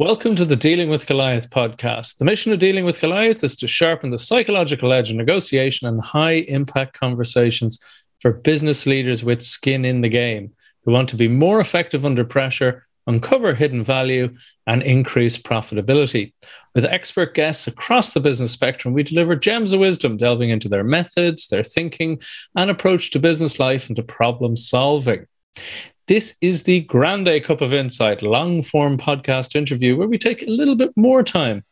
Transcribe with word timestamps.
Welcome 0.00 0.34
to 0.36 0.46
the 0.46 0.56
Dealing 0.56 0.88
with 0.88 1.06
Goliath 1.06 1.50
podcast. 1.50 2.16
The 2.16 2.24
mission 2.24 2.52
of 2.52 2.58
Dealing 2.58 2.86
with 2.86 3.02
Goliath 3.02 3.44
is 3.44 3.54
to 3.56 3.68
sharpen 3.68 4.08
the 4.08 4.18
psychological 4.18 4.94
edge 4.94 5.10
of 5.10 5.16
negotiation 5.18 5.86
and 5.86 6.00
high 6.00 6.36
impact 6.48 6.98
conversations 6.98 7.78
for 8.18 8.32
business 8.32 8.86
leaders 8.86 9.22
with 9.22 9.42
skin 9.42 9.84
in 9.84 10.00
the 10.00 10.08
game 10.08 10.54
who 10.84 10.92
want 10.92 11.10
to 11.10 11.16
be 11.16 11.28
more 11.28 11.60
effective 11.60 12.06
under 12.06 12.24
pressure, 12.24 12.86
uncover 13.06 13.52
hidden 13.52 13.84
value, 13.84 14.30
and 14.66 14.82
increase 14.82 15.36
profitability. 15.36 16.32
With 16.74 16.86
expert 16.86 17.34
guests 17.34 17.66
across 17.66 18.14
the 18.14 18.20
business 18.20 18.52
spectrum, 18.52 18.94
we 18.94 19.02
deliver 19.02 19.36
gems 19.36 19.74
of 19.74 19.80
wisdom, 19.80 20.16
delving 20.16 20.48
into 20.48 20.70
their 20.70 20.82
methods, 20.82 21.48
their 21.48 21.62
thinking, 21.62 22.22
and 22.56 22.70
approach 22.70 23.10
to 23.10 23.18
business 23.18 23.60
life 23.60 23.88
and 23.88 23.96
to 23.96 24.02
problem 24.02 24.56
solving. 24.56 25.26
This 26.10 26.34
is 26.40 26.64
the 26.64 26.80
Grande 26.80 27.40
Cup 27.44 27.60
of 27.60 27.72
Insight 27.72 28.20
long 28.20 28.62
form 28.62 28.98
podcast 28.98 29.54
interview 29.54 29.96
where 29.96 30.08
we 30.08 30.18
take 30.18 30.42
a 30.42 30.50
little 30.50 30.74
bit 30.74 30.90
more 30.96 31.22
time 31.22 31.62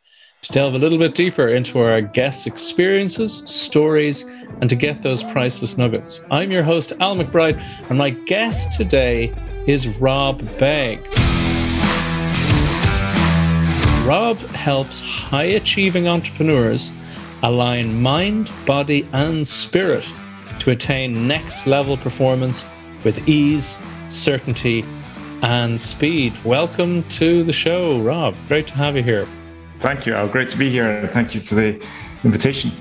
to 0.43 0.53
delve 0.53 0.75
a 0.75 0.77
little 0.77 0.97
bit 0.97 1.13
deeper 1.13 1.49
into 1.49 1.77
our 1.79 1.99
guests' 1.99 2.47
experiences, 2.47 3.43
stories, 3.45 4.23
and 4.61 4.69
to 4.69 4.77
get 4.77 5.03
those 5.03 5.23
priceless 5.23 5.77
nuggets. 5.77 6.21
I'm 6.31 6.51
your 6.51 6.63
host, 6.63 6.93
Al 7.01 7.17
McBride, 7.17 7.61
and 7.89 7.97
my 7.97 8.11
guest 8.11 8.77
today 8.77 9.35
is 9.67 9.89
Rob 9.89 10.39
Begg. 10.57 11.05
Rob 14.07 14.37
helps 14.51 15.01
high 15.01 15.51
achieving 15.57 16.07
entrepreneurs 16.07 16.93
align 17.43 18.01
mind, 18.01 18.49
body, 18.65 19.05
and 19.11 19.45
spirit 19.45 20.07
to 20.59 20.71
attain 20.71 21.27
next 21.27 21.67
level 21.67 21.97
performance 21.97 22.63
with 23.03 23.27
ease 23.27 23.77
certainty, 24.09 24.83
and 25.41 25.79
speed. 25.79 26.33
Welcome 26.43 27.03
to 27.09 27.43
the 27.43 27.53
show, 27.53 27.99
Rob. 28.01 28.35
Great 28.47 28.67
to 28.67 28.73
have 28.75 28.95
you 28.95 29.03
here. 29.03 29.27
Thank 29.79 30.05
you, 30.05 30.13
Al. 30.13 30.27
Great 30.27 30.49
to 30.49 30.57
be 30.57 30.69
here. 30.69 30.89
and 30.89 31.09
Thank 31.11 31.33
you 31.33 31.41
for 31.41 31.55
the 31.55 31.81
invitation. 32.23 32.71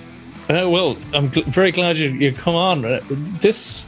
Uh, 0.50 0.68
well, 0.68 0.96
I'm 1.12 1.30
gl- 1.30 1.44
very 1.46 1.70
glad 1.70 1.96
you, 1.96 2.10
you 2.10 2.32
come 2.32 2.54
on. 2.54 2.84
Uh, 2.84 3.00
this 3.40 3.86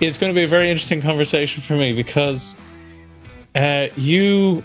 is 0.00 0.18
going 0.18 0.32
to 0.32 0.34
be 0.34 0.44
a 0.44 0.48
very 0.48 0.70
interesting 0.70 1.00
conversation 1.02 1.62
for 1.62 1.74
me 1.74 1.92
because 1.92 2.56
uh, 3.54 3.88
you, 3.96 4.62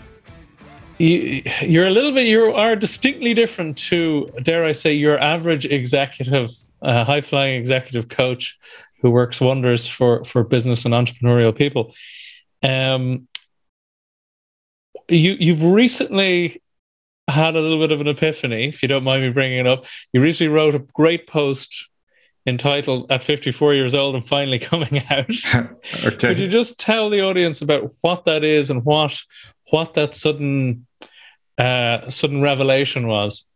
you 0.98 1.42
you're 1.62 1.86
a 1.86 1.90
little 1.90 2.12
bit 2.12 2.26
you 2.26 2.52
are 2.52 2.76
distinctly 2.76 3.32
different 3.32 3.78
to 3.78 4.30
dare 4.42 4.64
I 4.64 4.72
say 4.72 4.92
your 4.92 5.18
average 5.18 5.64
executive, 5.64 6.50
uh, 6.82 7.04
high 7.04 7.22
flying 7.22 7.58
executive 7.58 8.08
coach 8.08 8.58
who 9.00 9.10
works 9.10 9.40
wonders 9.40 9.86
for 9.86 10.24
for 10.24 10.44
business 10.44 10.84
and 10.84 10.94
entrepreneurial 10.94 11.56
people. 11.56 11.94
Um, 12.62 13.28
you 15.08 15.36
you've 15.38 15.62
recently 15.62 16.62
had 17.28 17.56
a 17.56 17.60
little 17.60 17.78
bit 17.78 17.92
of 17.92 18.00
an 18.00 18.08
epiphany, 18.08 18.68
if 18.68 18.82
you 18.82 18.88
don't 18.88 19.04
mind 19.04 19.22
me 19.22 19.30
bringing 19.30 19.58
it 19.58 19.66
up. 19.66 19.86
You 20.12 20.20
recently 20.20 20.52
wrote 20.52 20.74
a 20.74 20.80
great 20.80 21.26
post 21.26 21.88
entitled 22.46 23.10
"At 23.10 23.22
54 23.22 23.74
Years 23.74 23.94
Old 23.94 24.14
and 24.14 24.26
Finally 24.26 24.58
Coming 24.60 25.02
Out." 25.10 25.30
okay. 26.04 26.16
Could 26.16 26.38
you 26.38 26.48
just 26.48 26.78
tell 26.78 27.10
the 27.10 27.22
audience 27.22 27.62
about 27.62 27.90
what 28.02 28.24
that 28.24 28.44
is 28.44 28.70
and 28.70 28.84
what 28.84 29.16
what 29.70 29.94
that 29.94 30.14
sudden 30.14 30.86
uh, 31.58 32.08
sudden 32.10 32.42
revelation 32.42 33.06
was? 33.06 33.46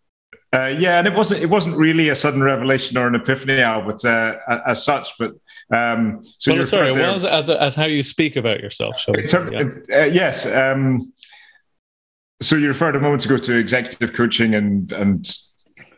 Uh, 0.55 0.69
yeah, 0.69 0.99
and 0.99 1.07
it 1.09 1.15
wasn't 1.15 1.43
it 1.43 1.51
wasn't 1.51 1.77
really 1.77 2.11
a 2.11 2.15
sudden 2.15 2.43
revelation 2.43 2.97
or 2.97 3.09
an 3.09 3.15
epiphany, 3.15 3.61
Albert, 3.61 4.05
uh, 4.05 4.37
as 4.67 4.85
such. 4.85 5.19
But 5.19 5.33
um, 5.75 6.23
so 6.39 6.55
well, 6.55 6.65
sorry, 6.65 6.91
it 6.91 7.13
was 7.13 7.25
as, 7.25 7.51
as 7.51 7.75
how 7.75 7.87
you 7.87 8.03
speak 8.03 8.37
about 8.37 8.61
yourself. 8.61 8.99
Shall 8.99 9.15
we 9.15 9.25
say, 9.25 9.49
yeah. 9.51 10.03
uh, 10.03 10.05
yes. 10.05 10.47
Um, 10.47 11.13
so 12.41 12.57
you 12.57 12.69
referred 12.69 12.95
a 12.95 13.01
moment 13.01 13.25
ago 13.25 13.37
to 13.37 13.57
executive 13.57 14.13
coaching 14.13 14.55
and 14.55 14.93
and 14.93 15.29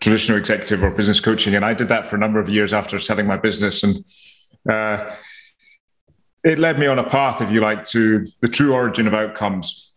traditional 0.00 0.38
executive 0.38 0.82
or 0.82 0.90
business 0.90 1.20
coaching, 1.20 1.54
and 1.54 1.64
I 1.64 1.74
did 1.74 1.88
that 1.88 2.06
for 2.06 2.16
a 2.16 2.18
number 2.18 2.40
of 2.40 2.48
years 2.48 2.72
after 2.72 2.98
selling 2.98 3.26
my 3.26 3.36
business, 3.36 3.82
and 3.82 3.96
uh, 4.70 5.16
it 6.44 6.58
led 6.58 6.78
me 6.78 6.86
on 6.86 6.98
a 6.98 7.08
path, 7.08 7.42
if 7.42 7.50
you 7.50 7.60
like, 7.60 7.84
to 7.86 8.26
the 8.40 8.48
true 8.48 8.72
origin 8.72 9.06
of 9.06 9.12
outcomes. 9.12 9.92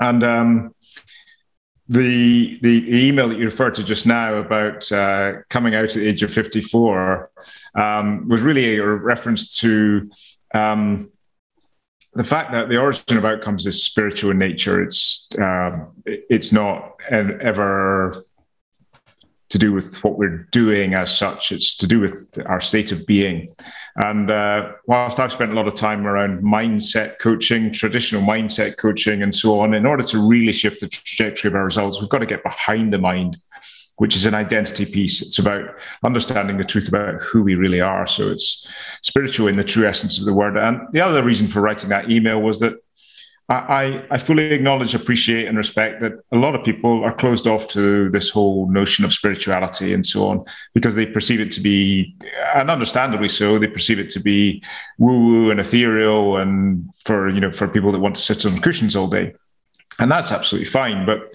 And 0.00 0.22
um, 0.24 0.74
the 1.88 2.58
the 2.62 3.06
email 3.06 3.28
that 3.28 3.38
you 3.38 3.44
referred 3.44 3.74
to 3.74 3.84
just 3.84 4.06
now 4.06 4.34
about 4.36 4.90
uh, 4.90 5.34
coming 5.50 5.74
out 5.74 5.84
at 5.84 5.92
the 5.92 6.08
age 6.08 6.22
of 6.22 6.32
54 6.32 7.30
um, 7.74 8.26
was 8.28 8.40
really 8.40 8.76
a 8.76 8.86
reference 8.86 9.56
to 9.58 10.10
um, 10.54 11.10
the 12.14 12.24
fact 12.24 12.52
that 12.52 12.68
the 12.68 12.78
origin 12.78 13.18
of 13.18 13.24
outcomes 13.24 13.66
is 13.66 13.84
spiritual 13.84 14.30
in 14.30 14.38
nature. 14.38 14.82
It's 14.82 15.28
um, 15.38 15.92
it's 16.06 16.52
not 16.52 16.94
ever 17.10 18.24
to 19.54 19.58
do 19.58 19.72
with 19.72 20.02
what 20.02 20.18
we're 20.18 20.48
doing 20.50 20.94
as 20.94 21.16
such. 21.16 21.52
It's 21.52 21.76
to 21.76 21.86
do 21.86 22.00
with 22.00 22.36
our 22.46 22.60
state 22.60 22.90
of 22.90 23.06
being. 23.06 23.54
And 23.94 24.28
uh, 24.28 24.72
whilst 24.88 25.20
I've 25.20 25.30
spent 25.30 25.52
a 25.52 25.54
lot 25.54 25.68
of 25.68 25.76
time 25.76 26.08
around 26.08 26.42
mindset 26.42 27.20
coaching, 27.20 27.70
traditional 27.70 28.20
mindset 28.20 28.78
coaching, 28.78 29.22
and 29.22 29.32
so 29.32 29.60
on, 29.60 29.72
in 29.72 29.86
order 29.86 30.02
to 30.02 30.18
really 30.18 30.52
shift 30.52 30.80
the 30.80 30.88
trajectory 30.88 31.48
of 31.48 31.54
our 31.54 31.64
results, 31.64 32.00
we've 32.00 32.10
got 32.10 32.18
to 32.18 32.26
get 32.26 32.42
behind 32.42 32.92
the 32.92 32.98
mind, 32.98 33.38
which 33.98 34.16
is 34.16 34.26
an 34.26 34.34
identity 34.34 34.86
piece. 34.86 35.22
It's 35.22 35.38
about 35.38 35.76
understanding 36.04 36.58
the 36.58 36.64
truth 36.64 36.88
about 36.88 37.22
who 37.22 37.44
we 37.44 37.54
really 37.54 37.80
are. 37.80 38.08
So 38.08 38.32
it's 38.32 38.68
spiritual 39.02 39.46
in 39.46 39.54
the 39.54 39.62
true 39.62 39.86
essence 39.86 40.18
of 40.18 40.24
the 40.24 40.34
word. 40.34 40.56
And 40.56 40.80
the 40.90 41.00
other 41.00 41.22
reason 41.22 41.46
for 41.46 41.60
writing 41.60 41.90
that 41.90 42.10
email 42.10 42.42
was 42.42 42.58
that 42.58 42.74
I, 43.50 44.02
I 44.10 44.16
fully 44.18 44.52
acknowledge, 44.52 44.94
appreciate, 44.94 45.46
and 45.48 45.58
respect 45.58 46.00
that 46.00 46.14
a 46.32 46.36
lot 46.36 46.54
of 46.54 46.64
people 46.64 47.04
are 47.04 47.12
closed 47.12 47.46
off 47.46 47.68
to 47.68 48.08
this 48.08 48.30
whole 48.30 48.70
notion 48.70 49.04
of 49.04 49.12
spirituality 49.12 49.92
and 49.92 50.06
so 50.06 50.28
on 50.28 50.44
because 50.72 50.94
they 50.94 51.04
perceive 51.04 51.40
it 51.40 51.52
to 51.52 51.60
be, 51.60 52.16
and 52.54 52.70
understandably 52.70 53.28
so, 53.28 53.58
they 53.58 53.66
perceive 53.66 53.98
it 53.98 54.08
to 54.10 54.20
be 54.20 54.62
woo-woo 54.98 55.50
and 55.50 55.60
ethereal, 55.60 56.38
and 56.38 56.88
for 57.04 57.28
you 57.28 57.40
know 57.40 57.52
for 57.52 57.68
people 57.68 57.92
that 57.92 57.98
want 57.98 58.14
to 58.14 58.22
sit 58.22 58.46
on 58.46 58.58
cushions 58.60 58.96
all 58.96 59.08
day, 59.08 59.34
and 59.98 60.10
that's 60.10 60.32
absolutely 60.32 60.70
fine. 60.70 61.04
But 61.04 61.30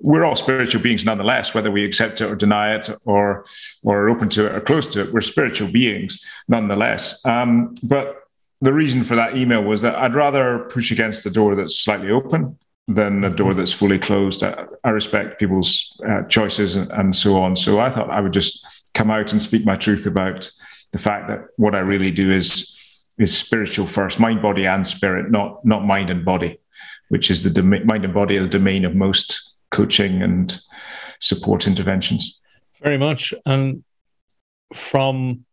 we're 0.00 0.24
all 0.24 0.36
spiritual 0.36 0.82
beings 0.82 1.04
nonetheless, 1.04 1.54
whether 1.54 1.70
we 1.70 1.84
accept 1.84 2.20
it 2.20 2.24
or 2.24 2.34
deny 2.34 2.74
it 2.74 2.90
or 3.04 3.46
or 3.84 4.08
open 4.08 4.28
to 4.30 4.46
it 4.46 4.54
or 4.56 4.60
close 4.60 4.88
to 4.88 5.02
it. 5.02 5.12
We're 5.12 5.20
spiritual 5.20 5.70
beings 5.70 6.20
nonetheless. 6.48 7.24
Um, 7.24 7.76
but 7.84 8.23
the 8.64 8.72
reason 8.72 9.04
for 9.04 9.14
that 9.14 9.36
email 9.36 9.62
was 9.62 9.82
that 9.82 9.94
I'd 9.96 10.14
rather 10.14 10.60
push 10.70 10.90
against 10.90 11.26
a 11.26 11.30
door 11.30 11.54
that's 11.54 11.78
slightly 11.78 12.10
open 12.10 12.58
than 12.88 13.24
a 13.24 13.30
door 13.30 13.52
that's 13.52 13.72
fully 13.72 13.98
closed. 13.98 14.42
I, 14.42 14.64
I 14.82 14.90
respect 14.90 15.38
people's 15.38 16.00
uh, 16.08 16.22
choices 16.24 16.76
and, 16.76 16.90
and, 16.92 17.14
so 17.14 17.36
on. 17.36 17.56
So 17.56 17.80
I 17.80 17.90
thought 17.90 18.10
I 18.10 18.20
would 18.20 18.32
just 18.32 18.64
come 18.94 19.10
out 19.10 19.32
and 19.32 19.40
speak 19.40 19.66
my 19.66 19.76
truth 19.76 20.06
about 20.06 20.50
the 20.92 20.98
fact 20.98 21.28
that 21.28 21.46
what 21.56 21.74
I 21.74 21.80
really 21.80 22.10
do 22.10 22.32
is 22.32 22.70
is 23.18 23.36
spiritual 23.36 23.86
first, 23.86 24.18
mind, 24.18 24.42
body, 24.42 24.66
and 24.66 24.86
spirit, 24.86 25.30
not 25.30 25.64
not 25.64 25.84
mind 25.84 26.10
and 26.10 26.24
body, 26.24 26.58
which 27.08 27.30
is 27.30 27.42
the 27.42 27.50
dom- 27.50 27.86
mind 27.86 28.04
and 28.04 28.14
body 28.14 28.38
the 28.38 28.48
domain 28.48 28.84
of 28.84 28.94
most 28.94 29.54
coaching 29.70 30.22
and 30.22 30.58
support 31.20 31.66
interventions. 31.66 32.40
Very 32.82 32.98
much, 32.98 33.32
and 33.46 33.84
from 34.74 35.44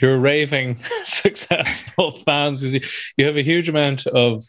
you're 0.00 0.18
raving 0.18 0.76
successful 1.04 2.10
fans 2.10 2.60
because 2.60 2.74
you, 2.74 2.80
you 3.16 3.26
have 3.26 3.36
a 3.36 3.42
huge 3.42 3.68
amount 3.68 4.06
of 4.06 4.44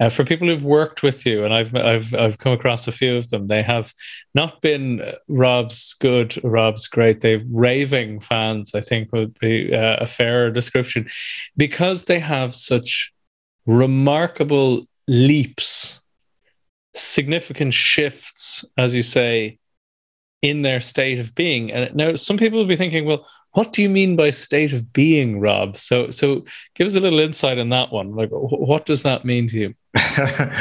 uh, 0.00 0.08
for 0.08 0.24
people 0.24 0.46
who've 0.46 0.64
worked 0.64 1.02
with 1.02 1.26
you, 1.26 1.44
and 1.44 1.52
I've 1.52 1.74
I've 1.74 2.14
I've 2.14 2.38
come 2.38 2.52
across 2.52 2.86
a 2.86 2.92
few 2.92 3.16
of 3.16 3.28
them. 3.28 3.48
They 3.48 3.62
have 3.62 3.92
not 4.34 4.60
been 4.60 5.02
Rob's 5.26 5.94
good, 5.94 6.38
Rob's 6.44 6.86
great. 6.86 7.20
They've 7.20 7.44
raving 7.50 8.20
fans. 8.20 8.74
I 8.74 8.80
think 8.80 9.12
would 9.12 9.36
be 9.40 9.74
uh, 9.74 9.96
a 10.00 10.06
fairer 10.06 10.50
description, 10.50 11.08
because 11.56 12.04
they 12.04 12.20
have 12.20 12.54
such 12.54 13.12
remarkable 13.66 14.86
leaps, 15.08 16.00
significant 16.94 17.74
shifts, 17.74 18.64
as 18.76 18.94
you 18.94 19.02
say, 19.02 19.58
in 20.42 20.62
their 20.62 20.80
state 20.80 21.18
of 21.18 21.34
being. 21.34 21.72
And 21.72 21.94
now 21.96 22.14
some 22.14 22.36
people 22.36 22.58
will 22.58 22.66
be 22.66 22.76
thinking, 22.76 23.04
well, 23.04 23.26
what 23.58 23.72
do 23.72 23.82
you 23.82 23.90
mean 23.90 24.14
by 24.14 24.30
state 24.30 24.72
of 24.72 24.92
being, 24.92 25.40
Rob? 25.40 25.76
So, 25.76 26.12
so 26.12 26.44
give 26.76 26.86
us 26.86 26.94
a 26.94 27.00
little 27.00 27.18
insight 27.18 27.58
on 27.58 27.70
that 27.70 27.92
one. 27.92 28.14
Like, 28.14 28.28
what 28.30 28.86
does 28.86 29.02
that 29.02 29.24
mean 29.24 29.48
to 29.48 29.58
you? 29.58 29.74
uh, 29.96 30.52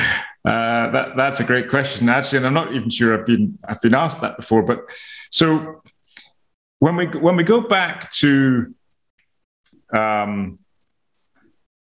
that, 0.44 1.10
that's 1.16 1.40
a 1.40 1.44
great 1.44 1.70
question, 1.70 2.10
actually, 2.10 2.38
and 2.38 2.48
I'm 2.48 2.56
not 2.56 2.74
even 2.74 2.90
sure 2.90 3.16
I've 3.16 3.28
been 3.28 3.60
I've 3.70 3.80
been 3.82 3.94
asked 3.94 4.22
that 4.22 4.36
before. 4.36 4.64
But 4.64 4.80
so 5.30 5.84
when 6.80 6.96
we 6.96 7.06
when 7.06 7.36
we 7.36 7.44
go 7.44 7.62
back 7.62 8.12
to 8.14 8.74
um, 9.96 10.58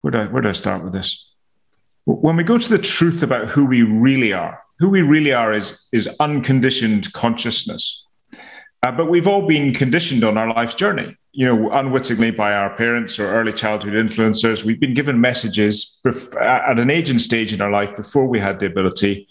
where 0.03 0.11
do 0.11 0.19
I, 0.19 0.25
where 0.27 0.43
do 0.43 0.51
I 0.51 0.53
start 0.53 0.85
with 0.85 0.93
this? 0.93 1.33
When 2.05 2.37
we 2.37 2.45
go 2.45 2.59
to 2.59 2.69
the 2.69 2.83
truth 2.83 3.23
about 3.23 3.49
who 3.49 3.65
we 3.65 3.81
really 3.81 4.35
are, 4.35 4.63
who 4.79 4.91
we 4.91 5.01
really 5.01 5.33
are 5.33 5.55
is 5.55 5.87
is 5.91 6.07
unconditioned 6.21 7.11
consciousness. 7.15 8.05
Uh, 8.83 8.93
but 8.93 9.09
we've 9.09 9.27
all 9.27 9.47
been 9.47 9.75
conditioned 9.75 10.23
on 10.23 10.39
our 10.39 10.53
life's 10.55 10.75
journey, 10.75 11.17
you 11.33 11.45
know, 11.45 11.71
unwittingly 11.73 12.31
by 12.31 12.53
our 12.53 12.75
parents 12.77 13.19
or 13.19 13.27
early 13.27 13.53
childhood 13.53 13.95
influencers. 13.95 14.65
We've 14.65 14.79
been 14.79 14.95
given 14.95 15.21
messages 15.21 16.01
bef- 16.07 16.41
at 16.41 16.79
an 16.79 16.91
age 16.91 17.11
and 17.11 17.21
stage 17.21 17.53
in 17.53 17.61
our 17.61 17.71
life 17.71 17.97
before 17.97 18.29
we 18.29 18.39
had 18.39 18.61
the 18.61 18.67
ability 18.67 19.29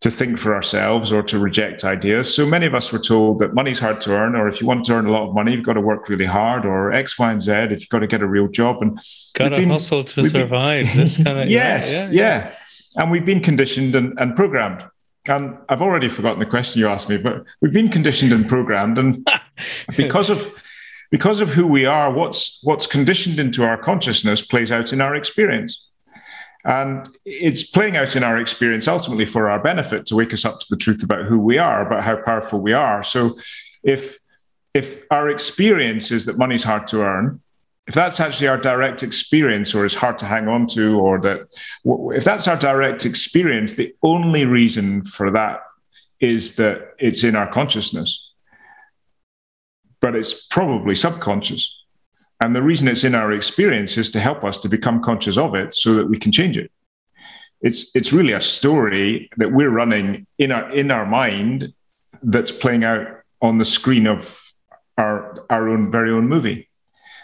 to 0.00 0.10
think 0.10 0.38
for 0.38 0.54
ourselves 0.54 1.10
or 1.10 1.22
to 1.22 1.38
reject 1.38 1.82
ideas. 1.82 2.32
So 2.32 2.44
many 2.44 2.66
of 2.66 2.74
us 2.74 2.92
were 2.92 2.98
told 2.98 3.38
that 3.38 3.54
money's 3.54 3.78
hard 3.78 4.00
to 4.02 4.12
earn, 4.12 4.36
or 4.36 4.46
if 4.46 4.60
you 4.60 4.66
want 4.66 4.84
to 4.84 4.92
earn 4.92 5.06
a 5.06 5.10
lot 5.10 5.26
of 5.26 5.34
money, 5.34 5.52
you've 5.54 5.64
got 5.64 5.72
to 5.72 5.80
work 5.80 6.10
really 6.10 6.26
hard, 6.26 6.66
or 6.66 6.92
X, 6.92 7.18
Y, 7.18 7.32
and 7.32 7.42
Z, 7.42 7.52
if 7.52 7.80
you've 7.80 7.88
got 7.88 8.00
to 8.00 8.06
get 8.06 8.20
a 8.20 8.26
real 8.26 8.46
job. 8.46 8.82
And 8.82 8.98
got 9.34 9.48
to 9.48 9.66
hustle 9.66 10.04
to 10.04 10.28
survive. 10.28 10.86
Been, 10.86 10.96
this 10.98 11.16
kind 11.16 11.38
of 11.38 11.48
yes, 11.48 11.90
yeah, 11.90 12.10
yeah, 12.10 12.12
yeah. 12.12 12.52
And 12.98 13.10
we've 13.10 13.24
been 13.24 13.40
conditioned 13.40 13.94
and, 13.96 14.18
and 14.18 14.36
programmed. 14.36 14.84
And 15.28 15.58
I've 15.68 15.82
already 15.82 16.08
forgotten 16.08 16.38
the 16.38 16.46
question 16.46 16.80
you 16.80 16.88
asked 16.88 17.08
me, 17.08 17.16
but 17.16 17.44
we've 17.60 17.72
been 17.72 17.90
conditioned 17.90 18.32
and 18.32 18.48
programmed, 18.48 18.98
and 18.98 19.28
because 19.96 20.30
of 20.30 20.62
because 21.10 21.40
of 21.40 21.50
who 21.50 21.66
we 21.66 21.86
are, 21.86 22.12
what's 22.12 22.60
what's 22.62 22.86
conditioned 22.86 23.38
into 23.38 23.64
our 23.64 23.76
consciousness 23.76 24.44
plays 24.44 24.72
out 24.72 24.92
in 24.92 25.00
our 25.00 25.14
experience. 25.14 25.86
And 26.64 27.08
it's 27.24 27.62
playing 27.62 27.96
out 27.96 28.16
in 28.16 28.24
our 28.24 28.38
experience 28.38 28.88
ultimately 28.88 29.24
for 29.24 29.48
our 29.48 29.60
benefit 29.60 30.04
to 30.06 30.16
wake 30.16 30.34
us 30.34 30.44
up 30.44 30.58
to 30.58 30.66
the 30.68 30.76
truth 30.76 31.04
about 31.04 31.26
who 31.26 31.38
we 31.38 31.58
are, 31.58 31.86
about 31.86 32.02
how 32.02 32.16
powerful 32.16 32.60
we 32.60 32.72
are. 32.72 33.04
So 33.04 33.38
if 33.84 34.18
if 34.74 35.04
our 35.10 35.30
experience 35.30 36.10
is 36.10 36.26
that 36.26 36.38
money's 36.38 36.64
hard 36.64 36.86
to 36.88 37.02
earn, 37.02 37.40
if 37.86 37.94
that's 37.94 38.18
actually 38.18 38.48
our 38.48 38.58
direct 38.58 39.02
experience 39.02 39.74
or 39.74 39.84
is 39.84 39.94
hard 39.94 40.18
to 40.18 40.26
hang 40.26 40.48
on 40.48 40.66
to, 40.68 40.98
or 40.98 41.20
that 41.20 41.46
if 41.84 42.24
that's 42.24 42.48
our 42.48 42.56
direct 42.56 43.06
experience, 43.06 43.76
the 43.76 43.94
only 44.02 44.44
reason 44.44 45.04
for 45.04 45.30
that 45.30 45.60
is 46.18 46.56
that 46.56 46.94
it's 46.98 47.22
in 47.22 47.36
our 47.36 47.46
consciousness. 47.50 48.32
But 50.00 50.16
it's 50.16 50.46
probably 50.46 50.94
subconscious. 50.94 51.84
And 52.40 52.54
the 52.54 52.62
reason 52.62 52.88
it's 52.88 53.04
in 53.04 53.14
our 53.14 53.32
experience 53.32 53.96
is 53.96 54.10
to 54.10 54.20
help 54.20 54.44
us 54.44 54.58
to 54.60 54.68
become 54.68 55.00
conscious 55.00 55.38
of 55.38 55.54
it 55.54 55.74
so 55.74 55.94
that 55.94 56.08
we 56.08 56.18
can 56.18 56.32
change 56.32 56.58
it. 56.58 56.70
It's, 57.62 57.94
it's 57.96 58.12
really 58.12 58.32
a 58.32 58.40
story 58.40 59.30
that 59.38 59.52
we're 59.52 59.70
running 59.70 60.26
in 60.38 60.52
our, 60.52 60.70
in 60.70 60.90
our 60.90 61.06
mind 61.06 61.72
that's 62.22 62.52
playing 62.52 62.84
out 62.84 63.06
on 63.40 63.58
the 63.58 63.64
screen 63.64 64.06
of 64.06 64.42
our, 64.98 65.46
our 65.48 65.68
own 65.68 65.90
very 65.90 66.10
own 66.10 66.28
movie. 66.28 66.68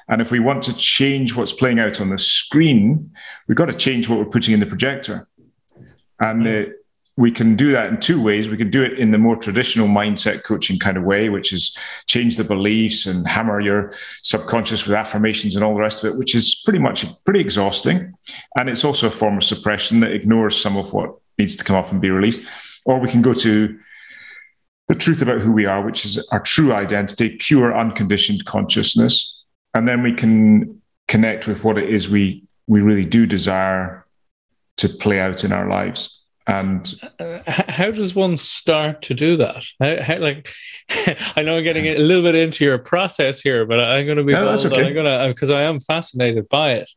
And 0.08 0.20
if 0.20 0.30
we 0.30 0.40
want 0.40 0.62
to 0.64 0.76
change 0.76 1.34
what's 1.34 1.52
playing 1.52 1.78
out 1.78 2.00
on 2.00 2.10
the 2.10 2.18
screen, 2.18 3.12
we've 3.46 3.56
got 3.56 3.66
to 3.66 3.74
change 3.74 4.08
what 4.08 4.18
we're 4.18 4.24
putting 4.26 4.54
in 4.54 4.60
the 4.60 4.66
projector. 4.66 5.28
And 6.20 6.46
uh, 6.46 6.64
we 7.16 7.30
can 7.30 7.56
do 7.56 7.72
that 7.72 7.90
in 7.90 8.00
two 8.00 8.22
ways. 8.22 8.48
We 8.48 8.56
can 8.56 8.70
do 8.70 8.82
it 8.82 8.98
in 8.98 9.10
the 9.10 9.18
more 9.18 9.36
traditional 9.36 9.86
mindset 9.86 10.44
coaching 10.44 10.78
kind 10.78 10.96
of 10.96 11.04
way, 11.04 11.28
which 11.28 11.52
is 11.52 11.76
change 12.06 12.36
the 12.36 12.44
beliefs 12.44 13.06
and 13.06 13.28
hammer 13.28 13.60
your 13.60 13.92
subconscious 14.22 14.86
with 14.86 14.94
affirmations 14.94 15.54
and 15.54 15.62
all 15.62 15.74
the 15.74 15.80
rest 15.80 16.02
of 16.02 16.12
it, 16.12 16.18
which 16.18 16.34
is 16.34 16.62
pretty 16.64 16.78
much 16.78 17.04
pretty 17.24 17.40
exhausting. 17.40 18.14
And 18.56 18.70
it's 18.70 18.84
also 18.84 19.08
a 19.08 19.10
form 19.10 19.36
of 19.36 19.44
suppression 19.44 20.00
that 20.00 20.12
ignores 20.12 20.56
some 20.60 20.76
of 20.76 20.92
what 20.92 21.14
needs 21.38 21.56
to 21.56 21.64
come 21.64 21.76
up 21.76 21.92
and 21.92 22.00
be 22.00 22.10
released. 22.10 22.46
Or 22.86 22.98
we 22.98 23.08
can 23.08 23.20
go 23.22 23.34
to 23.34 23.78
the 24.88 24.94
truth 24.94 25.22
about 25.22 25.40
who 25.40 25.52
we 25.52 25.66
are, 25.66 25.84
which 25.84 26.04
is 26.04 26.26
our 26.28 26.40
true 26.40 26.72
identity, 26.72 27.36
pure 27.36 27.76
unconditioned 27.76 28.44
consciousness. 28.46 29.41
And 29.74 29.88
then 29.88 30.02
we 30.02 30.12
can 30.12 30.80
connect 31.08 31.46
with 31.46 31.64
what 31.64 31.78
it 31.78 31.88
is 31.88 32.08
we 32.08 32.44
we 32.66 32.80
really 32.80 33.04
do 33.04 33.26
desire 33.26 34.06
to 34.78 34.88
play 34.88 35.20
out 35.20 35.44
in 35.44 35.52
our 35.52 35.68
lives. 35.68 36.22
And 36.46 36.92
uh, 37.20 37.38
how 37.46 37.90
does 37.90 38.14
one 38.14 38.36
start 38.36 39.02
to 39.02 39.14
do 39.14 39.36
that? 39.36 39.64
How, 39.80 40.02
how, 40.02 40.18
like 40.18 40.48
i 41.36 41.42
know 41.42 41.56
i'm 41.56 41.64
getting 41.64 41.86
a 41.86 41.98
little 41.98 42.22
bit 42.22 42.34
into 42.34 42.64
your 42.64 42.78
process 42.78 43.40
here 43.40 43.64
but 43.64 43.80
i'm 43.80 44.04
going 44.04 44.16
to 44.16 44.24
be 44.24 44.32
no, 44.32 44.44
that's 44.44 44.64
okay. 44.64 44.86
i'm 44.86 44.94
going 44.94 45.06
to 45.06 45.32
because 45.32 45.50
i 45.50 45.62
am 45.62 45.80
fascinated 45.80 46.48
by 46.48 46.72
it. 46.72 46.90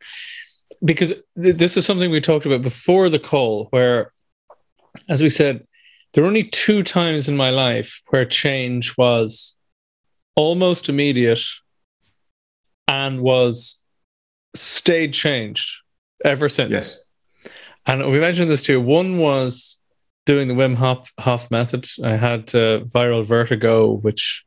Because 0.83 1.13
th- 1.42 1.56
this 1.56 1.77
is 1.77 1.86
something 1.86 2.12
we 2.12 2.22
talked 2.22 2.45
about 2.45 2.62
before 2.62 3.10
the 3.10 3.19
call 3.19 3.68
where 3.69 4.12
as 5.10 5.22
we 5.22 5.30
said 5.30 5.66
there 6.13 6.24
were 6.24 6.27
only 6.27 6.44
two 6.44 6.83
times 6.83 7.27
in 7.27 7.38
my 7.38 7.50
life 7.50 8.01
where 8.07 8.25
change 8.25 8.98
was 8.98 9.56
almost 10.36 10.89
immediate 10.89 11.44
and 12.88 13.22
was 13.22 13.82
stayed 14.56 15.14
changed 15.14 15.82
ever 16.24 16.48
since 16.50 16.72
yes 16.72 17.00
and 17.86 18.10
we 18.12 18.20
mentioned 18.20 18.50
this 18.50 18.64
too. 18.64 18.82
One 18.82 19.18
was 19.18 19.78
doing 20.26 20.48
the 20.48 20.54
Wim 20.54 20.76
Hof, 20.76 21.12
Hof 21.20 21.52
method. 21.52 21.88
I 22.04 22.16
had 22.16 22.54
uh, 22.56 22.82
viral 22.86 23.24
vertigo, 23.24 23.92
which 23.92 24.44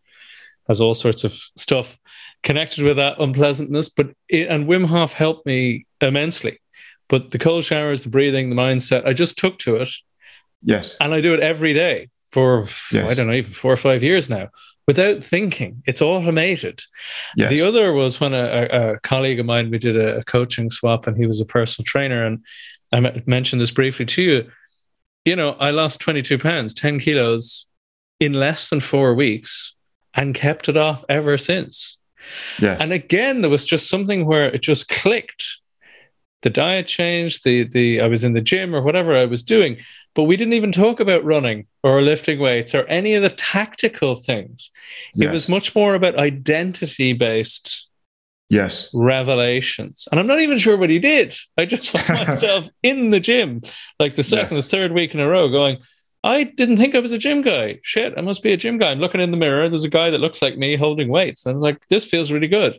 has 0.67 0.81
all 0.81 0.95
sorts 0.95 1.25
of 1.25 1.33
stuff 1.57 1.99
connected 2.43 2.85
with 2.85 2.97
that 2.97 3.21
unpleasantness. 3.21 3.89
But 3.89 4.09
it, 4.29 4.49
and 4.49 4.67
Wim 4.67 4.87
Hof 4.87 5.13
helped 5.13 5.47
me 5.47 5.87
immensely. 6.01 6.61
But 7.09 7.31
the 7.31 7.39
cold 7.39 7.65
showers, 7.65 8.03
the 8.03 8.11
breathing, 8.11 8.51
the 8.51 8.57
mindset, 8.57 9.07
I 9.07 9.13
just 9.13 9.39
took 9.39 9.59
to 9.61 9.77
it. 9.77 9.89
Yes. 10.63 10.97
And 11.01 11.15
I 11.15 11.21
do 11.21 11.33
it 11.33 11.41
every 11.41 11.73
day 11.73 12.11
for 12.31 12.67
yes. 12.93 13.11
I 13.11 13.15
don't 13.15 13.29
know, 13.29 13.35
even 13.35 13.53
four 13.53 13.73
or 13.73 13.79
five 13.79 14.03
years 14.03 14.29
now, 14.29 14.49
without 14.89 15.23
thinking. 15.23 15.83
It's 15.87 16.03
automated. 16.03 16.81
Yes. 17.37 17.51
The 17.51 17.61
other 17.61 17.93
was 17.93 18.19
when 18.19 18.33
a, 18.33 18.95
a, 18.95 19.01
colleague 19.01 19.39
of 19.39 19.47
mine 19.47 19.71
we 19.71 19.79
did 19.79 19.97
a, 19.97 20.17
a 20.17 20.25
coaching 20.25 20.71
swap, 20.71 21.07
and 21.07 21.17
he 21.17 21.27
was 21.27 21.41
a 21.41 21.45
personal 21.45 21.85
trainer, 21.85 22.25
and 22.25 22.43
I 22.91 23.23
mentioned 23.27 23.61
this 23.61 23.71
briefly 23.71 24.07
to 24.07 24.23
you. 24.23 24.51
You 25.27 25.37
know, 25.37 25.51
I 25.61 25.71
lost 25.71 26.01
22 26.01 26.39
pounds, 26.39 26.73
10 26.73 27.01
kilos 27.01 27.67
in 28.19 28.33
less 28.33 28.71
than 28.71 28.81
four 28.81 29.15
weeks 29.15 29.75
and 30.15 30.35
kept 30.35 30.71
it 30.71 30.77
off 30.77 31.05
ever 31.11 31.37
since. 31.37 31.99
Yes. 32.59 32.81
And 32.81 32.93
again, 32.93 33.43
there 33.43 33.51
was 33.51 33.67
just 33.67 33.91
something 33.91 34.25
where 34.25 34.47
it 34.47 34.63
just 34.63 34.89
clicked. 34.89 35.61
The 36.43 36.51
diet 36.51 36.87
changed, 36.87 37.45
the 37.45 37.65
the 37.65 38.01
I 38.01 38.07
was 38.07 38.25
in 38.25 38.33
the 38.33 38.41
gym 38.41 38.75
or 38.75 38.83
whatever 38.83 39.17
I 39.17 39.25
was 39.25 39.43
doing, 39.43 39.79
but 40.15 40.25
we 40.25 40.37
didn't 40.37 40.55
even 40.55 40.73
talk 40.73 41.01
about 41.01 41.25
running 41.25 41.67
or 41.83 42.01
lifting 42.03 42.39
weights 42.39 42.75
or 42.75 42.85
any 42.87 43.15
of 43.15 43.23
the 43.23 43.31
tactical 43.31 44.15
things. 44.15 44.71
Yes. 45.15 45.27
It 45.27 45.33
was 45.33 45.49
much 45.49 45.75
more 45.75 45.95
about 45.95 46.17
identity 46.17 47.13
based 47.13 47.89
Yes. 48.51 48.89
Revelations. 48.95 50.09
And 50.11 50.19
I'm 50.19 50.27
not 50.27 50.41
even 50.41 50.59
sure 50.59 50.77
what 50.77 50.91
he 50.91 50.99
did. 50.99 51.35
I 51.57 51.67
just 51.67 51.91
found 51.99 52.27
myself 52.27 52.69
in 52.83 53.11
the 53.11 53.21
gym, 53.21 53.61
like 54.01 54.15
the 54.15 54.23
second 54.23 54.57
yes. 54.57 54.67
or 54.67 54.69
third 54.69 54.93
week 54.93 55.15
in 55.15 55.21
a 55.21 55.29
row, 55.29 55.49
going, 55.49 55.79
I 56.25 56.45
didn't 56.45 56.79
think 56.79 56.95
I 56.95 57.01
was 57.01 57.13
a 57.13 57.19
gym 57.19 57.43
guy. 57.43 57.79
Shit, 57.83 58.15
I 58.17 58.23
must 58.23 58.43
be 58.43 58.53
a 58.53 58.57
gym 58.57 58.79
guy. 58.79 58.91
I'm 58.91 59.01
looking 59.01 59.21
in 59.21 59.31
the 59.31 59.37
mirror. 59.37 59.69
There's 59.69 59.85
a 59.85 59.89
guy 59.89 60.11
that 60.11 60.21
looks 60.21 60.43
like 60.43 60.57
me 60.57 60.77
holding 60.77 61.09
weights. 61.09 61.47
And 61.47 61.57
I'm 61.57 61.61
like, 61.61 61.87
this 61.89 62.07
feels 62.07 62.33
really 62.33 62.49
good. 62.49 62.79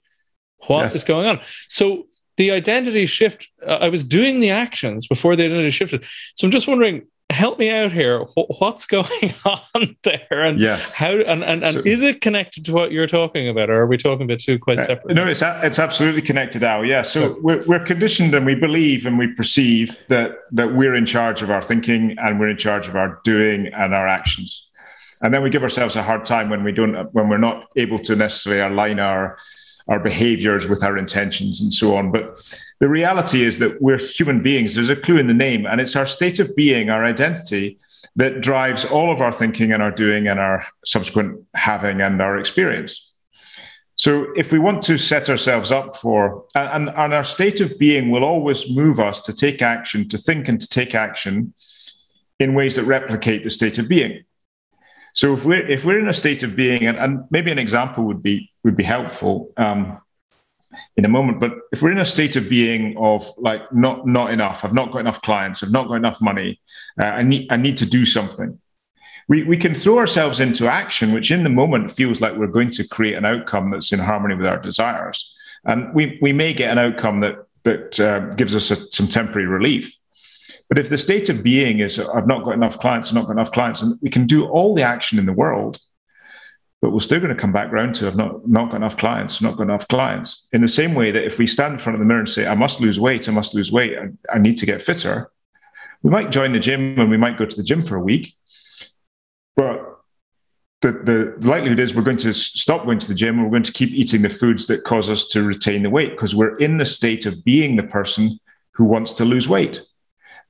What 0.68 0.84
yes. 0.84 0.96
is 0.96 1.04
going 1.04 1.28
on? 1.28 1.40
So 1.68 2.08
the 2.40 2.52
identity 2.52 3.06
shift, 3.06 3.50
uh, 3.68 3.80
I 3.82 3.90
was 3.90 4.02
doing 4.02 4.40
the 4.40 4.50
actions 4.50 5.06
before 5.08 5.36
the 5.36 5.44
identity 5.44 5.72
shifted. 5.72 6.06
So 6.36 6.48
I'm 6.48 6.52
just 6.52 6.70
wondering, 6.70 7.06
help 7.30 7.60
me 7.60 7.70
out 7.70 7.92
here. 7.92 8.22
What's 8.60 8.86
going 8.98 9.34
on 9.44 9.98
there? 10.04 10.26
And 10.32 10.58
yes. 10.58 10.94
how 10.94 11.12
and, 11.12 11.44
and, 11.44 11.66
and 11.66 11.74
so, 11.74 11.82
is 11.86 12.02
it 12.02 12.22
connected 12.22 12.64
to 12.66 12.72
what 12.72 12.94
you're 12.94 13.08
talking 13.08 13.50
about, 13.50 13.70
or 13.70 13.82
are 13.82 13.88
we 13.88 13.98
talking 13.98 14.24
about 14.24 14.40
two 14.40 14.58
quite 14.58 14.80
uh, 14.80 14.86
separate? 14.86 15.18
Uh, 15.18 15.22
no, 15.22 15.30
it's 15.30 15.42
it's 15.44 15.80
absolutely 15.80 16.22
connected, 16.22 16.64
Al. 16.64 16.86
Yeah. 16.86 17.02
So 17.02 17.34
oh. 17.36 17.40
we're, 17.42 17.66
we're 17.66 17.84
conditioned 17.84 18.34
and 18.34 18.46
we 18.46 18.56
believe 18.56 19.06
and 19.06 19.20
we 19.20 19.28
perceive 19.34 20.00
that 20.08 20.38
that 20.54 20.74
we're 20.74 20.96
in 20.96 21.06
charge 21.06 21.42
of 21.42 21.52
our 21.52 21.62
thinking 21.62 22.16
and 22.20 22.40
we're 22.40 22.50
in 22.50 22.58
charge 22.58 22.88
of 22.88 22.96
our 22.96 23.20
doing 23.26 23.68
and 23.68 23.94
our 23.94 24.08
actions. 24.08 24.66
And 25.22 25.34
then 25.34 25.44
we 25.44 25.50
give 25.50 25.64
ourselves 25.64 25.98
a 25.98 26.04
hard 26.04 26.24
time 26.24 26.50
when 26.50 26.64
we 26.64 26.72
don't 26.72 27.14
when 27.14 27.28
we're 27.28 27.38
not 27.38 27.68
able 27.76 28.00
to 28.00 28.16
necessarily 28.16 28.62
align 28.62 29.00
our 29.00 29.38
our 29.90 30.00
behaviors 30.00 30.68
with 30.68 30.84
our 30.84 30.98
intentions 30.98 31.62
and 31.62 31.74
so 31.74 31.96
on. 31.98 32.12
But 32.12 32.40
the 32.80 32.88
reality 32.88 33.44
is 33.44 33.60
that 33.60 33.82
we're 33.82 33.98
human 33.98 34.42
beings. 34.42 34.76
There's 34.76 34.90
a 34.90 34.96
clue 34.96 35.18
in 35.18 35.28
the 35.28 35.34
name, 35.34 35.66
and 35.66 35.82
it's 35.82 35.96
our 35.96 36.06
state 36.06 36.40
of 36.40 36.56
being, 36.56 36.90
our 36.90 37.04
identity, 37.04 37.80
that 38.16 38.42
drives 38.42 38.86
all 38.86 39.12
of 39.12 39.22
our 39.22 39.34
thinking 39.34 39.72
and 39.72 39.82
our 39.82 39.92
doing 39.92 40.28
and 40.28 40.40
our 40.40 40.66
subsequent 40.86 41.44
having 41.56 42.02
and 42.02 42.22
our 42.22 42.38
experience. 42.38 43.12
So, 43.96 44.32
if 44.38 44.54
we 44.54 44.60
want 44.60 44.82
to 44.84 44.98
set 44.98 45.30
ourselves 45.30 45.72
up 45.72 45.96
for, 45.98 46.46
and, 46.56 46.90
and 46.90 47.14
our 47.14 47.24
state 47.24 47.60
of 47.60 47.78
being 47.78 48.12
will 48.12 48.24
always 48.24 48.70
move 48.70 49.00
us 49.00 49.22
to 49.24 49.34
take 49.34 49.62
action, 49.62 50.08
to 50.08 50.18
think 50.18 50.48
and 50.48 50.62
to 50.62 50.70
take 50.70 50.96
action 50.96 51.54
in 52.40 52.54
ways 52.54 52.78
that 52.78 52.84
replicate 52.84 53.44
the 53.44 53.50
state 53.50 53.78
of 53.78 53.90
being. 53.90 54.24
So 55.14 55.34
if 55.34 55.46
we're 55.46 55.68
if 55.68 55.86
we're 55.86 56.00
in 56.00 56.08
a 56.08 56.14
state 56.14 56.44
of 56.44 56.56
being, 56.56 56.86
and, 56.86 56.98
and 56.98 57.24
maybe 57.30 57.52
an 57.52 57.60
example 57.60 58.04
would 58.06 58.24
be 58.24 58.52
would 58.64 58.76
be 58.76 58.84
helpful 58.84 59.52
um, 59.58 60.00
in 60.96 61.06
a 61.06 61.10
moment. 61.10 61.40
But 61.40 61.54
if 61.72 61.82
we're 61.82 61.92
in 61.92 62.00
a 62.00 62.06
state 62.06 62.36
of 62.36 62.50
being 62.50 62.98
of 62.98 63.28
like 63.38 63.72
not 63.74 64.08
not 64.08 64.32
enough, 64.32 64.64
I've 64.64 64.74
not 64.74 64.92
got 64.92 65.00
enough 65.00 65.22
clients, 65.22 65.64
I've 65.64 65.72
not 65.72 65.88
got 65.88 65.96
enough 65.96 66.22
money, 66.22 66.60
uh, 67.02 67.08
I 67.08 67.24
need 67.24 67.48
I 67.52 67.58
need 67.58 67.78
to 67.78 67.86
do 67.86 68.06
something. 68.06 68.60
We, 69.28 69.44
we 69.44 69.58
can 69.58 69.76
throw 69.76 70.00
ourselves 70.00 70.40
into 70.40 70.68
action, 70.68 71.12
which 71.12 71.30
in 71.30 71.44
the 71.44 71.52
moment 71.52 71.92
feels 71.92 72.20
like 72.20 72.36
we're 72.36 72.48
going 72.48 72.72
to 72.72 72.88
create 72.88 73.14
an 73.14 73.26
outcome 73.26 73.70
that's 73.70 73.92
in 73.92 74.00
harmony 74.00 74.34
with 74.34 74.48
our 74.48 74.60
desires, 74.60 75.34
and 75.66 75.94
we 75.94 76.18
we 76.22 76.34
may 76.34 76.54
get 76.54 76.72
an 76.72 76.80
outcome 76.80 77.20
that 77.22 77.36
that 77.64 78.00
uh, 78.00 78.20
gives 78.36 78.56
us 78.56 78.72
a, 78.72 78.76
some 78.92 79.08
temporary 79.08 79.48
relief. 79.48 79.99
But 80.70 80.80
if 80.80 80.90
the 80.90 80.98
state 80.98 81.30
of 81.30 81.44
being 81.44 81.80
is, 81.80 82.00
I've 82.00 82.28
not 82.28 82.44
got 82.44 82.54
enough 82.54 82.80
clients, 82.80 83.10
I've 83.10 83.16
not 83.16 83.26
got 83.26 83.34
enough 83.34 83.52
clients, 83.52 83.82
and 83.82 84.00
we 84.02 84.10
can 84.10 84.28
do 84.28 84.48
all 84.48 84.76
the 84.76 84.84
action 84.84 85.18
in 85.18 85.26
the 85.26 85.34
world, 85.34 85.80
but 86.82 86.92
we're 86.92 87.00
still 87.00 87.20
going 87.20 87.36
to 87.36 87.42
come 87.42 87.52
back 87.52 87.72
round 87.72 87.96
to, 87.96 88.08
I've 88.08 88.16
not, 88.16 88.48
not 88.48 88.70
got 88.70 88.78
enough 88.78 88.96
clients, 88.96 89.42
not 89.42 89.58
got 89.58 89.64
enough 89.64 89.88
clients. 89.88 90.48
In 90.54 90.62
the 90.62 90.68
same 90.68 90.94
way 90.94 91.12
that 91.12 91.26
if 91.26 91.40
we 91.40 91.48
stand 91.48 91.74
in 91.74 91.80
front 91.80 91.96
of 91.96 92.00
the 92.00 92.06
mirror 92.06 92.20
and 92.20 92.30
say, 92.30 92.48
I 92.48 92.56
must 92.56 92.80
lose 92.80 93.00
weight, 93.00 93.28
I 93.28 93.32
must 93.32 93.56
lose 93.56 93.72
weight, 93.72 93.98
I, 93.98 94.36
I 94.36 94.38
need 94.38 94.58
to 94.60 94.66
get 94.66 94.82
fitter, 94.82 95.32
we 96.04 96.10
might 96.10 96.32
join 96.32 96.54
the 96.54 96.60
gym 96.60 97.00
and 97.00 97.10
we 97.10 97.18
might 97.18 97.38
go 97.38 97.46
to 97.46 97.58
the 97.58 97.64
gym 97.64 97.84
for 97.84 97.96
a 97.96 98.02
week. 98.02 98.36
But 99.56 99.86
the, 100.82 100.92
the 100.92 101.48
likelihood 101.48 101.80
is 101.80 101.94
we're 101.94 102.04
going 102.04 102.18
to 102.18 102.34
stop 102.34 102.86
going 102.86 103.00
to 103.00 103.08
the 103.08 103.16
gym. 103.16 103.36
And 103.36 103.44
we're 103.44 103.52
going 103.52 103.64
to 103.64 103.74
keep 103.74 103.92
eating 103.92 104.22
the 104.22 104.30
foods 104.30 104.68
that 104.68 104.86
cause 104.86 105.10
us 105.10 105.28
to 105.30 105.44
retain 105.44 105.84
the 105.84 105.90
weight 105.90 106.12
because 106.12 106.36
we're 106.36 106.56
in 106.58 106.78
the 106.78 106.86
state 106.86 107.26
of 107.26 107.44
being 107.44 107.76
the 107.76 107.84
person 107.84 108.40
who 108.72 108.86
wants 108.86 109.12
to 109.14 109.26
lose 109.26 109.50
weight. 109.50 109.82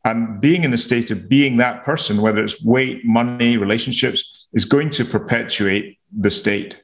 And 0.06 0.39
being 0.39 0.63
in 0.63 0.72
the 0.72 0.77
state 0.77 1.12
of 1.12 1.27
being 1.27 1.58
that 1.58 1.84
person, 1.84 2.22
whether 2.22 2.44
it's 2.44 2.63
weight, 2.63 3.03
money, 3.03 3.58
relationships, 3.58 4.48
is 4.53 4.65
going 4.65 4.89
to 4.91 5.06
perpetuate 5.06 6.00
the 6.18 6.32
state. 6.32 6.82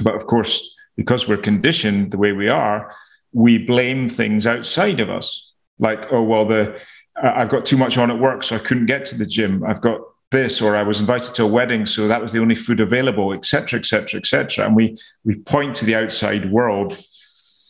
But 0.00 0.14
of 0.14 0.26
course, 0.26 0.74
because 0.96 1.28
we're 1.28 1.36
conditioned 1.36 2.12
the 2.12 2.18
way 2.18 2.32
we 2.32 2.48
are, 2.48 2.94
we 3.32 3.58
blame 3.58 4.08
things 4.08 4.46
outside 4.46 5.00
of 5.00 5.10
us. 5.10 5.52
Like, 5.78 6.12
oh, 6.12 6.22
well, 6.22 6.46
the 6.46 6.80
I've 7.22 7.48
got 7.48 7.64
too 7.64 7.76
much 7.76 7.96
on 7.98 8.10
at 8.10 8.18
work, 8.18 8.42
so 8.42 8.56
I 8.56 8.58
couldn't 8.58 8.86
get 8.86 9.04
to 9.06 9.18
the 9.18 9.26
gym. 9.26 9.64
I've 9.64 9.80
got 9.80 10.00
this, 10.30 10.60
or 10.60 10.76
I 10.76 10.82
was 10.82 11.00
invited 11.00 11.34
to 11.36 11.44
a 11.44 11.46
wedding, 11.46 11.86
so 11.86 12.08
that 12.08 12.20
was 12.20 12.32
the 12.32 12.40
only 12.40 12.54
food 12.54 12.80
available, 12.80 13.32
etc., 13.32 13.78
etc., 13.78 14.20
etc. 14.20 14.66
And 14.66 14.76
we 14.76 14.98
we 15.24 15.36
point 15.36 15.74
to 15.76 15.84
the 15.84 15.94
outside 15.94 16.50
world 16.50 16.96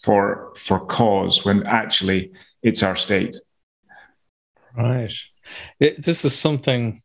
for 0.02 0.52
for 0.56 0.84
cause 0.86 1.44
when 1.44 1.66
actually 1.66 2.32
it's 2.62 2.82
our 2.82 2.96
state. 2.96 3.36
Right. 4.76 5.12
It, 5.80 6.04
this 6.04 6.24
is 6.24 6.36
something 6.36 7.02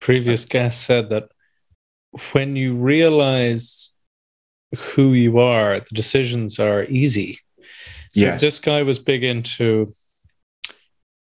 previous 0.00 0.44
guests 0.44 0.84
said 0.84 1.10
that 1.10 1.30
when 2.32 2.56
you 2.56 2.74
realize 2.74 3.92
who 4.76 5.12
you 5.12 5.38
are, 5.38 5.78
the 5.78 5.94
decisions 5.94 6.58
are 6.58 6.84
easy. 6.84 7.40
So 8.12 8.24
yes. 8.26 8.40
this 8.40 8.58
guy 8.58 8.82
was 8.82 8.98
big 8.98 9.24
into. 9.24 9.92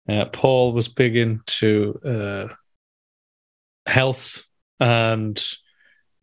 Uh, 0.09 0.25
Paul 0.25 0.73
was 0.73 0.87
big 0.87 1.15
into 1.15 1.99
uh, 2.03 2.53
health 3.85 4.45
and 4.79 5.41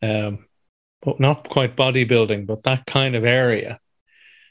um, 0.02 0.46
not 1.18 1.48
quite 1.48 1.76
bodybuilding, 1.76 2.46
but 2.46 2.64
that 2.64 2.86
kind 2.86 3.14
of 3.14 3.24
area. 3.24 3.78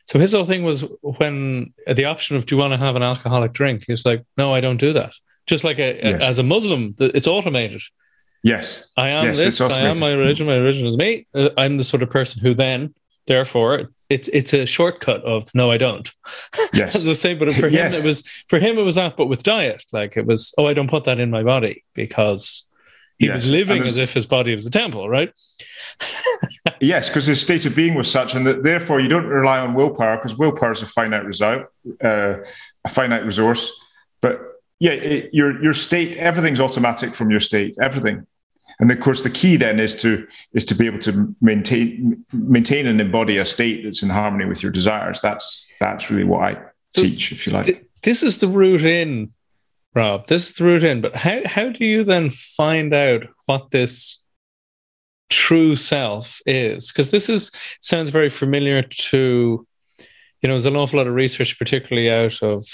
So 0.08 0.20
his 0.20 0.32
whole 0.32 0.46
thing 0.46 0.64
was 0.64 0.86
when 1.02 1.74
the 1.86 2.06
option 2.06 2.38
of 2.38 2.46
do 2.46 2.56
you 2.56 2.60
want 2.60 2.74
to 2.74 2.78
have 2.78 2.96
an 2.96 3.04
alcoholic 3.04 3.54
drink? 3.54 3.84
He's 3.88 4.06
like, 4.06 4.24
no, 4.38 4.54
I 4.54 4.62
don't 4.62 4.78
do 4.78 4.94
that. 4.94 5.14
Just 5.46 5.64
like 5.64 5.80
a, 5.80 6.00
yes. 6.02 6.24
as 6.24 6.40
a 6.40 6.44
Muslim, 6.44 6.96
it's 7.00 7.28
automated. 7.28 7.82
Yes, 8.44 8.88
I 8.96 9.10
am 9.10 9.26
yes, 9.26 9.38
this. 9.38 9.62
I 9.62 9.82
am 9.82 10.00
my 10.00 10.14
religion. 10.14 10.46
My 10.46 10.56
religion 10.56 10.88
is 10.88 10.96
me. 10.96 11.28
Uh, 11.34 11.50
I'm 11.58 11.78
the 11.78 11.84
sort 11.84 12.04
of 12.04 12.10
person 12.10 12.42
who 12.42 12.54
then, 12.54 12.94
therefore, 13.26 13.92
it's 14.10 14.30
it's 14.30 14.54
a 14.54 14.66
shortcut 14.66 15.24
of 15.24 15.54
no, 15.54 15.72
I 15.72 15.78
don't. 15.78 16.10
Yes, 16.74 16.94
the 16.94 17.16
same. 17.16 17.40
but 17.40 17.54
for 17.56 17.68
him 17.68 17.74
yes. 17.74 18.04
it 18.04 18.08
was 18.08 18.22
for 18.48 18.60
him 18.60 18.78
it 18.78 18.84
was 18.84 18.96
that, 18.96 19.18
but 19.18 19.28
with 19.28 19.44
diet, 19.44 19.84
like 19.92 20.18
it 20.18 20.26
was. 20.26 20.54
Oh, 20.58 20.68
I 20.68 20.74
don't 20.74 20.90
put 20.90 21.06
that 21.06 21.20
in 21.20 21.32
my 21.32 21.44
body 21.44 21.84
because 21.94 22.64
he 23.20 23.26
yes. 23.26 23.38
was 23.38 23.52
living 23.52 23.82
as 23.82 23.98
if 23.98 24.14
his 24.14 24.26
body 24.26 24.54
was 24.54 24.66
a 24.68 24.70
temple, 24.70 25.10
right? 25.10 25.34
yes, 26.82 27.10
because 27.10 27.26
his 27.26 27.42
state 27.42 27.66
of 27.66 27.76
being 27.76 27.96
was 27.96 28.10
such, 28.10 28.36
and 28.36 28.46
that 28.46 28.62
therefore 28.62 29.00
you 29.00 29.08
don't 29.08 29.26
rely 29.26 29.60
on 29.60 29.74
willpower 29.74 30.18
because 30.18 30.38
willpower 30.38 30.72
is 30.72 30.84
a 30.84 30.86
finite 30.86 31.26
result, 31.26 31.64
uh, 32.04 32.38
a 32.86 32.90
finite 32.90 33.26
resource. 33.26 33.72
But 34.22 34.40
yeah, 34.80 34.92
it, 34.92 35.34
your 35.34 35.62
your 35.64 35.74
state, 35.74 36.18
everything's 36.18 36.60
automatic 36.60 37.16
from 37.16 37.32
your 37.32 37.40
state, 37.40 37.76
everything. 37.82 38.28
And 38.80 38.92
of 38.92 39.00
course, 39.00 39.24
the 39.24 39.32
key 39.32 39.58
then 39.58 39.80
is 39.80 39.96
to 40.02 40.28
is 40.54 40.64
to 40.66 40.76
be 40.76 40.86
able 40.86 41.00
to 41.00 41.36
maintain 41.42 42.24
maintain 42.32 42.86
and 42.86 43.02
embody 43.02 43.40
a 43.40 43.46
state 43.46 43.84
that's 43.84 44.04
in 44.04 44.10
harmony 44.10 44.46
with 44.46 44.62
your 44.62 44.72
desires. 44.72 45.22
That's 45.22 45.74
that's 45.80 46.12
really 46.12 46.26
what 46.26 46.44
I 46.44 46.62
so 46.92 47.02
teach, 47.02 47.32
if 47.32 47.48
you 47.48 47.54
like. 47.54 47.66
Th- 47.66 47.84
this 48.04 48.22
is 48.22 48.38
the 48.38 48.48
root 48.48 48.84
in 48.84 49.34
Rob. 49.98 50.28
This 50.28 50.50
is 50.50 50.54
the 50.54 50.64
root 50.64 50.84
in, 50.84 51.02
but 51.02 51.16
how 51.16 51.42
how 51.46 51.70
do 51.70 51.84
you 51.84 52.04
then 52.04 52.30
find 52.30 52.94
out 52.94 53.26
what 53.48 53.72
this 53.72 54.24
true 55.32 55.76
self 55.76 56.40
is? 56.46 56.92
Because 56.92 57.10
this 57.10 57.30
is 57.30 57.50
sounds 57.82 58.12
very 58.12 58.30
familiar 58.30 58.84
to, 58.84 59.66
you 59.98 60.48
know, 60.48 60.54
there's 60.54 60.68
an 60.68 60.76
awful 60.76 60.98
lot 60.98 61.08
of 61.08 61.16
research, 61.16 61.58
particularly 61.58 62.12
out 62.12 62.44
of 62.44 62.68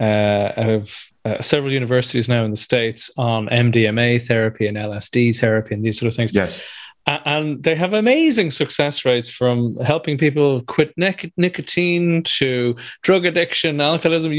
uh, 0.00 0.52
out 0.56 0.70
of 0.70 0.96
uh, 1.24 1.40
several 1.40 1.72
universities 1.72 2.28
now 2.28 2.44
in 2.44 2.50
the 2.50 2.56
states 2.56 3.12
on 3.16 3.46
MDMA 3.48 4.20
therapy 4.26 4.66
and 4.66 4.76
LSD 4.76 5.38
therapy 5.38 5.74
and 5.74 5.84
these 5.84 6.00
sort 6.00 6.08
of 6.08 6.16
things. 6.16 6.34
Yes 6.34 6.60
and 7.06 7.62
they 7.62 7.74
have 7.74 7.92
amazing 7.92 8.50
success 8.50 9.04
rates 9.04 9.28
from 9.28 9.76
helping 9.76 10.16
people 10.16 10.62
quit 10.62 10.92
nic- 10.96 11.32
nicotine 11.36 12.22
to 12.22 12.76
drug 13.02 13.26
addiction, 13.26 13.80
alcoholism. 13.80 14.32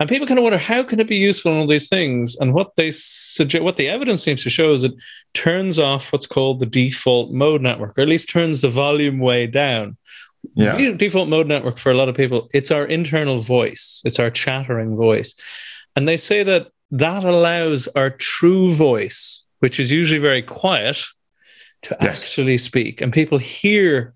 And 0.00 0.08
people 0.08 0.26
kind 0.26 0.38
of 0.38 0.44
wonder 0.44 0.58
how 0.58 0.82
can 0.82 1.00
it 1.00 1.08
be 1.08 1.16
useful 1.16 1.52
in 1.52 1.58
all 1.58 1.66
these 1.66 1.88
things? 1.88 2.36
And 2.36 2.54
what 2.54 2.76
they 2.76 2.90
suggest, 2.92 3.64
what 3.64 3.76
the 3.76 3.88
evidence 3.88 4.22
seems 4.22 4.42
to 4.44 4.50
show 4.50 4.72
is 4.72 4.84
it 4.84 4.94
turns 5.34 5.78
off 5.78 6.12
what's 6.12 6.26
called 6.26 6.60
the 6.60 6.66
default 6.66 7.32
mode 7.32 7.62
network, 7.62 7.98
or 7.98 8.02
at 8.02 8.08
least 8.08 8.28
turns 8.28 8.60
the 8.60 8.68
volume 8.68 9.18
way 9.18 9.46
down. 9.46 9.96
Yeah. 10.54 10.92
Default 10.92 11.28
mode 11.28 11.48
network 11.48 11.78
for 11.78 11.90
a 11.90 11.94
lot 11.94 12.08
of 12.08 12.14
people, 12.14 12.48
it's 12.52 12.70
our 12.70 12.84
internal 12.84 13.38
voice, 13.38 14.02
it's 14.04 14.18
our 14.18 14.30
chattering 14.30 14.94
voice. 14.94 15.34
And 15.96 16.06
they 16.06 16.16
say 16.16 16.42
that 16.42 16.68
that 16.90 17.24
allows 17.24 17.88
our 17.88 18.10
true 18.10 18.72
voice, 18.72 19.42
which 19.60 19.80
is 19.80 19.90
usually 19.90 20.20
very 20.20 20.42
quiet, 20.42 20.98
to 21.84 21.96
yes. 22.00 22.20
actually 22.20 22.58
speak 22.58 23.00
and 23.00 23.12
people 23.12 23.38
hear 23.38 24.14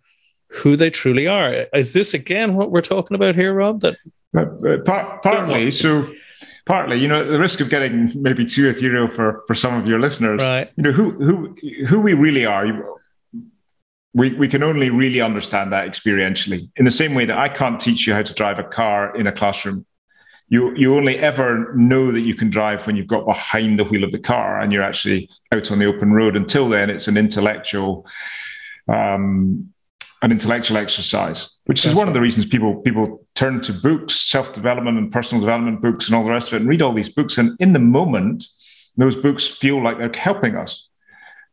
who 0.49 0.77
they 0.77 0.91
truly 0.91 1.27
are. 1.27 1.67
Is 1.73 1.93
this 1.93 2.15
again 2.15 2.55
what 2.55 2.71
we're 2.71 2.81
talking 2.81 3.15
about 3.15 3.35
here, 3.35 3.55
Rob? 3.55 3.81
That 3.81 3.95
uh, 4.37 4.41
uh 4.41 4.79
part, 4.85 5.23
partly 5.23 5.71
so. 5.71 6.13
Partly, 6.67 6.99
you 6.99 7.09
know, 7.09 7.25
the 7.25 7.39
risk 7.39 7.61
of 7.61 7.71
getting 7.71 8.11
maybe 8.15 8.45
too 8.45 8.69
ethereal 8.69 9.09
for 9.09 9.43
for 9.47 9.55
some 9.55 9.73
of 9.81 9.87
your 9.87 9.99
listeners. 9.99 10.43
Right. 10.43 10.71
You 10.77 10.83
know 10.83 10.93
who 10.93 11.13
who 11.13 11.57
who 11.87 12.01
we 12.01 12.13
really 12.13 12.45
are. 12.45 12.67
We 14.13 14.35
we 14.35 14.49
can 14.49 14.63
only 14.63 14.91
really 14.91 15.23
understand 15.23 15.73
that 15.73 15.89
experientially. 15.89 16.69
In 16.77 16.85
the 16.85 16.91
same 16.91 17.15
way 17.15 17.25
that 17.25 17.39
I 17.39 17.49
can't 17.49 17.81
teach 17.81 18.07
you 18.07 18.13
how 18.13 18.21
to 18.21 18.35
drive 18.35 18.59
a 18.59 18.65
car 18.65 19.17
in 19.17 19.27
a 19.27 19.33
classroom 19.33 19.87
you 20.49 20.75
you 20.75 20.97
only 20.97 21.19
ever 21.19 21.75
know 21.75 22.11
that 22.11 22.23
you 22.23 22.35
can 22.35 22.51
drive 22.51 22.87
when 22.87 22.97
you've 22.97 23.07
got 23.07 23.27
behind 23.27 23.79
the 23.79 23.85
wheel 23.85 24.05
of 24.05 24.13
the 24.13 24.19
car 24.19 24.61
and 24.61 24.73
you're 24.73 24.83
actually 24.83 25.29
out 25.53 25.71
on 25.71 25.79
the 25.79 25.87
open 25.87 26.13
road. 26.13 26.37
Until 26.37 26.69
then, 26.69 26.91
it's 26.91 27.09
an 27.09 27.17
intellectual 27.17 28.07
um, 28.89 29.73
an 30.23 30.33
intellectual 30.33 30.79
exercise, 30.79 31.51
which 31.67 31.83
That's 31.83 31.93
is 31.93 31.95
one 31.95 32.07
right. 32.07 32.09
of 32.09 32.15
the 32.15 32.21
reasons 32.21 32.47
people 32.47 32.77
people 32.77 33.27
turn 33.35 33.61
to 33.63 33.73
books, 33.73 34.15
self 34.15 34.53
development 34.55 34.97
and 34.97 35.13
personal 35.13 35.41
development 35.41 35.83
books, 35.83 36.07
and 36.07 36.17
all 36.17 36.25
the 36.25 36.31
rest 36.31 36.49
of 36.49 36.55
it, 36.55 36.61
and 36.61 36.69
read 36.69 36.83
all 36.83 36.93
these 36.93 37.13
books. 37.13 37.37
And 37.37 37.55
in 37.61 37.75
the 37.75 37.79
moment, 37.79 38.45
those 38.97 39.17
books 39.17 39.47
feel 39.47 39.83
like 39.83 39.99
they're 39.99 40.11
helping 40.15 40.57
us. 40.57 40.89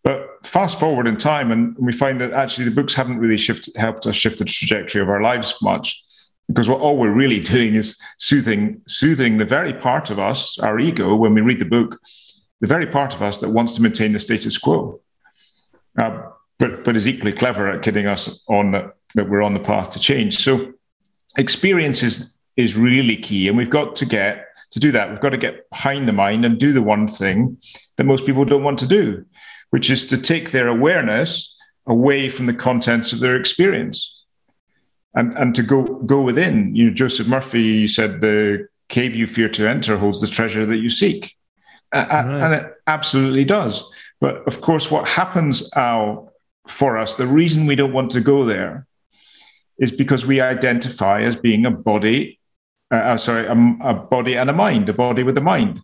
But 0.03 0.25
fast 0.43 0.79
forward 0.79 1.07
in 1.07 1.17
time, 1.17 1.51
and 1.51 1.75
we 1.77 1.91
find 1.91 2.21
that 2.21 2.31
actually 2.31 2.65
the 2.65 2.75
books 2.75 2.93
haven't 2.93 3.17
really 3.17 3.37
shifted, 3.37 3.75
helped 3.75 4.05
us 4.05 4.15
shift 4.15 4.39
the 4.39 4.45
trajectory 4.45 5.01
of 5.01 5.09
our 5.09 5.21
lives 5.21 5.55
much 5.61 6.01
because 6.47 6.69
what 6.69 6.79
all 6.79 6.97
we're 6.97 7.11
really 7.11 7.39
doing 7.39 7.75
is 7.75 7.99
soothing 8.19 8.81
soothing 8.87 9.37
the 9.37 9.45
very 9.45 9.73
part 9.73 10.09
of 10.09 10.19
us 10.19 10.59
our 10.59 10.79
ego 10.79 11.15
when 11.15 11.33
we 11.33 11.41
read 11.41 11.59
the 11.59 11.65
book 11.65 11.99
the 12.61 12.67
very 12.67 12.87
part 12.87 13.13
of 13.13 13.21
us 13.21 13.39
that 13.41 13.49
wants 13.49 13.73
to 13.75 13.81
maintain 13.81 14.13
the 14.13 14.19
status 14.19 14.57
quo. 14.57 14.99
Uh, 16.01 16.29
but 16.57 16.83
but 16.83 16.95
is 16.95 17.07
equally 17.07 17.33
clever 17.33 17.69
at 17.69 17.81
kidding 17.81 18.07
us 18.07 18.43
on 18.47 18.71
that 18.71 18.95
that 19.15 19.29
we're 19.29 19.41
on 19.41 19.53
the 19.53 19.59
path 19.59 19.91
to 19.91 19.99
change. 19.99 20.37
So 20.37 20.73
experience 21.37 22.03
is 22.03 22.37
is 22.57 22.75
really 22.75 23.17
key 23.17 23.47
and 23.47 23.57
we've 23.57 23.69
got 23.69 23.95
to 23.97 24.05
get 24.05 24.47
to 24.71 24.79
do 24.79 24.91
that 24.91 25.09
we've 25.09 25.19
got 25.19 25.31
to 25.31 25.37
get 25.37 25.69
behind 25.69 26.07
the 26.07 26.13
mind 26.13 26.45
and 26.45 26.57
do 26.57 26.71
the 26.71 26.81
one 26.81 27.05
thing 27.05 27.57
that 27.97 28.05
most 28.05 28.25
people 28.25 28.45
don't 28.45 28.63
want 28.63 28.79
to 28.79 28.87
do 28.87 29.25
which 29.71 29.89
is 29.89 30.07
to 30.07 30.17
take 30.17 30.51
their 30.51 30.69
awareness 30.69 31.53
away 31.85 32.29
from 32.29 32.45
the 32.45 32.53
contents 32.53 33.11
of 33.11 33.19
their 33.19 33.35
experience 33.35 34.14
and 35.15 35.37
and 35.37 35.55
to 35.55 35.63
go 35.63 35.83
go 35.83 36.21
within. 36.21 36.75
You 36.75 36.85
know, 36.85 36.93
Joseph 36.93 37.27
Murphy 37.27 37.87
said 37.87 38.21
the 38.21 38.67
cave 38.89 39.15
you 39.15 39.27
fear 39.27 39.49
to 39.49 39.67
enter 39.67 39.97
holds 39.97 40.21
the 40.21 40.27
treasure 40.27 40.65
that 40.65 40.77
you 40.77 40.89
seek, 40.89 41.35
right. 41.93 42.07
and 42.09 42.53
it 42.53 42.73
absolutely 42.87 43.45
does. 43.45 43.89
But 44.21 44.47
of 44.47 44.61
course, 44.61 44.91
what 44.91 45.07
happens 45.07 45.71
Al, 45.75 46.33
for 46.67 46.97
us, 46.97 47.15
the 47.15 47.27
reason 47.27 47.65
we 47.65 47.75
don't 47.75 47.93
want 47.93 48.11
to 48.11 48.21
go 48.21 48.45
there 48.45 48.87
is 49.77 49.91
because 49.91 50.25
we 50.25 50.39
identify 50.39 51.21
as 51.21 51.35
being 51.35 51.65
a 51.65 51.71
body, 51.71 52.39
uh, 52.91 52.95
uh 52.95 53.17
sorry, 53.17 53.45
a, 53.45 53.51
a, 53.83 53.93
body 53.93 54.37
and 54.37 54.49
a 54.49 54.53
mind, 54.53 54.87
a 54.87 54.93
body 54.93 55.23
with 55.23 55.37
a 55.37 55.41
mind. 55.41 55.81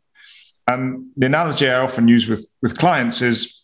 And 0.67 1.07
the 1.17 1.25
analogy 1.25 1.67
I 1.67 1.79
often 1.79 2.07
use 2.07 2.27
with, 2.27 2.49
with 2.61 2.77
clients 2.77 3.21
is 3.21 3.61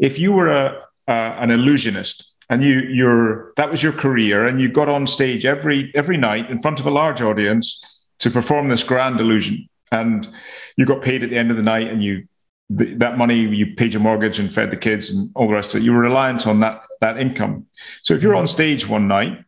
if 0.00 0.18
you 0.18 0.32
were 0.32 0.48
a, 0.48 0.84
uh, 1.06 1.36
an 1.38 1.50
illusionist 1.50 2.27
and 2.50 2.64
you 2.64 2.80
you're 2.80 3.52
that 3.56 3.70
was 3.70 3.82
your 3.82 3.92
career 3.92 4.46
and 4.46 4.60
you 4.60 4.68
got 4.68 4.88
on 4.88 5.06
stage 5.06 5.44
every 5.44 5.92
every 5.94 6.16
night 6.16 6.50
in 6.50 6.60
front 6.60 6.80
of 6.80 6.86
a 6.86 6.90
large 6.90 7.20
audience 7.20 8.06
to 8.18 8.30
perform 8.30 8.68
this 8.68 8.82
grand 8.82 9.20
illusion. 9.20 9.68
And 9.92 10.28
you 10.76 10.84
got 10.84 11.02
paid 11.02 11.22
at 11.22 11.30
the 11.30 11.36
end 11.36 11.50
of 11.50 11.56
the 11.56 11.62
night 11.62 11.88
and 11.88 12.02
you 12.02 12.26
that 12.70 13.16
money 13.16 13.40
you 13.40 13.74
paid 13.74 13.94
your 13.94 14.02
mortgage 14.02 14.38
and 14.38 14.52
fed 14.52 14.70
the 14.70 14.76
kids 14.76 15.10
and 15.10 15.30
all 15.34 15.48
the 15.48 15.54
rest 15.54 15.74
of 15.74 15.80
it. 15.80 15.84
You 15.84 15.92
were 15.92 16.00
reliant 16.00 16.46
on 16.46 16.60
that 16.60 16.82
that 17.00 17.18
income. 17.18 17.66
So 18.02 18.14
if 18.14 18.22
you're 18.22 18.34
on 18.34 18.46
stage 18.46 18.88
one 18.88 19.08
night 19.08 19.44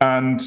and 0.00 0.42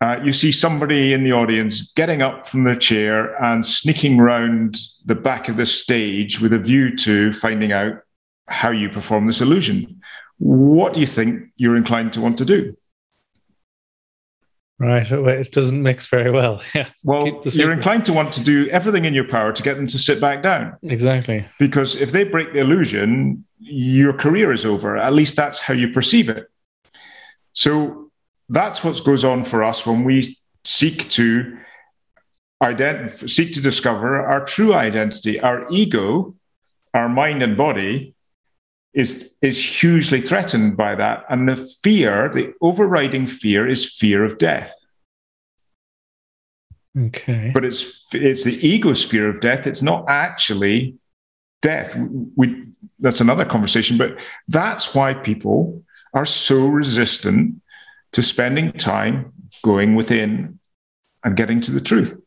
uh, 0.00 0.20
you 0.22 0.32
see 0.32 0.52
somebody 0.52 1.12
in 1.12 1.24
the 1.24 1.32
audience 1.32 1.92
getting 1.92 2.20
up 2.20 2.46
from 2.46 2.64
their 2.64 2.76
chair 2.76 3.42
and 3.42 3.64
sneaking 3.64 4.18
round 4.18 4.76
the 5.06 5.14
back 5.14 5.48
of 5.48 5.56
the 5.56 5.64
stage 5.64 6.40
with 6.40 6.52
a 6.52 6.58
view 6.58 6.94
to 6.96 7.32
finding 7.32 7.72
out 7.72 7.94
how 8.46 8.70
you 8.70 8.90
perform 8.90 9.26
this 9.26 9.40
illusion. 9.40 10.00
What 10.38 10.94
do 10.94 11.00
you 11.00 11.06
think 11.06 11.50
you're 11.56 11.76
inclined 11.76 12.12
to 12.14 12.20
want 12.20 12.38
to 12.38 12.44
do? 12.44 12.76
Right. 14.78 15.10
It 15.10 15.52
doesn't 15.52 15.82
mix 15.82 16.08
very 16.08 16.30
well. 16.30 16.60
Yeah. 16.74 16.88
Well, 17.04 17.40
you're 17.44 17.72
inclined 17.72 18.04
to 18.06 18.12
want 18.12 18.32
to 18.34 18.42
do 18.42 18.68
everything 18.70 19.04
in 19.04 19.14
your 19.14 19.28
power 19.28 19.52
to 19.52 19.62
get 19.62 19.76
them 19.76 19.86
to 19.86 19.98
sit 19.98 20.20
back 20.20 20.42
down. 20.42 20.76
Exactly. 20.82 21.46
Because 21.58 21.94
if 21.94 22.10
they 22.10 22.24
break 22.24 22.52
the 22.52 22.58
illusion, 22.58 23.44
your 23.60 24.12
career 24.12 24.52
is 24.52 24.66
over. 24.66 24.96
At 24.96 25.12
least 25.12 25.36
that's 25.36 25.60
how 25.60 25.74
you 25.74 25.88
perceive 25.88 26.28
it. 26.28 26.48
So 27.52 28.10
that's 28.48 28.82
what 28.82 29.02
goes 29.04 29.24
on 29.24 29.44
for 29.44 29.62
us 29.62 29.86
when 29.86 30.02
we 30.02 30.36
seek 30.64 31.08
to 31.10 31.56
ident- 32.62 33.30
seek 33.30 33.52
to 33.52 33.60
discover 33.60 34.20
our 34.20 34.44
true 34.44 34.74
identity. 34.74 35.38
Our 35.40 35.66
ego, 35.70 36.34
our 36.92 37.08
mind 37.08 37.42
and 37.42 37.56
body, 37.56 38.13
is 38.94 39.34
is 39.42 39.82
hugely 39.82 40.20
threatened 40.20 40.76
by 40.76 40.94
that, 40.94 41.24
and 41.28 41.48
the 41.48 41.56
fear, 41.56 42.30
the 42.32 42.54
overriding 42.60 43.26
fear, 43.26 43.66
is 43.66 43.92
fear 43.92 44.24
of 44.24 44.38
death. 44.38 44.72
Okay, 46.96 47.50
but 47.52 47.64
it's 47.64 48.06
it's 48.12 48.44
the 48.44 48.66
ego's 48.66 49.04
fear 49.04 49.28
of 49.28 49.40
death. 49.40 49.66
It's 49.66 49.82
not 49.82 50.04
actually 50.08 50.96
death. 51.60 51.96
We 52.36 52.68
that's 53.00 53.20
another 53.20 53.44
conversation, 53.44 53.98
but 53.98 54.20
that's 54.46 54.94
why 54.94 55.14
people 55.14 55.82
are 56.12 56.26
so 56.26 56.66
resistant 56.66 57.60
to 58.12 58.22
spending 58.22 58.72
time 58.72 59.32
going 59.64 59.96
within 59.96 60.60
and 61.24 61.36
getting 61.36 61.60
to 61.62 61.72
the 61.72 61.80
truth. 61.80 62.20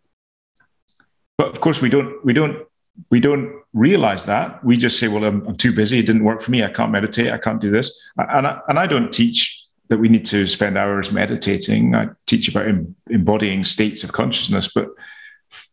But 1.38 1.47
of 1.47 1.62
course, 1.62 1.81
we 1.81 1.89
don't 1.89 2.25
we 2.25 2.33
don't 2.33 2.66
we 3.10 3.20
don't 3.20 3.62
realize 3.74 4.25
that. 4.25 4.63
We 4.63 4.77
just 4.77 5.00
say, 5.00 5.08
"Well, 5.08 5.24
I'm, 5.24 5.46
I'm 5.48 5.58
too 5.58 5.74
busy. 5.74 6.00
It 6.00 6.06
didn't 6.06 6.24
work 6.24 6.42
for 6.42 6.51
me. 6.51 6.63
I 6.63 6.70
can't 6.70 6.92
meditate. 6.92 7.32
I 7.32 7.38
can't 7.38 7.62
do 7.62 7.70
this." 7.70 7.98
And 8.18 8.48
I, 8.48 8.60
and 8.68 8.80
I 8.80 8.88
don't 8.88 9.12
teach 9.12 9.66
that 9.89 10.00
we 10.00 10.10
need 10.10 10.25
to 10.25 10.48
spend 10.48 10.77
hours 10.77 11.12
meditating. 11.12 11.96
I 11.96 12.08
teach 12.25 12.50
about 12.50 12.68
em- 12.68 12.96
embodying 13.10 13.63
states 13.63 14.04
of 14.04 14.12
consciousness, 14.12 14.72
but 14.74 14.89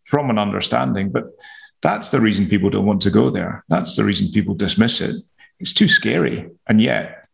from 0.04 0.30
an 0.30 0.38
understanding. 0.38 1.10
But 1.10 1.24
that's 1.82 2.10
the 2.10 2.20
reason 2.20 2.48
people 2.48 2.70
don't 2.70 2.86
want 2.86 3.02
to 3.02 3.10
go 3.10 3.30
there. 3.30 3.64
That's 3.68 3.96
the 3.96 4.04
reason 4.04 4.30
people 4.30 4.54
dismiss 4.54 5.00
it. 5.00 5.16
It's 5.58 5.72
too 5.72 5.88
scary, 5.88 6.50
and 6.68 6.80
yet 6.80 7.28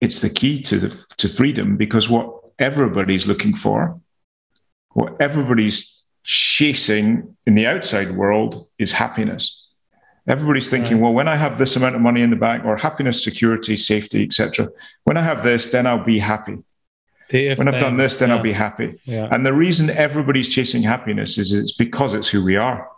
it's 0.00 0.20
the 0.20 0.30
key 0.30 0.60
to 0.62 0.78
the 0.78 1.14
to 1.18 1.28
freedom 1.28 1.76
because 1.76 2.08
what 2.08 2.32
everybody's 2.58 3.26
looking 3.26 3.54
for, 3.54 4.00
what 4.90 5.16
everybody's 5.20 5.95
chasing 6.26 7.36
in 7.46 7.54
the 7.54 7.66
outside 7.66 8.10
world 8.10 8.66
is 8.78 8.92
happiness. 8.92 9.62
Everybody's 10.28 10.68
thinking, 10.68 11.00
well, 11.00 11.12
when 11.12 11.28
I 11.28 11.36
have 11.36 11.56
this 11.56 11.76
amount 11.76 11.94
of 11.94 12.00
money 12.00 12.20
in 12.20 12.30
the 12.30 12.36
bank 12.36 12.64
or 12.64 12.76
happiness, 12.76 13.22
security, 13.22 13.76
safety, 13.76 14.24
etc. 14.24 14.68
When 15.04 15.16
I 15.16 15.22
have 15.22 15.44
this, 15.44 15.70
then 15.70 15.86
I'll 15.86 16.04
be 16.04 16.18
happy. 16.18 16.58
when 17.58 17.68
I've 17.68 17.80
done 17.80 17.96
this, 17.96 18.16
then 18.16 18.30
yeah. 18.30 18.36
I'll 18.36 18.42
be 18.42 18.52
happy. 18.52 19.00
Yeah. 19.04 19.28
And 19.30 19.46
the 19.46 19.52
reason 19.52 19.88
everybody's 19.88 20.48
chasing 20.48 20.82
happiness 20.82 21.38
is 21.38 21.52
it's 21.52 21.72
because 21.72 22.12
it's 22.12 22.28
who 22.28 22.44
we 22.44 22.56
are. 22.56 22.90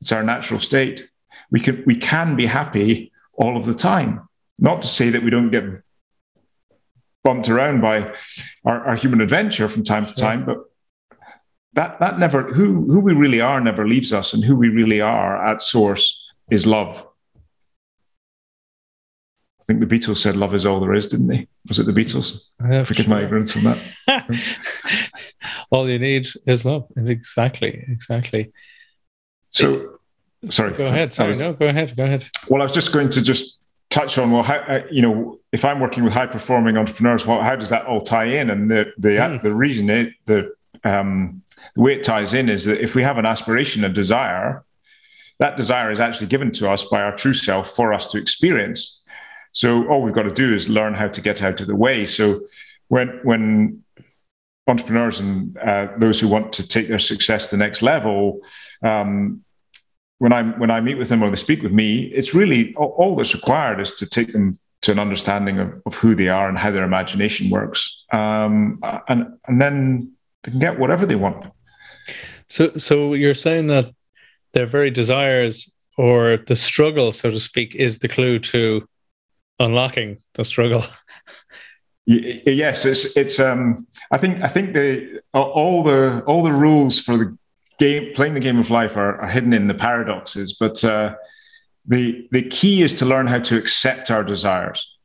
It's 0.00 0.10
our 0.10 0.24
natural 0.24 0.58
state. 0.58 1.08
We 1.52 1.60
can 1.60 1.84
we 1.86 1.94
can 1.94 2.34
be 2.34 2.46
happy 2.46 3.12
all 3.34 3.56
of 3.56 3.64
the 3.64 3.74
time. 3.74 4.28
Not 4.58 4.82
to 4.82 4.88
say 4.88 5.10
that 5.10 5.22
we 5.22 5.30
don't 5.30 5.50
get 5.50 5.64
bumped 7.22 7.48
around 7.48 7.80
by 7.80 8.12
our, 8.64 8.80
our 8.86 8.96
human 8.96 9.20
adventure 9.20 9.68
from 9.68 9.84
time 9.84 10.06
to 10.06 10.14
time, 10.14 10.40
yeah. 10.40 10.46
but 10.46 10.69
that 11.74 12.00
that 12.00 12.18
never 12.18 12.42
who 12.42 12.86
who 12.86 13.00
we 13.00 13.14
really 13.14 13.40
are 13.40 13.60
never 13.60 13.86
leaves 13.86 14.12
us, 14.12 14.32
and 14.32 14.44
who 14.44 14.56
we 14.56 14.68
really 14.68 15.00
are 15.00 15.44
at 15.44 15.62
source 15.62 16.26
is 16.50 16.66
love. 16.66 17.06
I 19.60 19.64
think 19.64 19.80
the 19.80 19.86
Beatles 19.86 20.16
said 20.16 20.36
love 20.36 20.54
is 20.54 20.66
all 20.66 20.80
there 20.80 20.94
is, 20.94 21.06
didn't 21.06 21.28
they? 21.28 21.46
Was 21.68 21.78
it 21.78 21.86
the 21.86 21.92
Beatles? 21.92 22.40
Yeah, 22.68 22.82
Forgive 22.82 23.06
sure. 23.06 23.14
my 23.14 23.22
ignorance 23.22 23.56
on 23.56 23.62
that. 23.62 24.34
all 25.70 25.88
you 25.88 26.00
need 26.00 26.26
is 26.46 26.64
love. 26.64 26.90
Exactly, 26.96 27.84
exactly. 27.86 28.52
So, 29.50 30.00
sorry. 30.48 30.72
Go 30.72 30.86
ahead. 30.86 31.14
Sorry, 31.14 31.28
was, 31.28 31.38
no, 31.38 31.52
go 31.52 31.68
ahead. 31.68 31.96
Go 31.96 32.04
ahead. 32.04 32.28
Well, 32.48 32.62
I 32.62 32.64
was 32.64 32.72
just 32.72 32.92
going 32.92 33.10
to 33.10 33.22
just 33.22 33.68
touch 33.90 34.18
on 34.18 34.32
well, 34.32 34.42
how 34.42 34.56
uh, 34.56 34.82
you 34.90 35.02
know, 35.02 35.38
if 35.52 35.64
I'm 35.64 35.78
working 35.78 36.02
with 36.02 36.14
high 36.14 36.26
performing 36.26 36.76
entrepreneurs, 36.76 37.24
well, 37.24 37.40
how 37.40 37.54
does 37.54 37.68
that 37.68 37.86
all 37.86 38.00
tie 38.00 38.24
in? 38.24 38.50
And 38.50 38.68
the 38.68 38.86
the 38.98 39.10
mm. 39.10 39.42
the 39.42 39.54
reason 39.54 39.88
it 39.88 40.14
the 40.26 40.52
um, 40.84 41.42
the 41.74 41.80
way 41.82 41.94
it 41.94 42.04
ties 42.04 42.34
in 42.34 42.48
is 42.48 42.64
that 42.64 42.80
if 42.80 42.94
we 42.94 43.02
have 43.02 43.18
an 43.18 43.26
aspiration, 43.26 43.84
a 43.84 43.88
desire, 43.88 44.64
that 45.38 45.56
desire 45.56 45.90
is 45.90 46.00
actually 46.00 46.26
given 46.26 46.50
to 46.52 46.70
us 46.70 46.84
by 46.84 47.02
our 47.02 47.16
true 47.16 47.34
self 47.34 47.70
for 47.70 47.92
us 47.92 48.06
to 48.08 48.18
experience. 48.18 49.00
So 49.52 49.88
all 49.88 50.02
we've 50.02 50.14
got 50.14 50.22
to 50.22 50.30
do 50.30 50.54
is 50.54 50.68
learn 50.68 50.94
how 50.94 51.08
to 51.08 51.20
get 51.20 51.42
out 51.42 51.60
of 51.60 51.66
the 51.66 51.76
way. 51.76 52.06
So 52.06 52.42
when 52.88 53.20
when 53.22 53.82
entrepreneurs 54.66 55.18
and 55.20 55.56
uh, 55.58 55.88
those 55.98 56.20
who 56.20 56.28
want 56.28 56.52
to 56.52 56.68
take 56.68 56.88
their 56.88 56.98
success 56.98 57.48
to 57.48 57.56
the 57.56 57.64
next 57.64 57.82
level, 57.82 58.40
um, 58.82 59.42
when 60.18 60.32
I 60.32 60.42
when 60.42 60.70
I 60.70 60.80
meet 60.80 60.98
with 60.98 61.08
them 61.08 61.22
or 61.22 61.30
they 61.30 61.36
speak 61.36 61.62
with 61.62 61.72
me, 61.72 62.02
it's 62.02 62.34
really 62.34 62.74
all, 62.74 62.94
all 62.98 63.16
that's 63.16 63.34
required 63.34 63.80
is 63.80 63.94
to 63.94 64.06
take 64.06 64.32
them 64.32 64.58
to 64.82 64.92
an 64.92 64.98
understanding 64.98 65.58
of, 65.58 65.82
of 65.84 65.94
who 65.94 66.14
they 66.14 66.28
are 66.28 66.48
and 66.48 66.58
how 66.58 66.70
their 66.70 66.84
imagination 66.84 67.50
works, 67.50 68.04
um, 68.12 68.78
and 69.08 69.38
and 69.48 69.60
then 69.60 70.12
they 70.42 70.50
can 70.50 70.60
get 70.60 70.78
whatever 70.78 71.06
they 71.06 71.16
want. 71.16 71.46
So, 72.46 72.76
so 72.76 73.14
you're 73.14 73.34
saying 73.34 73.68
that 73.68 73.94
their 74.52 74.66
very 74.66 74.90
desires 74.90 75.70
or 75.96 76.38
the 76.46 76.56
struggle, 76.56 77.12
so 77.12 77.30
to 77.30 77.40
speak, 77.40 77.74
is 77.74 77.98
the 77.98 78.08
clue 78.08 78.38
to 78.38 78.88
unlocking 79.58 80.18
the 80.34 80.44
struggle. 80.44 80.82
yes, 82.06 82.84
it's 82.84 83.16
it's. 83.16 83.38
Um, 83.38 83.86
I 84.10 84.18
think 84.18 84.42
I 84.42 84.48
think 84.48 84.74
the 84.74 85.20
all 85.32 85.82
the 85.82 86.22
all 86.26 86.42
the 86.42 86.52
rules 86.52 86.98
for 86.98 87.16
the 87.16 87.38
game 87.78 88.12
playing 88.14 88.34
the 88.34 88.40
game 88.40 88.58
of 88.58 88.70
life 88.70 88.96
are, 88.96 89.20
are 89.20 89.28
hidden 89.28 89.52
in 89.52 89.68
the 89.68 89.74
paradoxes, 89.74 90.56
but 90.58 90.82
uh, 90.84 91.14
the 91.86 92.26
the 92.32 92.42
key 92.42 92.82
is 92.82 92.94
to 92.96 93.06
learn 93.06 93.26
how 93.26 93.38
to 93.40 93.56
accept 93.56 94.10
our 94.10 94.24
desires, 94.24 94.98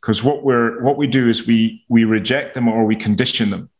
because 0.00 0.22
what 0.22 0.44
we're 0.44 0.82
what 0.82 0.96
we 0.96 1.06
do 1.06 1.28
is 1.28 1.46
we 1.46 1.84
we 1.88 2.04
reject 2.04 2.54
them 2.54 2.68
or 2.68 2.84
we 2.84 2.96
condition 2.96 3.50
them. 3.50 3.70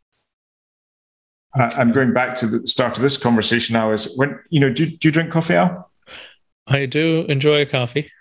Uh, 1.57 1.65
okay. 1.65 1.75
I'm 1.75 1.91
going 1.91 2.13
back 2.13 2.35
to 2.37 2.47
the 2.47 2.67
start 2.67 2.97
of 2.97 3.03
this 3.03 3.17
conversation 3.17 3.73
now. 3.73 3.91
Is 3.91 4.15
when 4.15 4.39
you 4.49 4.59
know, 4.59 4.69
do, 4.69 4.85
do 4.85 5.07
you 5.07 5.11
drink 5.11 5.31
coffee, 5.31 5.55
Al? 5.55 5.89
I 6.67 6.85
do 6.85 7.25
enjoy 7.29 7.61
a 7.61 7.65
coffee. 7.65 8.11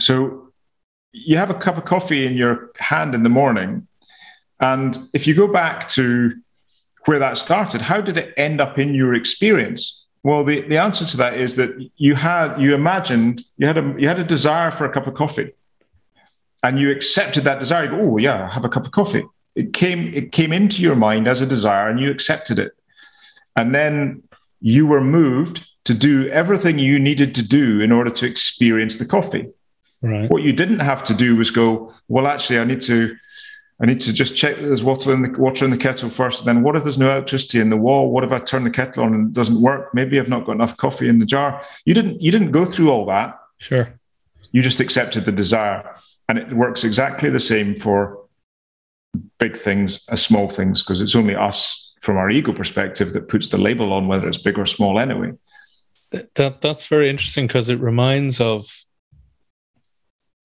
So 0.00 0.52
you 1.12 1.38
have 1.38 1.50
a 1.50 1.54
cup 1.54 1.78
of 1.78 1.84
coffee 1.84 2.26
in 2.26 2.36
your 2.36 2.70
hand 2.78 3.14
in 3.14 3.22
the 3.22 3.28
morning, 3.28 3.86
and 4.60 4.96
if 5.14 5.26
you 5.26 5.34
go 5.34 5.48
back 5.48 5.88
to 5.90 6.34
where 7.06 7.18
that 7.18 7.38
started, 7.38 7.80
how 7.80 8.00
did 8.00 8.16
it 8.16 8.34
end 8.36 8.60
up 8.60 8.78
in 8.78 8.94
your 8.94 9.14
experience? 9.14 10.06
Well, 10.22 10.44
the, 10.44 10.60
the 10.62 10.76
answer 10.76 11.06
to 11.06 11.16
that 11.18 11.34
is 11.34 11.56
that 11.56 11.90
you 11.96 12.14
had 12.14 12.58
you 12.60 12.74
imagined 12.74 13.42
you 13.56 13.66
had 13.66 13.78
a 13.78 13.94
you 13.96 14.08
had 14.08 14.18
a 14.18 14.24
desire 14.24 14.70
for 14.70 14.84
a 14.84 14.92
cup 14.92 15.06
of 15.06 15.14
coffee, 15.14 15.52
and 16.62 16.78
you 16.78 16.90
accepted 16.90 17.44
that 17.44 17.58
desire. 17.58 17.84
You 17.84 17.90
go, 17.90 18.00
oh 18.00 18.16
yeah, 18.18 18.50
have 18.50 18.64
a 18.64 18.68
cup 18.68 18.84
of 18.84 18.92
coffee 18.92 19.24
it 19.58 19.72
came 19.72 20.14
it 20.14 20.30
came 20.30 20.52
into 20.52 20.82
your 20.82 20.94
mind 20.94 21.26
as 21.26 21.40
a 21.40 21.46
desire 21.46 21.88
and 21.88 21.98
you 21.98 22.10
accepted 22.10 22.58
it. 22.60 22.72
And 23.56 23.74
then 23.74 24.22
you 24.60 24.86
were 24.86 25.00
moved 25.00 25.68
to 25.84 25.94
do 25.94 26.28
everything 26.28 26.78
you 26.78 27.00
needed 27.00 27.34
to 27.34 27.42
do 27.46 27.80
in 27.80 27.90
order 27.90 28.10
to 28.10 28.26
experience 28.26 28.98
the 28.98 29.04
coffee. 29.04 29.48
Right. 30.00 30.30
What 30.30 30.42
you 30.42 30.52
didn't 30.52 30.78
have 30.78 31.02
to 31.04 31.14
do 31.14 31.34
was 31.34 31.50
go 31.50 31.92
well 32.06 32.28
actually 32.28 32.60
i 32.60 32.64
need 32.64 32.82
to 32.82 33.16
i 33.82 33.86
need 33.86 34.00
to 34.02 34.12
just 34.12 34.36
check 34.36 34.54
there's 34.56 34.84
water 34.84 35.12
in 35.12 35.22
the 35.22 35.30
water 35.36 35.64
in 35.64 35.72
the 35.72 35.76
kettle 35.76 36.08
first. 36.08 36.44
Then 36.44 36.62
what 36.62 36.76
if 36.76 36.84
there's 36.84 36.98
no 36.98 37.10
electricity 37.10 37.58
in 37.58 37.70
the 37.70 37.76
wall? 37.76 38.12
What 38.12 38.22
if 38.22 38.30
i 38.30 38.38
turn 38.38 38.62
the 38.62 38.70
kettle 38.70 39.02
on 39.02 39.12
and 39.12 39.28
it 39.30 39.34
doesn't 39.34 39.60
work? 39.60 39.92
Maybe 39.92 40.20
i've 40.20 40.28
not 40.28 40.44
got 40.44 40.52
enough 40.52 40.76
coffee 40.76 41.08
in 41.08 41.18
the 41.18 41.26
jar. 41.26 41.64
You 41.84 41.94
didn't 41.94 42.22
you 42.22 42.30
didn't 42.30 42.52
go 42.52 42.64
through 42.64 42.90
all 42.92 43.06
that. 43.06 43.36
Sure. 43.58 43.92
You 44.52 44.62
just 44.62 44.78
accepted 44.78 45.24
the 45.24 45.32
desire. 45.32 45.82
And 46.28 46.38
it 46.38 46.52
works 46.52 46.84
exactly 46.84 47.28
the 47.28 47.40
same 47.40 47.74
for 47.74 48.27
big 49.38 49.56
things 49.56 50.04
as 50.08 50.22
small 50.22 50.48
things 50.48 50.82
because 50.82 51.00
it's 51.00 51.16
only 51.16 51.34
us 51.34 51.88
from 52.00 52.16
our 52.16 52.30
ego 52.30 52.52
perspective 52.52 53.12
that 53.12 53.28
puts 53.28 53.50
the 53.50 53.58
label 53.58 53.92
on 53.92 54.08
whether 54.08 54.28
it's 54.28 54.38
big 54.38 54.58
or 54.58 54.66
small 54.66 54.98
anyway. 54.98 55.32
That 56.10 56.60
that's 56.60 56.86
very 56.86 57.10
interesting 57.10 57.46
because 57.46 57.68
it 57.68 57.80
reminds 57.80 58.40
of 58.40 58.66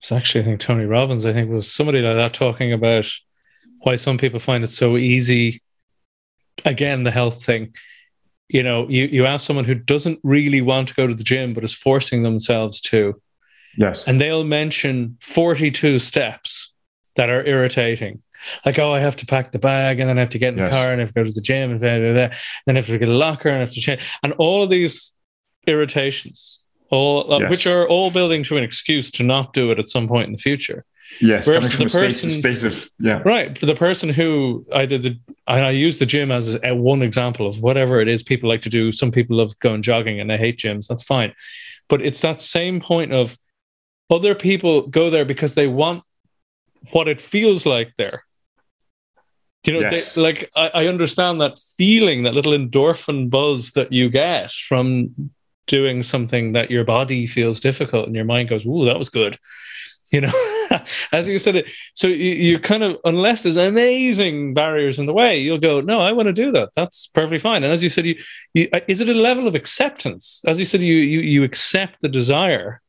it's 0.01 0.11
actually 0.11 0.41
I 0.41 0.45
think 0.45 0.59
Tony 0.59 0.85
Robbins 0.85 1.25
I 1.25 1.33
think 1.33 1.49
was 1.49 1.71
somebody 1.71 2.01
like 2.01 2.15
that 2.15 2.33
talking 2.33 2.73
about 2.73 3.09
why 3.79 3.95
some 3.95 4.17
people 4.17 4.39
find 4.39 4.63
it 4.63 4.71
so 4.71 4.97
easy 4.97 5.61
again 6.65 7.03
the 7.03 7.11
health 7.11 7.45
thing. 7.45 7.73
You 8.49 8.63
know 8.63 8.89
you 8.89 9.05
you 9.05 9.25
ask 9.25 9.45
someone 9.45 9.65
who 9.65 9.75
doesn't 9.75 10.19
really 10.23 10.61
want 10.61 10.89
to 10.89 10.95
go 10.95 11.07
to 11.07 11.15
the 11.15 11.23
gym 11.23 11.53
but 11.53 11.63
is 11.63 11.73
forcing 11.73 12.23
themselves 12.23 12.81
to 12.81 13.21
yes. 13.77 14.05
and 14.05 14.19
they'll 14.19 14.43
mention 14.43 15.17
42 15.21 15.99
steps 15.99 16.71
that 17.15 17.29
are 17.29 17.45
irritating 17.45 18.22
like, 18.65 18.79
oh, 18.79 18.93
I 18.93 18.99
have 18.99 19.15
to 19.17 19.25
pack 19.25 19.51
the 19.51 19.59
bag 19.59 19.99
and 19.99 20.09
then 20.09 20.17
I 20.17 20.21
have 20.21 20.29
to 20.29 20.39
get 20.39 20.53
in 20.53 20.59
yes. 20.59 20.69
the 20.69 20.75
car 20.75 20.91
and 20.91 21.01
I 21.01 21.05
have 21.05 21.13
to 21.13 21.13
go 21.13 21.23
to 21.23 21.31
the 21.31 21.41
gym 21.41 21.71
and 21.71 21.79
blah, 21.79 21.99
blah, 21.99 22.13
blah. 22.13 22.37
then 22.65 22.75
I 22.75 22.79
have 22.79 22.87
to 22.87 22.97
get 22.97 23.09
a 23.09 23.13
locker 23.13 23.49
and 23.49 23.57
I 23.57 23.61
have 23.61 23.71
to 23.71 23.81
change. 23.81 24.01
And 24.23 24.33
all 24.33 24.63
of 24.63 24.69
these 24.69 25.15
irritations, 25.67 26.61
all 26.89 27.33
uh, 27.33 27.39
yes. 27.39 27.49
which 27.49 27.67
are 27.67 27.87
all 27.87 28.11
building 28.11 28.43
to 28.45 28.57
an 28.57 28.63
excuse 28.63 29.11
to 29.11 29.23
not 29.23 29.53
do 29.53 29.71
it 29.71 29.79
at 29.79 29.89
some 29.89 30.07
point 30.07 30.27
in 30.27 30.33
the 30.33 30.37
future. 30.37 30.85
Yes, 31.21 31.45
coming 31.45 31.69
from 31.69 31.85
the 31.85 31.91
person, 31.91 32.29
state, 32.29 32.57
state 32.57 32.67
of 32.67 32.89
yeah, 32.99 33.21
right. 33.25 33.57
For 33.57 33.65
the 33.65 33.75
person 33.75 34.09
who 34.09 34.65
I 34.73 34.85
did 34.85 35.03
the, 35.03 35.19
I 35.45 35.69
use 35.69 35.99
the 35.99 36.05
gym 36.05 36.31
as 36.31 36.57
a, 36.63 36.73
one 36.73 37.01
example 37.01 37.45
of 37.45 37.59
whatever 37.59 37.99
it 37.99 38.07
is 38.07 38.23
people 38.23 38.49
like 38.49 38.61
to 38.61 38.69
do. 38.69 38.91
Some 38.91 39.11
people 39.11 39.37
love 39.37 39.57
going 39.59 39.81
jogging 39.81 40.19
and 40.19 40.29
they 40.29 40.37
hate 40.37 40.57
gyms. 40.57 40.87
That's 40.87 41.03
fine, 41.03 41.33
but 41.89 42.01
it's 42.01 42.21
that 42.21 42.41
same 42.41 42.79
point 42.79 43.11
of 43.11 43.37
other 44.09 44.33
people 44.33 44.87
go 44.87 45.09
there 45.09 45.25
because 45.25 45.55
they 45.55 45.67
want 45.67 46.03
what 46.91 47.07
it 47.07 47.21
feels 47.21 47.65
like 47.65 47.93
there. 47.97 48.23
You 49.65 49.73
know, 49.73 49.79
yes. 49.79 50.15
they, 50.15 50.21
like 50.21 50.51
I, 50.55 50.67
I 50.73 50.87
understand 50.87 51.39
that 51.41 51.57
feeling, 51.77 52.23
that 52.23 52.33
little 52.33 52.51
endorphin 52.53 53.29
buzz 53.29 53.71
that 53.71 53.93
you 53.93 54.09
get 54.09 54.51
from 54.51 55.31
doing 55.67 56.03
something 56.03 56.51
that 56.53 56.69
your 56.69 56.83
body 56.83 57.25
feels 57.25 57.61
difficult 57.61 58.07
and 58.07 58.15
your 58.15 58.25
mind 58.25 58.49
goes, 58.49 58.65
"Ooh, 58.65 58.85
that 58.85 58.99
was 58.99 59.09
good." 59.09 59.37
You 60.11 60.21
know, 60.21 60.31
as 61.11 61.29
you 61.29 61.39
said 61.39 61.55
it. 61.55 61.71
So 61.95 62.07
you, 62.07 62.15
you 62.15 62.59
kind 62.59 62.83
of, 62.83 62.97
unless 63.05 63.41
there's 63.41 63.55
amazing 63.55 64.53
barriers 64.53 64.99
in 64.99 65.05
the 65.05 65.13
way, 65.13 65.39
you'll 65.39 65.57
go, 65.57 65.79
"No, 65.79 66.01
I 66.01 66.11
want 66.11 66.27
to 66.27 66.33
do 66.33 66.51
that. 66.51 66.69
That's 66.75 67.07
perfectly 67.07 67.39
fine." 67.39 67.63
And 67.63 67.71
as 67.71 67.81
you 67.81 67.89
said, 67.89 68.05
you, 68.05 68.21
you 68.53 68.67
is 68.89 68.99
it 68.99 69.09
a 69.09 69.13
level 69.13 69.47
of 69.47 69.55
acceptance? 69.55 70.41
As 70.45 70.59
you 70.59 70.65
said, 70.65 70.81
you 70.81 70.95
you 70.95 71.21
you 71.21 71.43
accept 71.43 72.01
the 72.01 72.09
desire 72.09 72.81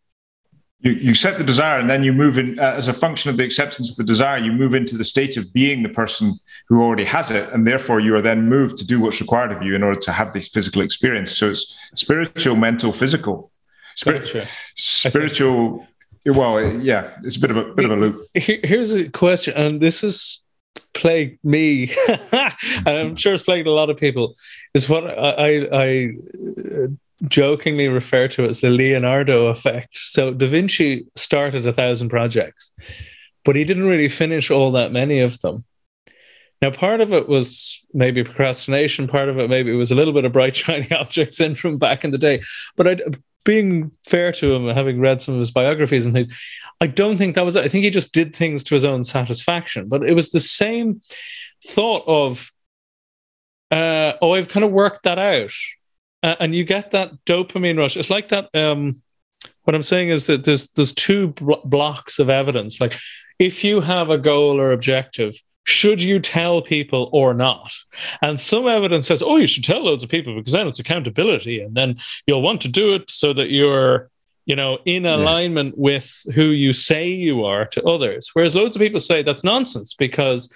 you, 0.85 0.93
you 0.93 1.15
set 1.15 1.39
the 1.39 1.45
desire 1.45 1.79
and 1.79 1.89
then 1.89 2.05
you 2.05 2.13
move 2.13 2.39
in 2.39 2.59
uh, 2.59 2.75
as 2.77 2.89
a 2.89 2.93
function 2.93 3.31
of 3.31 3.39
the 3.39 3.45
acceptance 3.45 3.91
of 3.91 3.97
the 3.97 4.05
desire 4.05 4.39
you 4.39 4.53
move 4.53 4.75
into 4.75 4.97
the 4.97 5.05
state 5.05 5.37
of 5.39 5.51
being 5.53 5.83
the 5.83 5.89
person 5.89 6.39
who 6.69 6.83
already 6.83 7.05
has 7.05 7.31
it. 7.31 7.51
And 7.53 7.67
therefore 7.67 8.01
you 8.01 8.15
are 8.15 8.21
then 8.21 8.49
moved 8.49 8.77
to 8.79 8.87
do 8.87 9.01
what's 9.01 9.21
required 9.21 9.51
of 9.51 9.63
you 9.63 9.75
in 9.75 9.83
order 9.83 9.99
to 10.01 10.13
have 10.13 10.35
this 10.35 10.49
physical 10.49 10.83
experience. 10.83 11.33
So 11.33 11.51
it's 11.51 11.77
spiritual 11.95 12.57
mental 12.57 12.93
physical. 12.93 13.51
Spir- 13.97 14.47
spiritual 14.75 15.87
well 16.27 16.61
yeah 16.81 17.11
it's 17.23 17.37
a 17.37 17.41
bit 17.41 17.51
of 17.51 17.57
a 17.57 17.75
bit 17.75 17.85
of 17.85 17.93
a 17.93 17.97
loop. 17.97 18.27
Here's 18.35 18.93
a 18.93 19.09
question 19.09 19.55
and 19.55 19.81
this 19.81 20.03
is 20.03 20.41
plagued 20.95 21.39
me. 21.45 21.95
And 22.09 22.89
i'm 22.89 23.17
sure 23.23 23.35
it's 23.35 23.45
plagued 23.45 23.69
a 23.69 23.73
lot 23.73 23.89
of 23.89 23.97
people. 23.97 24.35
Is 24.75 24.89
what 24.89 25.07
i 25.07 25.67
i 25.73 26.09
jokingly 27.29 27.89
refer 27.89 28.29
to 28.29 28.45
as 28.45 28.61
the 28.61 28.71
Leonardo 28.71 29.47
effect. 29.47 29.99
So 30.03 30.33
Da 30.33 30.47
Vinci 30.47 31.07
started 31.17 31.67
a 31.67 31.73
thousand 31.73 32.09
projects, 32.09 32.73
but 33.45 33.57
he 33.57 33.65
didn't 33.65 33.89
really 33.89 34.09
finish 34.09 34.51
all 34.51 34.73
that 34.73 34.93
many 34.93 35.21
of 35.21 35.41
them. 35.41 35.65
Now, 36.63 36.71
part 36.71 37.01
of 37.01 37.13
it 37.13 37.29
was 37.29 37.85
maybe 37.93 38.25
procrastination, 38.25 39.07
part 39.07 39.29
of 39.29 39.39
it 39.39 39.51
maybe 39.51 39.71
it 39.71 39.77
was 39.77 39.91
a 39.91 39.95
little 39.95 40.15
bit 40.15 40.25
of 40.25 40.33
bright, 40.33 40.57
shiny 40.57 40.91
object 40.93 41.35
syndrome 41.35 41.79
back 41.79 42.05
in 42.05 42.11
the 42.11 42.19
day. 42.19 42.43
But 42.77 42.89
I, 42.89 42.97
being 43.45 43.91
fair 44.09 44.33
to 44.33 44.55
him, 44.55 44.75
having 44.75 45.01
read 45.01 45.21
some 45.21 45.35
of 45.35 45.41
his 45.41 45.51
biographies 45.51 46.07
and 46.07 46.15
things, 46.15 46.35
I 46.81 46.87
don't 46.87 47.19
think 47.19 47.35
that 47.35 47.45
was. 47.45 47.57
I 47.57 47.69
think 47.69 47.85
he 47.85 47.91
just 47.91 48.13
did 48.13 48.35
things 48.35 48.65
to 48.65 48.75
his 48.75 48.85
own 48.85 49.05
satisfaction. 49.05 49.89
But 49.89 50.09
it 50.09 50.15
was 50.15 50.31
the 50.31 50.41
same 50.41 51.03
thought 51.67 52.05
of, 52.07 52.51
uh, 53.71 54.15
oh, 54.21 54.35
I've 54.35 54.49
kind 54.49 54.65
of 54.65 54.73
worked 54.73 55.05
that 55.05 55.19
out 55.19 55.53
uh, 56.25 56.37
and 56.41 56.55
you 56.55 56.65
get 56.65 56.93
that 56.93 57.13
dopamine 57.27 57.79
rush. 57.79 57.99
It's 57.99 58.09
like 58.09 58.31
that. 58.31 58.49
Um, 58.55 59.03
what 59.65 59.75
I'm 59.75 59.83
saying 59.83 60.09
is 60.09 60.27
that 60.27 60.45
there's 60.45 60.67
there's 60.69 60.95
two 60.95 61.29
bl- 61.29 61.67
blocks 61.67 62.19
of 62.19 62.31
evidence. 62.31 62.81
Like 62.81 62.97
if 63.39 63.63
you 63.63 63.83
have 63.83 64.09
a 64.09 64.17
goal 64.17 64.59
or 64.59 64.73
objective, 64.73 65.35
should 65.65 66.01
you 66.03 66.19
tell 66.19 66.63
people 66.63 67.11
or 67.13 67.35
not? 67.35 67.73
And 68.23 68.41
some 68.41 68.67
evidence 68.67 69.07
says, 69.07 69.23
oh, 69.23 69.37
you 69.37 69.47
should 69.47 69.65
tell 69.65 69.85
loads 69.85 70.03
of 70.03 70.09
people 70.09 70.35
because 70.35 70.55
then 70.55 70.67
it's 70.67 70.79
accountability, 70.79 71.61
and 71.61 71.75
then 71.75 71.97
you'll 72.27 72.43
want 72.43 72.63
to 72.63 72.69
do 72.69 72.95
it 72.95 73.11
so 73.11 73.35
that 73.35 73.51
you're 73.51 74.11
you 74.47 74.57
know 74.57 74.79
in 74.87 75.05
alignment 75.05 75.75
yes. 75.77 76.25
with 76.27 76.35
who 76.35 76.45
you 76.45 76.73
say 76.73 77.09
you 77.09 77.45
are 77.45 77.67
to 77.67 77.85
others. 77.85 78.31
Whereas 78.33 78.55
loads 78.55 78.77
of 78.77 78.81
people 78.81 79.01
say 79.01 79.23
that's 79.23 79.45
nonsense 79.45 79.93
because 79.93 80.51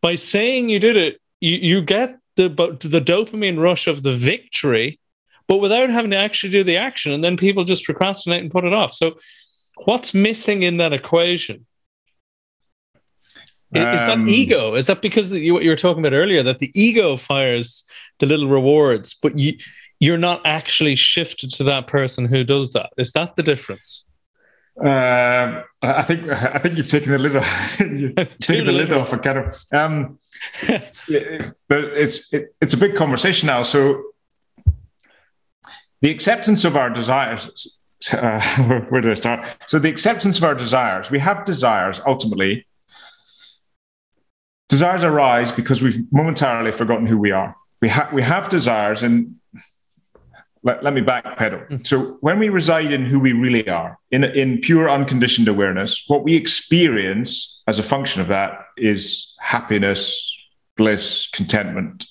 by 0.00 0.16
saying 0.16 0.70
you 0.70 0.80
did 0.80 0.96
it, 0.96 1.20
you, 1.40 1.56
you 1.58 1.82
get 1.82 2.18
the 2.36 2.48
the 2.48 3.00
dopamine 3.00 3.60
rush 3.60 3.86
of 3.86 4.02
the 4.02 4.16
victory 4.16 4.98
but 5.46 5.58
without 5.58 5.90
having 5.90 6.10
to 6.10 6.16
actually 6.16 6.50
do 6.50 6.64
the 6.64 6.76
action. 6.76 7.12
And 7.12 7.22
then 7.22 7.36
people 7.36 7.64
just 7.64 7.84
procrastinate 7.84 8.42
and 8.42 8.50
put 8.50 8.64
it 8.64 8.72
off. 8.72 8.92
So, 8.92 9.18
what's 9.84 10.14
missing 10.14 10.62
in 10.62 10.76
that 10.78 10.92
equation? 10.92 11.66
Um, 13.74 13.88
is 13.88 14.00
that 14.00 14.10
um, 14.10 14.28
ego? 14.28 14.74
Is 14.74 14.86
that 14.86 15.00
because 15.00 15.32
you, 15.32 15.54
what 15.54 15.62
you 15.62 15.70
were 15.70 15.76
talking 15.76 16.04
about 16.04 16.14
earlier 16.14 16.42
that 16.42 16.58
the 16.58 16.70
ego 16.74 17.16
fires 17.16 17.84
the 18.18 18.26
little 18.26 18.48
rewards, 18.48 19.14
but 19.14 19.38
you 19.38 19.54
you're 19.98 20.18
not 20.18 20.42
actually 20.44 20.96
shifted 20.96 21.50
to 21.52 21.64
that 21.64 21.86
person 21.86 22.26
who 22.26 22.44
does 22.44 22.72
that? 22.72 22.90
Is 22.98 23.12
that 23.12 23.36
the 23.36 23.42
difference? 23.42 24.04
Uh, 24.82 25.62
I 25.82 26.02
think 26.02 26.28
I 26.28 26.58
think 26.58 26.76
you've 26.76 26.88
taken 26.88 27.12
the 27.12 27.18
lid 27.18 27.36
off, 27.36 27.76
taken 27.78 28.66
the 28.66 28.72
lid 28.72 28.92
off 28.92 29.12
a 29.12 29.18
kind 29.18 29.38
of. 29.38 29.56
Um, 29.70 30.18
but 31.68 31.84
it's 31.84 32.32
it, 32.32 32.54
it's 32.60 32.72
a 32.72 32.78
big 32.78 32.96
conversation 32.96 33.46
now. 33.46 33.62
So 33.62 34.02
the 36.02 36.10
acceptance 36.10 36.64
of 36.64 36.76
our 36.76 36.90
desires. 36.90 37.78
Uh, 38.12 38.40
where, 38.90 39.00
do 39.00 39.10
I 39.10 39.14
start? 39.14 39.46
So, 39.66 39.78
the 39.78 39.88
acceptance 39.88 40.36
of 40.36 40.44
our 40.44 40.54
desires. 40.54 41.10
We 41.10 41.20
have 41.20 41.44
desires 41.44 42.00
ultimately. 42.06 42.66
Desires 44.68 45.04
arise 45.04 45.52
because 45.52 45.82
we've 45.82 46.12
momentarily 46.12 46.72
forgotten 46.72 47.06
who 47.06 47.18
we 47.18 47.30
are. 47.30 47.54
We, 47.80 47.88
ha- 47.88 48.08
we 48.12 48.22
have 48.22 48.48
desires, 48.48 49.02
and 49.02 49.36
let, 50.62 50.82
let 50.82 50.94
me 50.94 51.00
backpedal. 51.00 51.68
Mm. 51.68 51.86
So, 51.86 52.18
when 52.20 52.40
we 52.40 52.48
reside 52.48 52.92
in 52.92 53.06
who 53.06 53.20
we 53.20 53.32
really 53.32 53.68
are, 53.68 53.98
in, 54.10 54.24
in 54.24 54.60
pure 54.60 54.90
unconditioned 54.90 55.46
awareness, 55.46 56.04
what 56.08 56.24
we 56.24 56.34
experience 56.34 57.62
as 57.68 57.78
a 57.78 57.82
function 57.82 58.20
of 58.20 58.28
that 58.28 58.64
is 58.76 59.34
happiness, 59.38 60.36
bliss, 60.76 61.30
contentment 61.30 62.06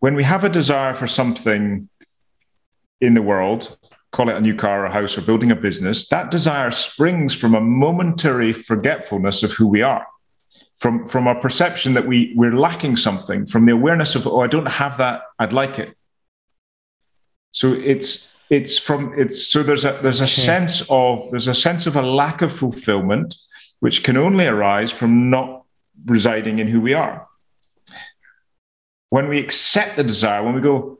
when 0.00 0.14
we 0.14 0.24
have 0.24 0.44
a 0.44 0.48
desire 0.48 0.94
for 0.94 1.06
something 1.06 1.88
in 3.00 3.14
the 3.14 3.22
world, 3.22 3.78
call 4.10 4.28
it 4.28 4.36
a 4.36 4.40
new 4.40 4.54
car 4.54 4.82
or 4.82 4.86
a 4.86 4.92
house 4.92 5.16
or 5.16 5.20
building 5.20 5.50
a 5.50 5.56
business, 5.56 6.08
that 6.08 6.30
desire 6.30 6.70
springs 6.70 7.34
from 7.34 7.54
a 7.54 7.60
momentary 7.60 8.52
forgetfulness 8.52 9.42
of 9.42 9.52
who 9.52 9.68
we 9.68 9.82
are. 9.82 10.06
From, 10.78 11.06
from 11.06 11.26
a 11.26 11.38
perception 11.38 11.92
that 11.92 12.06
we, 12.06 12.32
we're 12.34 12.56
lacking 12.56 12.96
something, 12.96 13.44
from 13.44 13.66
the 13.66 13.72
awareness 13.72 14.14
of, 14.14 14.26
oh, 14.26 14.40
I 14.40 14.46
don't 14.46 14.66
have 14.66 14.96
that, 14.96 15.24
I'd 15.38 15.52
like 15.52 15.78
it. 15.78 15.94
So 17.52 17.72
it's 17.72 18.36
it's 18.48 18.78
from 18.78 19.14
it's 19.16 19.46
so 19.46 19.62
there's 19.62 19.84
a 19.84 19.92
there's 20.02 20.20
a 20.20 20.24
okay. 20.24 20.30
sense 20.30 20.86
of 20.88 21.30
there's 21.30 21.48
a 21.48 21.54
sense 21.54 21.86
of 21.86 21.96
a 21.96 22.02
lack 22.02 22.42
of 22.42 22.52
fulfillment, 22.52 23.36
which 23.80 24.02
can 24.02 24.16
only 24.16 24.46
arise 24.46 24.90
from 24.90 25.30
not 25.30 25.64
residing 26.06 26.60
in 26.60 26.68
who 26.68 26.80
we 26.80 26.94
are 26.94 27.26
when 29.10 29.28
we 29.28 29.38
accept 29.38 29.96
the 29.96 30.04
desire, 30.04 30.42
when 30.42 30.54
we 30.54 30.60
go, 30.60 30.98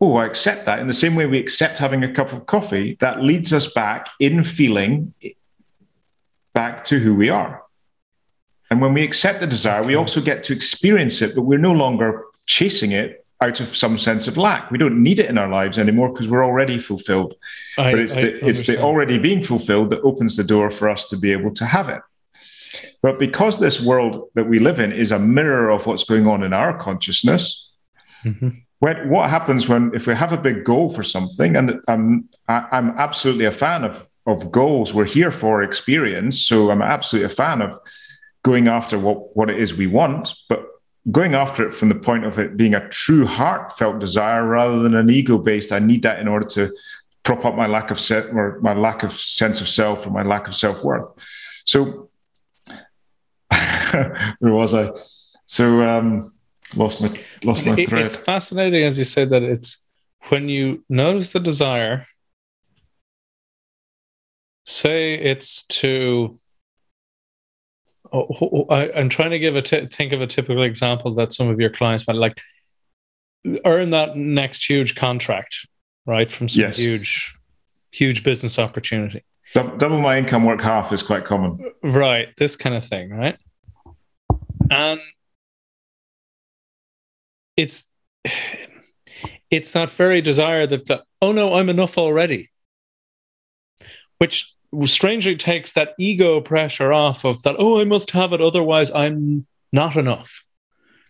oh, 0.00 0.16
I 0.16 0.26
accept 0.26 0.64
that, 0.66 0.78
in 0.78 0.86
the 0.86 0.94
same 0.94 1.16
way 1.16 1.26
we 1.26 1.38
accept 1.38 1.78
having 1.78 2.04
a 2.04 2.12
cup 2.12 2.32
of 2.32 2.46
coffee, 2.46 2.96
that 3.00 3.22
leads 3.22 3.52
us 3.52 3.72
back 3.72 4.08
in 4.20 4.44
feeling 4.44 5.12
back 6.54 6.84
to 6.84 6.98
who 6.98 7.14
we 7.14 7.28
are. 7.28 7.62
And 8.70 8.80
when 8.80 8.92
we 8.92 9.02
accept 9.02 9.40
the 9.40 9.46
desire, 9.46 9.82
we 9.82 9.94
also 9.94 10.20
get 10.20 10.42
to 10.44 10.52
experience 10.52 11.22
it, 11.22 11.34
but 11.34 11.42
we're 11.42 11.58
no 11.58 11.72
longer 11.72 12.24
chasing 12.46 12.92
it 12.92 13.24
out 13.40 13.60
of 13.60 13.74
some 13.74 13.96
sense 13.96 14.28
of 14.28 14.36
lack. 14.36 14.70
We 14.70 14.78
don't 14.78 15.02
need 15.02 15.18
it 15.18 15.30
in 15.30 15.38
our 15.38 15.48
lives 15.48 15.78
anymore 15.78 16.12
because 16.12 16.28
we're 16.28 16.44
already 16.44 16.78
fulfilled. 16.78 17.34
I, 17.78 17.92
but 17.92 18.00
it's 18.00 18.14
the, 18.14 18.46
it's 18.46 18.66
the 18.66 18.80
already 18.80 19.18
being 19.18 19.42
fulfilled 19.42 19.90
that 19.90 20.00
opens 20.02 20.36
the 20.36 20.44
door 20.44 20.70
for 20.70 20.88
us 20.88 21.06
to 21.08 21.16
be 21.16 21.32
able 21.32 21.52
to 21.54 21.64
have 21.64 21.88
it. 21.88 22.02
But 23.02 23.18
because 23.18 23.58
this 23.58 23.80
world 23.80 24.30
that 24.34 24.48
we 24.48 24.58
live 24.58 24.80
in 24.80 24.92
is 24.92 25.12
a 25.12 25.18
mirror 25.18 25.70
of 25.70 25.86
what's 25.86 26.04
going 26.04 26.26
on 26.26 26.42
in 26.42 26.52
our 26.52 26.76
consciousness, 26.76 27.70
mm-hmm. 28.24 28.50
when, 28.80 29.08
what 29.08 29.30
happens 29.30 29.68
when 29.68 29.92
if 29.94 30.06
we 30.06 30.14
have 30.14 30.32
a 30.32 30.36
big 30.36 30.64
goal 30.64 30.88
for 30.88 31.02
something, 31.02 31.56
and 31.56 31.80
I'm 31.88 32.28
I'm 32.48 32.90
absolutely 32.96 33.46
a 33.46 33.52
fan 33.52 33.84
of 33.84 34.06
of 34.26 34.50
goals. 34.52 34.92
We're 34.92 35.04
here 35.04 35.30
for 35.30 35.62
experience, 35.62 36.40
so 36.40 36.70
I'm 36.70 36.82
absolutely 36.82 37.26
a 37.26 37.34
fan 37.34 37.62
of 37.62 37.78
going 38.42 38.68
after 38.68 38.98
what 38.98 39.36
what 39.36 39.50
it 39.50 39.58
is 39.58 39.74
we 39.74 39.86
want, 39.86 40.34
but 40.48 40.64
going 41.10 41.34
after 41.34 41.66
it 41.66 41.72
from 41.72 41.88
the 41.88 41.94
point 41.94 42.24
of 42.24 42.38
it 42.38 42.56
being 42.56 42.74
a 42.74 42.88
true 42.88 43.26
heartfelt 43.26 43.98
desire 43.98 44.46
rather 44.46 44.80
than 44.80 44.94
an 44.94 45.10
ego 45.10 45.38
based. 45.38 45.72
I 45.72 45.78
need 45.78 46.02
that 46.02 46.20
in 46.20 46.28
order 46.28 46.46
to 46.48 46.74
prop 47.22 47.44
up 47.44 47.54
my 47.54 47.66
lack 47.66 47.90
of 47.90 48.00
set 48.00 48.26
or 48.32 48.58
my 48.62 48.74
lack 48.74 49.02
of 49.02 49.12
sense 49.12 49.60
of 49.60 49.68
self 49.68 50.06
or 50.06 50.10
my 50.10 50.22
lack 50.22 50.48
of 50.48 50.54
self 50.54 50.84
worth. 50.84 51.06
So 51.64 52.10
where 54.38 54.52
was 54.52 54.74
I? 54.74 54.90
So 55.46 55.82
um, 55.82 56.32
lost 56.76 57.00
my 57.00 57.10
lost 57.42 57.66
my 57.66 57.74
thread. 57.84 58.06
It's 58.06 58.16
fascinating, 58.16 58.84
as 58.84 58.98
you 58.98 59.04
said, 59.04 59.30
that 59.30 59.42
it's 59.42 59.78
when 60.28 60.48
you 60.48 60.84
notice 60.88 61.32
the 61.32 61.40
desire. 61.40 62.06
Say 64.66 65.14
it's 65.14 65.62
to. 65.64 66.38
Oh, 68.12 68.66
I, 68.70 68.88
am 68.88 69.08
trying 69.08 69.30
to 69.30 69.38
give 69.38 69.54
a 69.54 69.62
t- 69.62 69.86
think 69.86 70.12
of 70.12 70.22
a 70.22 70.26
typical 70.26 70.62
example 70.62 71.14
that 71.14 71.32
some 71.32 71.48
of 71.48 71.60
your 71.60 71.70
clients 71.70 72.06
might 72.06 72.16
like. 72.16 72.40
Earn 73.64 73.90
that 73.90 74.16
next 74.16 74.68
huge 74.68 74.94
contract, 74.94 75.66
right? 76.06 76.30
From 76.30 76.48
some 76.48 76.62
Yes. 76.62 76.76
huge, 76.76 77.34
huge 77.92 78.22
business 78.24 78.58
opportunity. 78.58 79.24
Double 79.54 80.00
my 80.00 80.18
income, 80.18 80.44
work 80.44 80.60
half 80.60 80.92
is 80.92 81.02
quite 81.02 81.24
common. 81.24 81.72
Right. 81.82 82.28
This 82.36 82.56
kind 82.56 82.74
of 82.74 82.84
thing, 82.84 83.10
right? 83.10 83.38
And 84.70 85.00
it's 87.56 87.84
it's 89.50 89.70
that 89.72 89.90
very 89.90 90.20
desire 90.20 90.66
that, 90.66 90.86
that 90.86 91.02
oh 91.20 91.32
no, 91.32 91.54
I'm 91.54 91.68
enough 91.68 91.98
already. 91.98 92.50
Which 94.18 94.54
strangely 94.84 95.36
takes 95.36 95.72
that 95.72 95.94
ego 95.98 96.40
pressure 96.40 96.92
off 96.92 97.24
of 97.24 97.42
that, 97.42 97.56
oh, 97.58 97.80
I 97.80 97.84
must 97.84 98.10
have 98.10 98.32
it, 98.32 98.40
otherwise 98.40 98.90
I'm 98.90 99.46
not 99.72 99.96
enough. 99.96 100.44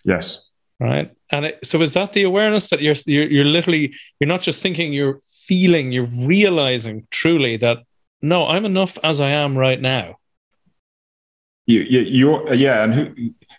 Yes. 0.05 0.49
Right. 0.81 1.11
And 1.33 1.47
it, 1.47 1.59
so 1.65 1.83
is 1.83 1.93
that 1.95 2.13
the 2.13 2.23
awareness 2.23 2.71
that 2.71 2.81
you're, 2.81 2.95
you're 3.07 3.29
you're 3.29 3.45
literally 3.45 3.95
you're 4.21 4.29
not 4.29 4.43
just 4.43 4.63
thinking, 4.63 4.93
you're 4.93 5.21
feeling, 5.47 5.91
you're 5.93 6.07
realizing 6.25 7.07
truly 7.11 7.57
that 7.59 7.79
no, 8.23 8.47
I'm 8.47 8.65
enough 8.65 8.99
as 9.03 9.21
I 9.21 9.31
am 9.31 9.59
right 9.59 9.81
now. 9.81 10.17
You, 11.69 11.81
you, 11.81 12.01
you're, 12.19 12.55
yeah, 12.55 12.83
and 12.85 12.95
who, 12.95 13.05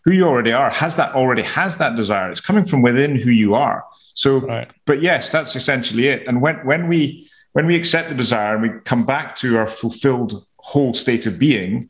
who 0.03 0.11
you 0.11 0.25
already 0.27 0.51
are 0.51 0.71
has 0.71 0.95
that 0.95 1.13
already 1.13 1.43
has 1.43 1.77
that 1.77 1.95
desire. 1.95 2.31
It's 2.31 2.41
coming 2.41 2.65
from 2.65 2.81
within 2.81 3.15
who 3.15 3.29
you 3.29 3.53
are. 3.53 3.85
So, 4.15 4.39
Right. 4.39 4.69
but 4.85 5.01
yes, 5.01 5.31
that's 5.31 5.55
essentially 5.55 6.07
it. 6.07 6.27
And 6.27 6.41
when 6.41 6.55
when 6.65 6.87
we 6.87 7.29
when 7.53 7.65
we 7.67 7.75
accept 7.75 8.09
the 8.09 8.15
desire 8.15 8.53
and 8.55 8.63
we 8.63 8.71
come 8.83 9.05
back 9.05 9.35
to 9.37 9.57
our 9.59 9.67
fulfilled 9.67 10.31
whole 10.57 10.93
state 10.95 11.27
of 11.27 11.37
being, 11.37 11.89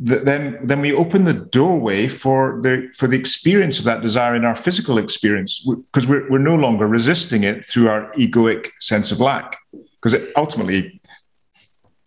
then 0.00 0.58
then 0.68 0.80
we 0.80 0.92
open 0.94 1.24
the 1.24 1.34
doorway 1.58 2.08
for 2.08 2.58
the 2.62 2.74
for 2.98 3.06
the 3.06 3.18
experience 3.18 3.78
of 3.78 3.84
that 3.84 4.00
desire 4.00 4.34
in 4.34 4.44
our 4.46 4.56
physical 4.56 4.96
experience 4.98 5.52
because 5.92 6.06
we're 6.08 6.26
we're 6.30 6.48
no 6.52 6.56
longer 6.56 6.86
resisting 6.88 7.44
it 7.44 7.64
through 7.66 7.88
our 7.90 8.10
egoic 8.14 8.70
sense 8.80 9.12
of 9.12 9.20
lack 9.20 9.58
because 10.02 10.14
ultimately 10.36 11.00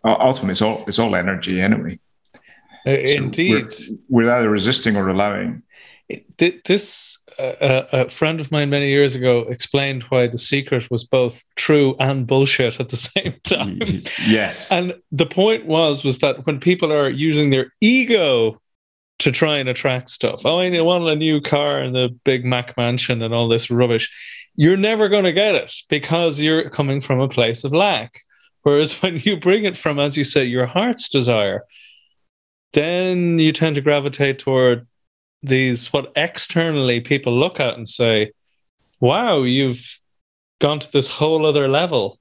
ultimately 0.04 0.50
it's 0.52 0.62
all 0.62 0.84
it's 0.88 0.98
all 0.98 1.14
energy 1.14 1.60
anyway. 1.60 1.98
Uh, 2.86 3.06
So 3.06 3.24
Indeed. 3.24 3.74
we're, 4.08 4.24
we're 4.24 4.30
either 4.30 4.50
resisting 4.50 4.96
or 4.96 5.08
allowing. 5.08 5.62
This 6.38 7.18
uh, 7.40 7.84
a 7.92 8.08
friend 8.08 8.40
of 8.40 8.50
mine 8.50 8.70
many 8.70 8.88
years 8.88 9.14
ago 9.14 9.40
explained 9.40 10.02
why 10.04 10.26
the 10.26 10.38
secret 10.38 10.90
was 10.90 11.04
both 11.04 11.44
true 11.56 11.96
and 11.98 12.26
bullshit 12.26 12.80
at 12.80 12.88
the 12.88 12.96
same 13.14 13.34
time. 13.44 13.78
yes. 14.26 14.70
And 14.70 14.94
the 15.12 15.26
point 15.26 15.66
was 15.66 16.04
was 16.04 16.18
that 16.18 16.46
when 16.46 16.60
people 16.60 16.92
are 16.92 17.08
using 17.08 17.50
their 17.50 17.72
ego 17.80 18.60
to 19.20 19.30
try 19.30 19.58
and 19.58 19.68
attract 19.68 20.10
stuff, 20.10 20.44
oh, 20.44 20.58
I 20.58 20.80
want 20.80 21.04
a 21.08 21.14
new 21.14 21.40
car 21.40 21.80
and 21.80 21.94
the 21.94 22.08
big 22.24 22.44
Mac 22.44 22.76
mansion 22.76 23.22
and 23.22 23.34
all 23.34 23.48
this 23.48 23.70
rubbish, 23.70 24.10
you're 24.56 24.76
never 24.76 25.08
going 25.08 25.24
to 25.24 25.32
get 25.32 25.54
it 25.54 25.72
because 25.88 26.40
you're 26.40 26.68
coming 26.70 27.00
from 27.00 27.20
a 27.20 27.28
place 27.28 27.64
of 27.64 27.72
lack. 27.72 28.20
Whereas 28.62 28.92
when 29.02 29.18
you 29.18 29.38
bring 29.38 29.64
it 29.64 29.78
from, 29.78 29.98
as 29.98 30.16
you 30.16 30.24
say, 30.24 30.44
your 30.44 30.66
heart's 30.66 31.08
desire, 31.08 31.64
then 32.72 33.38
you 33.38 33.52
tend 33.52 33.74
to 33.76 33.80
gravitate 33.80 34.38
toward 34.38 34.86
these 35.42 35.92
what 35.92 36.12
externally 36.16 37.00
people 37.00 37.32
look 37.38 37.60
at 37.60 37.76
and 37.76 37.88
say, 37.88 38.32
wow, 39.00 39.42
you've 39.42 39.98
gone 40.60 40.78
to 40.78 40.92
this 40.92 41.08
whole 41.08 41.46
other 41.46 41.68
level. 41.68 42.18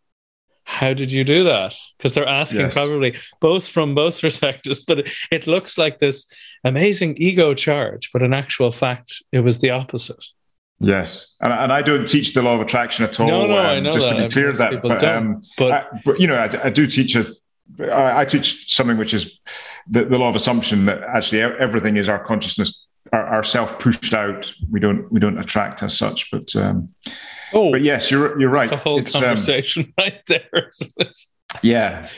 How 0.63 0.93
did 0.93 1.11
you 1.11 1.23
do 1.23 1.43
that? 1.45 1.75
Because 1.97 2.13
they're 2.13 2.27
asking 2.27 2.61
Yes. 2.61 2.73
probably 2.73 3.17
both 3.41 3.67
from 3.67 3.95
both 3.95 4.21
perspectives, 4.21 4.83
but 4.85 4.99
it, 4.99 5.11
it 5.31 5.47
looks 5.47 5.77
like 5.77 5.99
this 5.99 6.31
amazing 6.63 7.15
ego 7.17 7.53
charge, 7.53 8.11
but 8.13 8.23
in 8.23 8.33
actual 8.33 8.71
fact, 8.71 9.23
it 9.31 9.39
was 9.39 9.59
the 9.59 9.71
opposite. 9.71 10.23
Yes, 10.81 11.35
and, 11.41 11.51
and 11.51 11.73
I 11.73 11.81
don't 11.81 12.07
teach 12.07 12.33
the 12.33 12.41
law 12.41 12.55
of 12.55 12.61
attraction 12.61 13.03
at 13.03 13.19
all. 13.19 13.27
No, 13.27 13.47
no, 13.47 13.57
I 13.57 13.77
um, 13.77 13.83
know 13.83 13.91
just 13.91 14.09
to 14.09 14.15
be 14.15 14.29
clear, 14.29 14.53
that 14.53 14.81
but, 14.81 15.03
um, 15.03 15.41
But 15.57 15.71
I, 15.73 15.85
but 16.05 16.21
you 16.21 16.27
know, 16.27 16.35
I, 16.35 16.67
I 16.67 16.69
do 16.69 16.87
teach 16.87 17.17
a. 17.17 17.25
I 17.79 18.21
I 18.21 18.25
teach 18.25 18.73
something 18.73 18.97
which 18.97 19.13
is 19.13 19.39
the, 19.89 20.05
the 20.05 20.17
law 20.17 20.29
of 20.29 20.35
assumption 20.35 20.85
that 20.85 21.01
actually 21.03 21.41
everything 21.41 21.97
is 21.97 22.09
our 22.09 22.23
consciousness, 22.23 22.87
our, 23.13 23.25
our 23.25 23.43
self 23.43 23.79
pushed 23.79 24.13
out. 24.13 24.53
We 24.69 24.79
don't 24.79 25.11
we 25.11 25.19
don't 25.19 25.37
attract 25.37 25.83
as 25.83 25.97
such. 25.97 26.31
But 26.31 26.55
um, 26.55 26.87
oh, 27.53 27.71
but 27.71 27.81
yes, 27.81 28.11
you're 28.11 28.39
you're 28.39 28.49
right. 28.49 28.65
it's 28.65 28.73
a 28.73 28.77
whole 28.77 28.99
It's, 28.99 29.15
um, 29.15 29.23
conversation 29.23 29.93
right 29.97 30.21
there. 30.27 30.71
Yeah. 31.61 32.09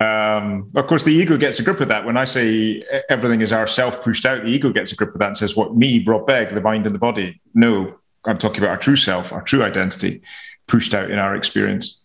Um, 0.00 0.70
of 0.76 0.86
course, 0.86 1.04
the 1.04 1.12
ego 1.12 1.36
gets 1.36 1.60
a 1.60 1.62
grip 1.62 1.80
of 1.80 1.88
that. 1.88 2.06
When 2.06 2.16
I 2.16 2.24
say 2.24 2.82
everything 3.10 3.42
is 3.42 3.52
our 3.52 3.66
self 3.66 4.02
pushed 4.02 4.24
out, 4.24 4.42
the 4.42 4.48
ego 4.48 4.72
gets 4.72 4.92
a 4.92 4.96
grip 4.96 5.12
of 5.14 5.18
that 5.20 5.26
and 5.28 5.36
says, 5.36 5.56
What, 5.56 5.76
me, 5.76 6.02
Rob 6.06 6.26
Begg, 6.26 6.48
the 6.48 6.60
mind 6.60 6.86
and 6.86 6.94
the 6.94 6.98
body? 6.98 7.40
No, 7.54 7.98
I'm 8.24 8.38
talking 8.38 8.58
about 8.58 8.70
our 8.70 8.78
true 8.78 8.96
self, 8.96 9.30
our 9.32 9.42
true 9.42 9.62
identity, 9.62 10.22
pushed 10.66 10.94
out 10.94 11.10
in 11.10 11.18
our 11.18 11.36
experience 11.36 12.00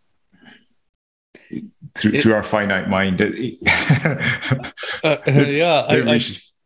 through, 1.98 2.12
It- 2.14 2.22
through 2.22 2.34
our 2.34 2.44
finite 2.44 2.90
mind. 2.90 3.22
Uh, 5.04 5.18
uh, 5.28 5.32
yeah, 5.32 5.82
I, 5.88 6.14
I, 6.16 6.20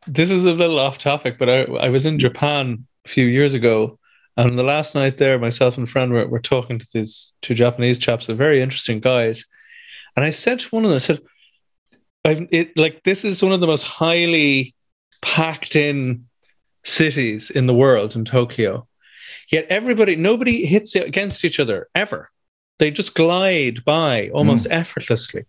this 0.05 0.31
is 0.31 0.45
a 0.45 0.53
little 0.53 0.79
off 0.79 0.97
topic, 0.97 1.37
but 1.37 1.49
I, 1.49 1.63
I 1.63 1.89
was 1.89 2.05
in 2.05 2.19
Japan 2.19 2.85
a 3.05 3.09
few 3.09 3.25
years 3.25 3.53
ago, 3.53 3.99
and 4.37 4.49
the 4.57 4.63
last 4.63 4.95
night 4.95 5.17
there, 5.17 5.37
myself 5.39 5.77
and 5.77 5.87
a 5.87 5.89
friend 5.91 6.11
were, 6.13 6.27
were 6.27 6.39
talking 6.39 6.79
to 6.79 6.87
these 6.93 7.33
two 7.41 7.53
Japanese 7.53 7.97
chaps, 7.99 8.29
a 8.29 8.35
very 8.35 8.61
interesting 8.61 8.99
guys, 9.01 9.45
and 10.15 10.23
I 10.23 10.29
said 10.29 10.59
to 10.61 10.69
one 10.69 10.85
of 10.85 10.89
them, 10.91 10.95
I 10.95 10.99
said, 10.99 11.19
"I've 12.25 12.47
it 12.51 12.77
like 12.77 13.03
this 13.03 13.25
is 13.25 13.43
one 13.43 13.51
of 13.51 13.59
the 13.59 13.67
most 13.67 13.83
highly 13.83 14.73
packed 15.21 15.75
in 15.75 16.25
cities 16.85 17.49
in 17.49 17.67
the 17.67 17.73
world 17.73 18.15
in 18.15 18.23
Tokyo, 18.25 18.87
yet 19.51 19.65
everybody, 19.69 20.15
nobody 20.15 20.65
hits 20.65 20.95
against 20.95 21.43
each 21.43 21.59
other 21.59 21.87
ever. 21.93 22.29
They 22.79 22.91
just 22.91 23.13
glide 23.13 23.85
by 23.85 24.29
almost 24.29 24.65
effortlessly." 24.71 25.43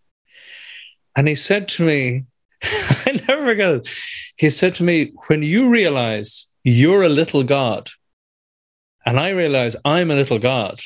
And 1.17 1.27
he 1.27 1.35
said 1.35 1.69
to 1.71 1.83
me, 1.83 2.25
I 2.63 3.21
never 3.27 3.45
forget 3.45 3.75
it. 3.75 3.89
He 4.37 4.51
said 4.51 4.75
to 4.77 4.83
me, 4.83 5.13
When 5.27 5.43
you 5.43 5.69
realize 5.71 6.47
you're 6.63 7.03
a 7.03 7.09
little 7.09 7.43
God, 7.43 7.91
and 9.07 9.19
I 9.19 9.31
realize 9.31 9.77
I'm 9.85 10.11
a 10.11 10.15
little 10.15 10.39
God, 10.39 10.81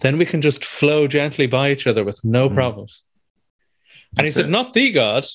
then 0.00 0.18
we 0.18 0.26
can 0.26 0.42
just 0.42 0.64
flow 0.64 1.06
gently 1.08 1.46
by 1.46 1.70
each 1.70 1.86
other 1.86 2.04
with 2.04 2.22
no 2.24 2.48
Mm. 2.48 2.54
problems. 2.54 3.02
And 4.18 4.26
he 4.26 4.30
said, 4.30 4.46
it. 4.46 4.50
Not 4.50 4.72
the 4.72 4.90
God, 4.90 5.26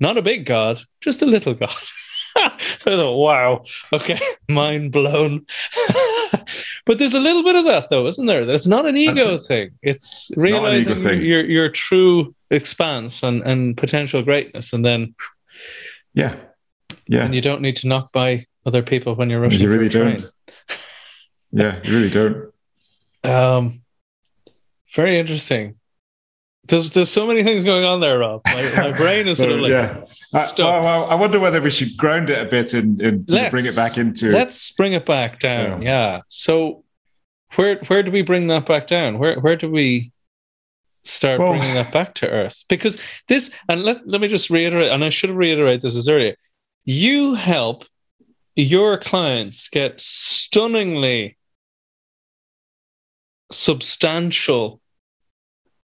not 0.00 0.18
a 0.18 0.22
big 0.22 0.44
God, 0.44 0.80
just 1.00 1.22
a 1.22 1.26
little 1.26 1.54
God. 1.54 1.74
I 2.36 2.50
thought, 2.80 3.16
wow, 3.16 3.64
okay, 3.92 4.18
mind 4.48 4.92
blown. 4.92 5.46
but 6.86 6.98
there's 6.98 7.14
a 7.14 7.20
little 7.20 7.42
bit 7.42 7.56
of 7.56 7.64
that, 7.64 7.90
though, 7.90 8.06
isn't 8.06 8.26
there? 8.26 8.48
It's 8.48 8.66
not 8.66 8.86
an 8.86 8.96
ego 8.96 9.34
it. 9.34 9.42
thing. 9.44 9.70
It's, 9.82 10.30
It's 10.30 10.42
realizing 10.42 10.96
thing. 10.96 11.22
your 11.22 11.44
your 11.44 11.68
true 11.68 12.34
expanse 12.50 13.22
and, 13.22 13.42
and 13.42 13.76
potential 13.76 14.22
greatness, 14.22 14.72
and 14.72 14.84
then 14.84 15.14
yeah. 16.14 16.36
Yeah. 17.06 17.24
and 17.24 17.34
you 17.34 17.40
don't 17.40 17.62
need 17.62 17.76
to 17.76 17.88
knock 17.88 18.12
by 18.12 18.46
other 18.66 18.82
people 18.82 19.14
when 19.14 19.30
you're 19.30 19.40
rushing 19.40 19.60
You 19.60 19.70
really 19.70 19.88
don't. 19.88 20.24
Yeah, 21.52 21.80
you 21.82 21.92
really 21.94 22.10
don't. 22.10 22.48
Um, 23.24 23.80
very 24.94 25.18
interesting. 25.18 25.74
There's 26.68 26.90
there's 26.90 27.10
so 27.10 27.26
many 27.26 27.42
things 27.42 27.64
going 27.64 27.84
on 27.84 28.00
there, 28.00 28.18
Rob. 28.18 28.42
My, 28.46 28.70
my 28.76 28.92
brain 28.96 29.26
is 29.26 29.38
sort 29.38 29.52
of 29.52 29.60
like 29.60 29.70
yeah. 29.70 30.04
I, 30.34 30.44
stuck. 30.44 30.58
well, 30.58 30.82
well, 30.82 31.04
I 31.10 31.14
wonder 31.14 31.40
whether 31.40 31.60
we 31.62 31.70
should 31.70 31.96
ground 31.96 32.28
it 32.28 32.40
a 32.40 32.44
bit 32.44 32.74
and, 32.74 33.00
and 33.00 33.26
bring 33.26 33.64
it 33.64 33.74
back 33.74 33.96
into. 33.96 34.30
let's 34.30 34.70
bring 34.72 34.92
it 34.92 35.06
back 35.06 35.40
down. 35.40 35.80
Yeah. 35.82 36.20
So 36.28 36.84
where 37.56 37.76
where 37.86 38.02
do 38.02 38.10
we 38.10 38.22
bring 38.22 38.48
that 38.48 38.66
back 38.66 38.86
down? 38.86 39.18
Where 39.18 39.40
where 39.40 39.56
do 39.56 39.70
we 39.70 40.12
start 41.04 41.40
Well- 41.40 41.52
bringing 41.52 41.74
that 41.74 41.90
back 41.92 42.14
to 42.16 42.28
earth? 42.28 42.64
Because 42.68 42.98
this 43.28 43.50
and 43.68 43.82
let 43.82 44.06
let 44.06 44.20
me 44.20 44.28
just 44.28 44.50
reiterate, 44.50 44.92
and 44.92 45.02
I 45.02 45.08
should 45.08 45.30
have 45.30 45.38
reiterated 45.38 45.82
this 45.82 45.96
as 45.96 46.08
earlier. 46.08 46.36
You 46.84 47.34
help 47.34 47.84
your 48.56 48.98
clients 48.98 49.68
get 49.68 50.00
stunningly 50.00 51.38
substantial 53.50 54.80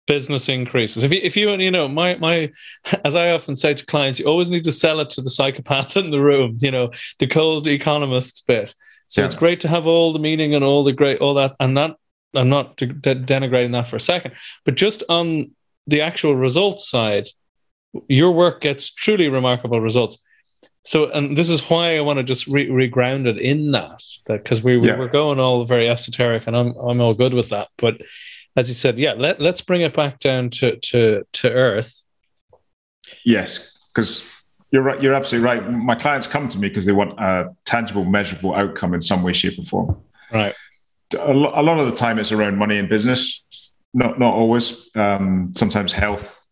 business 0.06 0.48
increases. 0.48 1.02
If 1.02 1.12
you, 1.12 1.20
if 1.22 1.36
you, 1.36 1.50
you 1.52 1.70
know, 1.70 1.88
my, 1.88 2.16
my, 2.16 2.50
as 3.04 3.14
I 3.14 3.30
often 3.30 3.56
say 3.56 3.74
to 3.74 3.86
clients, 3.86 4.18
you 4.18 4.26
always 4.26 4.50
need 4.50 4.64
to 4.64 4.72
sell 4.72 5.00
it 5.00 5.10
to 5.10 5.22
the 5.22 5.30
psychopath 5.30 5.96
in 6.02 6.10
the 6.10 6.20
room, 6.20 6.58
you 6.60 6.70
know, 6.70 6.90
the 7.18 7.26
cold 7.26 7.66
economist 7.66 8.44
bit. 8.46 8.74
So 9.06 9.20
Yeah. 9.20 9.26
it's 9.26 9.34
great 9.34 9.60
to 9.62 9.68
have 9.68 9.86
all 9.86 10.12
the 10.12 10.18
meaning 10.18 10.54
and 10.54 10.64
all 10.64 10.84
the 10.84 10.92
great, 10.92 11.18
all 11.20 11.34
that. 11.34 11.54
And 11.60 11.76
that, 11.76 11.96
I'm 12.34 12.48
not 12.48 12.76
de- 12.76 12.86
de- 12.86 13.14
denigrating 13.14 13.72
that 13.72 13.86
for 13.86 13.96
a 13.96 14.00
second, 14.00 14.34
but 14.64 14.74
just 14.74 15.02
on 15.08 15.52
the 15.86 16.00
actual 16.00 16.34
results 16.34 16.88
side, 16.88 17.28
your 18.08 18.32
work 18.32 18.60
gets 18.60 18.90
truly 18.90 19.28
remarkable 19.28 19.80
results. 19.80 20.18
So, 20.86 21.10
and 21.10 21.36
this 21.36 21.48
is 21.48 21.62
why 21.70 21.96
I 21.96 22.00
want 22.00 22.18
to 22.18 22.22
just 22.24 22.46
re- 22.46 22.68
reground 22.68 23.26
it 23.26 23.38
in 23.38 23.70
that, 23.72 24.02
that 24.26 24.42
because 24.42 24.62
we, 24.62 24.76
we 24.76 24.88
Yeah. 24.88 24.96
were 24.96 25.08
going 25.08 25.38
all 25.38 25.64
very 25.64 25.88
esoteric, 25.88 26.46
and 26.46 26.54
I'm 26.56 26.74
I'm 26.76 27.00
all 27.00 27.14
good 27.14 27.32
with 27.32 27.50
that. 27.50 27.68
But 27.78 28.02
as 28.56 28.68
you 28.68 28.74
said, 28.74 28.98
yeah, 28.98 29.14
let 29.16 29.40
let's 29.40 29.60
bring 29.60 29.82
it 29.82 29.94
back 29.94 30.20
down 30.20 30.50
to 30.50 30.76
to 30.76 31.24
to 31.32 31.50
earth. 31.50 32.02
Yes, 33.24 33.76
because 33.94 34.42
you're 34.70 34.82
right. 34.82 35.02
You're 35.02 35.14
absolutely 35.14 35.46
right. 35.46 35.70
My 35.70 35.94
clients 35.94 36.26
come 36.26 36.48
to 36.48 36.58
me 36.58 36.68
because 36.68 36.86
they 36.86 36.92
want 36.92 37.18
a 37.18 37.54
tangible, 37.64 38.04
measurable 38.04 38.54
outcome 38.54 38.94
in 38.94 39.02
some 39.02 39.22
way, 39.22 39.32
shape, 39.32 39.58
or 39.58 39.64
form. 39.64 40.00
Right. 40.32 40.54
A 41.18 41.32
lo- 41.32 41.52
a 41.54 41.62
lot 41.62 41.78
of 41.78 41.90
the 41.90 41.96
time, 41.96 42.18
it's 42.18 42.32
around 42.32 42.56
money 42.56 42.78
and 42.78 42.88
business. 42.88 43.44
not 43.94 44.18
not 44.18 44.34
always. 44.34 44.90
Um, 44.94 45.52
sometimes 45.56 45.92
health, 45.92 46.46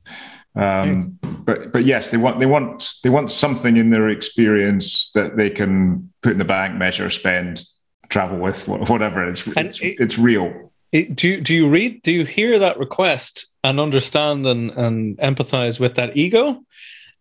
um, 0.54 1.18
but 1.22 1.72
but 1.72 1.84
yes, 1.84 2.10
they 2.10 2.16
want 2.16 2.38
they 2.38 2.46
want 2.46 2.92
they 3.02 3.10
want 3.10 3.30
something 3.30 3.76
in 3.76 3.90
their 3.90 4.08
experience 4.08 5.10
that 5.12 5.36
they 5.36 5.50
can 5.50 6.12
put 6.22 6.32
in 6.32 6.38
the 6.38 6.44
bank, 6.44 6.76
measure, 6.76 7.10
spend, 7.10 7.64
travel 8.08 8.38
with, 8.38 8.68
whatever. 8.68 9.28
It's 9.28 9.46
it's, 9.48 9.80
it, 9.80 9.96
it's 9.98 10.18
real. 10.18 10.71
It, 10.92 11.16
do 11.16 11.28
you, 11.28 11.40
do 11.40 11.54
you 11.54 11.68
read? 11.68 12.02
Do 12.02 12.12
you 12.12 12.24
hear 12.24 12.58
that 12.58 12.78
request 12.78 13.46
and 13.64 13.80
understand 13.80 14.46
and 14.46 14.70
and 14.72 15.16
empathize 15.18 15.80
with 15.80 15.94
that 15.94 16.16
ego? 16.16 16.60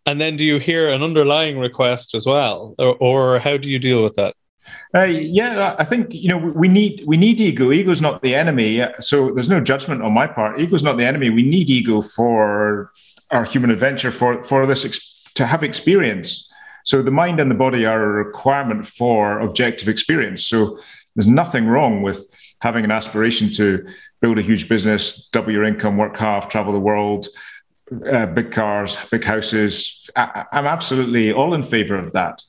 And 0.04 0.20
then 0.20 0.36
do 0.36 0.44
you 0.44 0.58
hear 0.58 0.88
an 0.90 1.02
underlying 1.02 1.58
request 1.58 2.14
as 2.14 2.26
well, 2.26 2.74
or, 2.78 2.96
or 2.96 3.38
how 3.38 3.56
do 3.56 3.70
you 3.70 3.78
deal 3.78 4.02
with 4.02 4.14
that? 4.14 4.34
Uh, 4.94 5.04
yeah, 5.04 5.74
I 5.78 5.84
think 5.84 6.12
you 6.12 6.28
know 6.28 6.38
we 6.38 6.68
need 6.68 7.02
we 7.06 7.16
need 7.16 7.40
ego. 7.40 7.72
Ego's 7.72 8.02
not 8.02 8.20
the 8.22 8.34
enemy, 8.34 8.84
so 9.00 9.32
there's 9.32 9.48
no 9.48 9.60
judgment 9.60 10.02
on 10.02 10.12
my 10.12 10.26
part. 10.26 10.60
Ego's 10.60 10.82
not 10.82 10.98
the 10.98 11.04
enemy. 11.04 11.30
We 11.30 11.42
need 11.42 11.70
ego 11.70 12.02
for 12.02 12.92
our 13.30 13.44
human 13.44 13.70
adventure, 13.70 14.10
for 14.10 14.42
for 14.44 14.66
this 14.66 14.84
ex- 14.84 15.32
to 15.34 15.46
have 15.46 15.64
experience. 15.64 16.48
So 16.84 17.00
the 17.00 17.10
mind 17.10 17.40
and 17.40 17.50
the 17.50 17.54
body 17.54 17.86
are 17.86 18.02
a 18.02 18.24
requirement 18.24 18.86
for 18.86 19.38
objective 19.40 19.88
experience. 19.88 20.44
So 20.44 20.78
there's 21.14 21.28
nothing 21.28 21.66
wrong 21.66 22.02
with 22.02 22.26
having 22.62 22.84
an 22.84 22.92
aspiration 22.92 23.50
to 23.50 23.84
build 24.20 24.38
a 24.38 24.42
huge 24.42 24.68
business, 24.68 25.26
double 25.32 25.50
your 25.50 25.64
income, 25.64 25.96
work 25.96 26.16
half, 26.16 26.48
travel 26.48 26.72
the 26.72 26.78
world, 26.78 27.26
uh, 28.08 28.24
big 28.26 28.52
cars, 28.52 28.96
big 29.10 29.24
houses. 29.24 30.08
I, 30.14 30.44
I'm 30.52 30.66
absolutely 30.66 31.32
all 31.32 31.54
in 31.54 31.64
favor 31.64 31.96
of 31.96 32.12
that. 32.12 32.40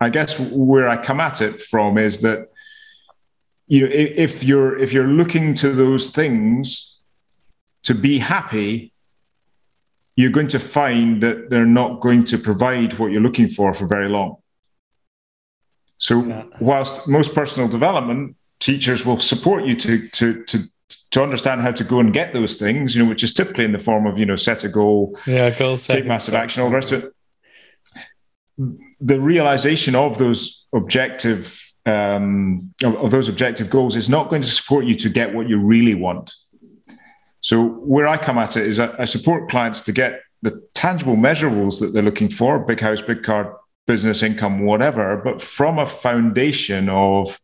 I 0.00 0.08
guess 0.08 0.40
where 0.40 0.88
I 0.88 0.96
come 0.96 1.20
at 1.20 1.42
it 1.42 1.60
from 1.60 1.98
is 1.98 2.22
that 2.22 2.48
you 3.66 3.82
know 3.82 3.88
if 3.92 4.42
you're 4.42 4.78
if 4.78 4.94
you're 4.94 5.06
looking 5.06 5.52
to 5.56 5.72
those 5.72 6.08
things 6.08 6.98
to 7.82 7.94
be 7.94 8.18
happy, 8.18 8.94
you're 10.16 10.30
going 10.30 10.48
to 10.48 10.58
find 10.58 11.22
that 11.22 11.50
they're 11.50 11.66
not 11.66 12.00
going 12.00 12.24
to 12.24 12.38
provide 12.38 12.98
what 12.98 13.12
you're 13.12 13.20
looking 13.20 13.48
for 13.48 13.74
for 13.74 13.86
very 13.86 14.08
long. 14.08 14.36
So, 15.98 16.48
whilst 16.60 17.06
most 17.06 17.34
personal 17.34 17.68
development 17.68 18.36
teachers 18.60 19.04
will 19.04 19.18
support 19.18 19.64
you 19.64 19.74
to 19.74 20.08
to 20.08 20.44
to 20.44 20.58
to 21.10 21.22
understand 21.22 21.60
how 21.60 21.72
to 21.72 21.82
go 21.82 21.98
and 21.98 22.12
get 22.12 22.32
those 22.32 22.56
things, 22.56 22.94
you 22.94 23.02
know, 23.02 23.08
which 23.08 23.24
is 23.24 23.34
typically 23.34 23.64
in 23.64 23.72
the 23.72 23.78
form 23.78 24.06
of 24.06 24.18
you 24.18 24.26
know 24.26 24.36
set 24.36 24.64
a 24.64 24.68
goal, 24.68 25.18
yeah, 25.26 25.50
goal 25.50 25.76
take 25.76 26.06
massive 26.06 26.34
action, 26.34 26.62
all 26.62 26.68
the 26.68 26.74
rest 26.74 26.92
of 26.92 27.04
it 27.04 27.14
the 29.00 29.20
realization 29.20 29.94
of 29.94 30.18
those 30.18 30.66
objective 30.72 31.66
um, 31.86 32.74
of, 32.82 32.94
of 32.96 33.10
those 33.10 33.28
objective 33.28 33.70
goals 33.70 33.96
is 33.96 34.08
not 34.08 34.28
going 34.28 34.42
to 34.42 34.48
support 34.48 34.84
you 34.84 34.94
to 34.96 35.08
get 35.08 35.34
what 35.34 35.48
you 35.48 35.58
really 35.58 35.94
want. 35.94 36.32
So 37.40 37.64
where 37.64 38.06
I 38.06 38.18
come 38.18 38.36
at 38.36 38.56
it 38.56 38.66
is 38.66 38.78
I, 38.78 38.94
I 38.98 39.04
support 39.06 39.48
clients 39.48 39.80
to 39.82 39.92
get 39.92 40.20
the 40.42 40.62
tangible 40.74 41.16
measurables 41.16 41.80
that 41.80 41.88
they're 41.88 42.02
looking 42.02 42.28
for: 42.28 42.58
big 42.58 42.80
house, 42.80 43.00
big 43.00 43.22
car, 43.22 43.58
business 43.86 44.22
income, 44.22 44.64
whatever, 44.64 45.20
but 45.24 45.40
from 45.40 45.78
a 45.78 45.86
foundation 45.86 46.88
of 46.90 47.38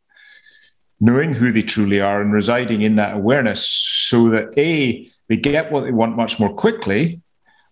knowing 1.00 1.35
who 1.35 1.52
they 1.52 1.62
truly 1.62 2.00
are 2.00 2.20
and 2.20 2.32
residing 2.32 2.82
in 2.82 2.96
that 2.96 3.14
awareness 3.14 3.68
so 3.68 4.30
that 4.30 4.56
A, 4.56 5.11
they 5.28 5.37
get 5.37 5.70
what 5.70 5.85
they 5.85 5.92
want 5.92 6.16
much 6.16 6.38
more 6.40 6.52
quickly, 6.52 7.20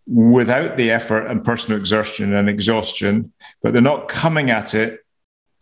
without 0.06 0.76
the 0.76 0.90
effort 0.90 1.26
and 1.26 1.44
personal 1.44 1.78
exertion 1.78 2.34
and 2.34 2.48
exhaustion, 2.48 3.32
but 3.62 3.72
they're 3.72 3.82
not 3.82 4.08
coming 4.08 4.50
at 4.50 4.74
it 4.74 5.00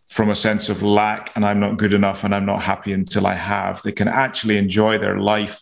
from 0.07 0.29
a 0.29 0.35
sense 0.35 0.69
of 0.69 0.83
lack 0.83 1.31
and 1.35 1.45
I'm 1.45 1.59
not 1.59 1.77
good 1.77 1.93
enough 1.93 2.23
and 2.23 2.35
I'm 2.35 2.45
not 2.45 2.61
happy 2.61 2.93
until 2.93 3.25
I 3.25 3.35
have. 3.35 3.81
They 3.81 3.91
can 3.91 4.07
actually 4.07 4.57
enjoy 4.57 4.97
their 4.97 5.17
life 5.17 5.61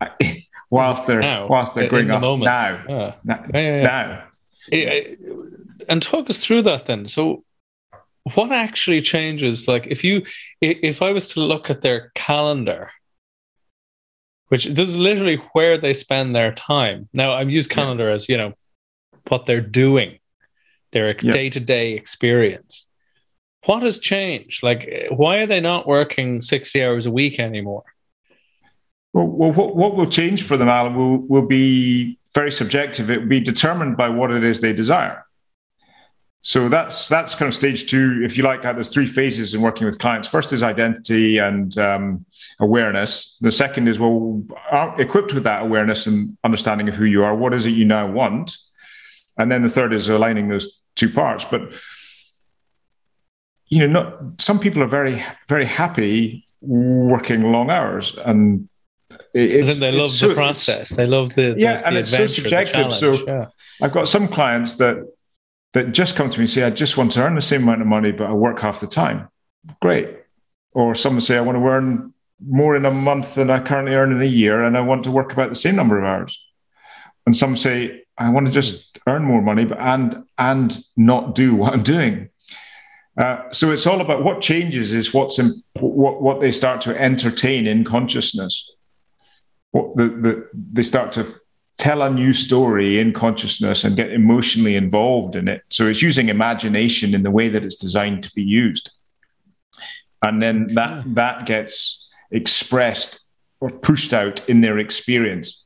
whilst 0.70 1.06
they're 1.06 1.20
now, 1.20 1.46
whilst 1.46 1.74
they're 1.74 1.88
growing 1.88 2.10
up 2.10 2.22
the 2.22 2.36
now. 2.36 2.84
Yeah. 2.88 3.14
Now, 3.24 3.44
yeah, 3.54 3.60
yeah, 3.60 3.82
now. 3.82 4.24
Eh, 4.72 4.84
eh, 4.84 5.14
and 5.88 6.02
talk 6.02 6.28
us 6.28 6.44
through 6.44 6.62
that 6.62 6.86
then. 6.86 7.06
So 7.06 7.44
what 8.32 8.52
actually 8.52 9.02
changes? 9.02 9.68
Like 9.68 9.86
if 9.86 10.02
you 10.02 10.24
if 10.60 11.02
I 11.02 11.12
was 11.12 11.28
to 11.28 11.40
look 11.40 11.70
at 11.70 11.82
their 11.82 12.10
calendar 12.14 12.90
which 14.48 14.66
this 14.66 14.88
is 14.88 14.96
literally 14.96 15.36
where 15.52 15.78
they 15.78 15.94
spend 15.94 16.34
their 16.34 16.52
time. 16.52 17.08
Now, 17.12 17.32
I've 17.32 17.50
used 17.50 17.70
calendar 17.70 18.08
yeah. 18.08 18.14
as 18.14 18.28
you 18.28 18.36
know 18.36 18.52
what 19.28 19.46
they're 19.46 19.60
doing, 19.60 20.18
their 20.92 21.12
day 21.14 21.50
to 21.50 21.60
day 21.60 21.94
experience. 21.94 22.86
What 23.66 23.82
has 23.82 23.98
changed? 23.98 24.62
Like, 24.62 25.08
why 25.10 25.38
are 25.38 25.46
they 25.46 25.60
not 25.60 25.86
working 25.86 26.42
sixty 26.42 26.84
hours 26.84 27.06
a 27.06 27.10
week 27.10 27.40
anymore? 27.40 27.84
Well, 29.12 29.26
well 29.26 29.52
what, 29.52 29.74
what 29.74 29.96
will 29.96 30.10
change 30.10 30.44
for 30.44 30.56
them, 30.56 30.68
Alan, 30.68 30.94
will 30.94 31.18
will 31.18 31.46
be 31.46 32.18
very 32.34 32.52
subjective. 32.52 33.10
It 33.10 33.22
will 33.22 33.28
be 33.28 33.40
determined 33.40 33.96
by 33.96 34.08
what 34.08 34.30
it 34.30 34.44
is 34.44 34.60
they 34.60 34.72
desire. 34.72 35.23
So 36.46 36.68
that's 36.68 37.08
that's 37.08 37.34
kind 37.34 37.48
of 37.48 37.54
stage 37.54 37.90
two, 37.90 38.20
if 38.22 38.36
you 38.36 38.44
like. 38.44 38.60
There's 38.60 38.90
three 38.90 39.06
phases 39.06 39.54
in 39.54 39.62
working 39.62 39.86
with 39.86 39.98
clients. 39.98 40.28
First 40.28 40.52
is 40.52 40.62
identity 40.62 41.38
and 41.38 41.76
um, 41.78 42.26
awareness. 42.60 43.38
The 43.40 43.50
second 43.50 43.88
is 43.88 43.98
well, 43.98 44.44
equipped 44.98 45.32
with 45.32 45.44
that 45.44 45.62
awareness 45.62 46.06
and 46.06 46.36
understanding 46.44 46.86
of 46.86 46.96
who 46.96 47.06
you 47.06 47.24
are. 47.24 47.34
What 47.34 47.54
is 47.54 47.64
it 47.64 47.70
you 47.70 47.86
now 47.86 48.06
want? 48.06 48.58
And 49.38 49.50
then 49.50 49.62
the 49.62 49.70
third 49.70 49.94
is 49.94 50.10
aligning 50.10 50.48
those 50.48 50.82
two 50.96 51.08
parts. 51.08 51.46
But 51.46 51.62
you 53.68 53.86
know, 53.86 54.02
not 54.02 54.38
some 54.38 54.58
people 54.58 54.82
are 54.82 54.86
very 54.86 55.24
very 55.48 55.64
happy 55.64 56.44
working 56.60 57.52
long 57.52 57.70
hours 57.70 58.18
and 58.18 58.68
it's, 59.32 59.78
they 59.78 59.92
love 59.92 60.10
the 60.20 60.34
process. 60.34 60.90
They 60.90 61.06
love 61.06 61.34
the 61.34 61.54
yeah, 61.56 61.80
the, 61.80 61.86
and 61.86 61.96
it's 61.96 62.10
so 62.10 62.26
subjective. 62.26 62.92
So 62.92 63.14
yeah. 63.26 63.46
I've 63.80 63.92
got 63.92 64.08
some 64.08 64.28
clients 64.28 64.74
that 64.76 65.10
that 65.74 65.92
just 65.92 66.16
come 66.16 66.30
to 66.30 66.38
me 66.38 66.44
and 66.44 66.50
say, 66.50 66.62
I 66.62 66.70
just 66.70 66.96
want 66.96 67.12
to 67.12 67.22
earn 67.22 67.34
the 67.34 67.42
same 67.42 67.64
amount 67.64 67.82
of 67.82 67.86
money, 67.86 68.12
but 68.12 68.28
I 68.28 68.32
work 68.32 68.60
half 68.60 68.80
the 68.80 68.86
time. 68.86 69.28
Great. 69.80 70.08
Or 70.72 70.94
someone 70.94 71.20
say, 71.20 71.36
I 71.36 71.40
want 71.40 71.58
to 71.58 71.66
earn 71.66 72.14
more 72.44 72.76
in 72.76 72.84
a 72.84 72.90
month 72.90 73.34
than 73.34 73.50
I 73.50 73.60
currently 73.60 73.94
earn 73.94 74.12
in 74.12 74.22
a 74.22 74.26
year, 74.26 74.62
and 74.62 74.76
I 74.76 74.80
want 74.80 75.04
to 75.04 75.10
work 75.10 75.32
about 75.32 75.50
the 75.50 75.56
same 75.56 75.76
number 75.76 75.98
of 75.98 76.04
hours. 76.04 76.44
And 77.26 77.36
some 77.36 77.56
say, 77.56 78.04
I 78.16 78.30
want 78.30 78.46
to 78.46 78.52
just 78.52 78.98
earn 79.06 79.24
more 79.24 79.42
money, 79.42 79.64
but 79.64 79.78
and 79.78 80.24
and 80.38 80.78
not 80.96 81.34
do 81.34 81.54
what 81.54 81.72
I'm 81.72 81.82
doing. 81.82 82.28
Uh, 83.16 83.50
so 83.50 83.70
it's 83.70 83.86
all 83.86 84.00
about 84.00 84.24
what 84.24 84.40
changes 84.40 84.92
is 84.92 85.14
what's 85.14 85.38
in, 85.38 85.62
what 85.80 86.20
what 86.20 86.40
they 86.40 86.52
start 86.52 86.80
to 86.82 87.00
entertain 87.00 87.66
in 87.66 87.84
consciousness. 87.84 88.70
What 89.70 89.96
the, 89.96 90.08
the 90.08 90.48
they 90.52 90.82
start 90.82 91.12
to 91.12 91.26
tell 91.84 92.00
a 92.00 92.10
new 92.10 92.32
story 92.32 92.98
in 92.98 93.12
consciousness 93.12 93.84
and 93.84 93.94
get 93.94 94.10
emotionally 94.10 94.74
involved 94.74 95.36
in 95.36 95.48
it. 95.48 95.60
So 95.68 95.86
it's 95.86 96.00
using 96.00 96.30
imagination 96.30 97.14
in 97.14 97.24
the 97.24 97.30
way 97.30 97.50
that 97.50 97.62
it's 97.62 97.76
designed 97.76 98.22
to 98.22 98.32
be 98.32 98.42
used. 98.42 98.90
And 100.22 100.40
then 100.40 100.72
that 100.76 101.04
that 101.14 101.44
gets 101.44 102.08
expressed 102.30 103.28
or 103.60 103.68
pushed 103.68 104.14
out 104.14 104.48
in 104.48 104.62
their 104.62 104.78
experience. 104.78 105.62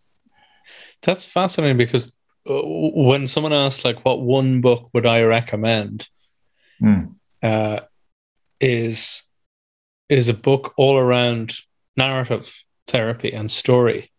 That's 1.02 1.24
fascinating 1.24 1.76
because 1.76 2.10
uh, 2.50 2.62
when 2.64 3.28
someone 3.28 3.52
asks 3.52 3.84
like 3.84 4.04
what 4.04 4.20
one 4.20 4.60
book 4.60 4.90
would 4.92 5.06
I 5.06 5.20
recommend 5.20 6.08
mm. 6.82 7.14
uh, 7.44 7.80
is 8.60 9.22
is 10.08 10.28
a 10.28 10.34
book 10.34 10.74
all 10.76 10.96
around 10.96 11.54
narrative 11.96 12.64
therapy 12.88 13.30
and 13.32 13.48
story 13.48 14.10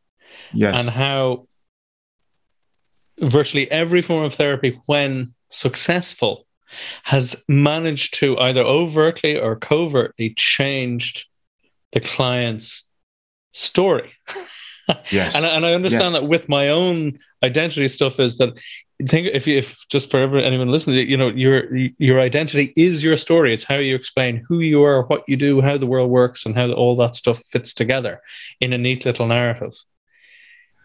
yes. 0.53 0.79
and 0.79 0.89
how 0.89 1.48
virtually 3.21 3.69
every 3.71 4.01
form 4.01 4.23
of 4.23 4.33
therapy, 4.33 4.79
when 4.85 5.33
successful, 5.49 6.45
has 7.03 7.35
managed 7.47 8.13
to 8.15 8.37
either 8.39 8.61
overtly 8.61 9.37
or 9.37 9.55
covertly 9.55 10.33
changed 10.35 11.27
the 11.91 11.99
client's 11.99 12.83
story. 13.51 14.11
Yes. 15.11 15.35
and, 15.35 15.45
and 15.45 15.67
I 15.67 15.75
understand 15.75 16.13
yes. 16.13 16.21
that 16.21 16.27
with 16.27 16.49
my 16.49 16.69
own 16.69 17.19
identity 17.43 17.87
stuff 17.87 18.19
is 18.19 18.37
that 18.37 18.55
think 19.07 19.27
if 19.27 19.47
you, 19.47 19.57
if 19.57 19.87
just 19.87 20.11
for 20.11 20.19
everyone, 20.19 20.45
anyone 20.45 20.69
listening, 20.69 21.07
you 21.07 21.15
know, 21.15 21.29
your 21.29 21.73
your 21.97 22.19
identity 22.19 22.73
is 22.75 23.03
your 23.03 23.15
story. 23.15 23.53
It's 23.53 23.63
how 23.63 23.75
you 23.75 23.95
explain 23.95 24.43
who 24.47 24.59
you 24.59 24.83
are, 24.83 25.03
what 25.03 25.23
you 25.27 25.37
do, 25.37 25.61
how 25.61 25.77
the 25.77 25.87
world 25.87 26.09
works, 26.09 26.45
and 26.45 26.55
how 26.55 26.71
all 26.71 26.95
that 26.97 27.15
stuff 27.15 27.41
fits 27.45 27.73
together 27.73 28.21
in 28.59 28.73
a 28.73 28.77
neat 28.77 29.05
little 29.05 29.27
narrative. 29.27 29.73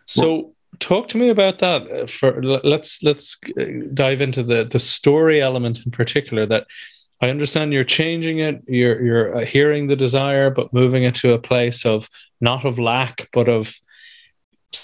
So 0.07 0.35
well, 0.35 0.54
talk 0.79 1.09
to 1.09 1.17
me 1.17 1.29
about 1.29 1.59
that 1.59 1.91
uh, 1.91 2.07
for 2.07 2.43
let's 2.43 3.03
let's 3.03 3.37
uh, 3.59 3.65
dive 3.93 4.21
into 4.21 4.43
the 4.43 4.65
the 4.65 4.79
story 4.79 5.41
element 5.41 5.81
in 5.85 5.91
particular 5.91 6.47
that 6.47 6.67
i 7.21 7.29
understand 7.29 7.73
you're 7.73 7.85
changing 7.85 8.39
it 8.39 8.63
you're 8.67 9.03
you're 9.03 9.37
uh, 9.37 9.45
hearing 9.45 9.87
the 9.87 9.97
desire 9.97 10.51
but 10.51 10.73
moving 10.73 11.05
it 11.05 11.15
to 11.15 11.33
a 11.33 11.39
place 11.39 11.85
of 11.85 12.09
not 12.41 12.65
of 12.65 12.79
lack 12.79 13.29
but 13.33 13.49
of 13.49 13.79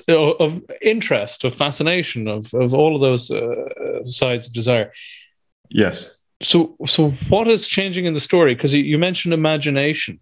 of 0.08 0.62
interest 0.80 1.44
of 1.44 1.54
fascination 1.54 2.28
of 2.28 2.52
of 2.54 2.74
all 2.74 2.94
of 2.94 3.00
those 3.00 3.30
uh, 3.30 4.04
sides 4.04 4.46
of 4.46 4.52
desire. 4.52 4.92
Yes. 5.68 6.08
So 6.42 6.76
so 6.86 7.10
what 7.28 7.48
is 7.48 7.66
changing 7.66 8.06
in 8.06 8.14
the 8.14 8.20
story? 8.20 8.54
Because 8.54 8.72
you, 8.72 8.82
you 8.82 8.98
mentioned 8.98 9.34
imagination 9.34 10.20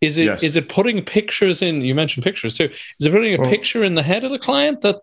Is 0.00 0.18
it 0.18 0.24
Yes. 0.26 0.42
is 0.42 0.56
it 0.56 0.68
putting 0.68 1.02
pictures 1.04 1.62
in? 1.62 1.80
You 1.82 1.94
mentioned 1.94 2.24
pictures 2.24 2.54
too. 2.54 2.64
Is 3.00 3.06
it 3.06 3.12
putting 3.12 3.34
a 3.34 3.40
Well- 3.40 3.50
picture 3.50 3.82
in 3.82 3.94
the 3.94 4.02
head 4.02 4.24
of 4.24 4.30
the 4.30 4.38
client 4.38 4.82
that 4.82 4.96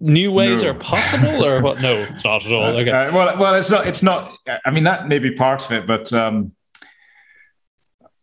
new 0.00 0.32
ways 0.32 0.62
No. 0.62 0.70
are 0.70 0.74
possible, 0.74 1.44
or 1.44 1.60
what? 1.62 1.80
No, 1.80 2.02
it's 2.10 2.24
not 2.24 2.44
at 2.46 2.52
all. 2.52 2.76
Okay. 2.80 2.90
Uh, 2.90 3.14
well, 3.14 3.38
well, 3.38 3.54
it's 3.54 3.70
not. 3.70 3.86
It's 3.86 4.02
not. 4.02 4.32
I 4.66 4.70
mean, 4.70 4.84
that 4.84 5.08
may 5.08 5.18
be 5.18 5.30
part 5.32 5.64
of 5.64 5.72
it, 5.72 5.86
but 5.86 6.12
um, 6.12 6.52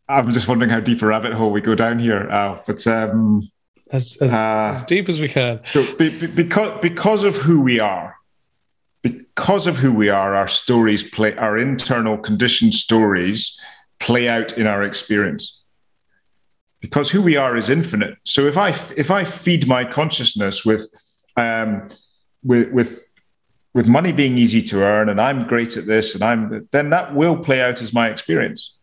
I'm 0.10 0.32
just 0.32 0.48
wondering 0.48 0.70
how 0.72 0.80
deep 0.80 1.02
a 1.02 1.06
rabbit 1.06 1.34
hole 1.34 1.52
we 1.52 1.62
go 1.62 1.76
down 1.76 2.00
here, 2.00 2.28
Al. 2.30 2.62
But 2.66 2.86
um, 2.88 3.50
as 3.92 4.18
as, 4.22 4.32
uh, 4.34 4.74
as 4.76 4.84
deep 4.84 5.08
as 5.10 5.20
we 5.22 5.28
can. 5.30 5.60
so 5.66 5.96
be, 5.96 6.10
be- 6.10 6.28
because 6.28 6.80
because 6.82 7.24
of 7.24 7.36
who 7.36 7.62
we 7.62 7.80
are, 7.80 8.16
because 9.02 9.68
of 9.68 9.78
who 9.78 9.94
we 9.94 10.10
are, 10.10 10.36
our 10.36 10.48
stories 10.48 11.04
play, 11.04 11.36
our 11.36 11.58
internal 11.58 12.18
conditioned 12.18 12.74
stories 12.74 13.60
play 14.00 14.28
out 14.30 14.58
in 14.58 14.66
our 14.68 14.84
experience. 14.84 15.57
Because 16.80 17.10
who 17.10 17.22
we 17.22 17.36
are 17.36 17.58
is 17.58 17.70
infinite. 17.70 18.18
So 18.24 18.46
if 18.48 18.58
I 18.58 18.70
if 18.70 19.10
I 19.10 19.24
feed 19.24 19.68
my 19.68 19.84
consciousness 19.84 20.64
with 20.64 20.88
um, 21.36 21.90
with 22.44 22.72
with 22.72 23.04
with 23.74 23.88
money 23.88 24.12
being 24.12 24.38
easy 24.38 24.62
to 24.62 24.82
earn 24.82 25.10
and 25.10 25.20
I'm 25.22 25.48
great 25.48 25.78
at 25.78 25.86
this 25.86 26.16
and 26.16 26.24
I'm 26.24 26.68
then 26.72 26.90
that 26.92 27.14
will 27.14 27.38
play 27.38 27.62
out 27.62 27.82
as 27.82 27.94
my 27.94 28.10
experience. 28.10 28.78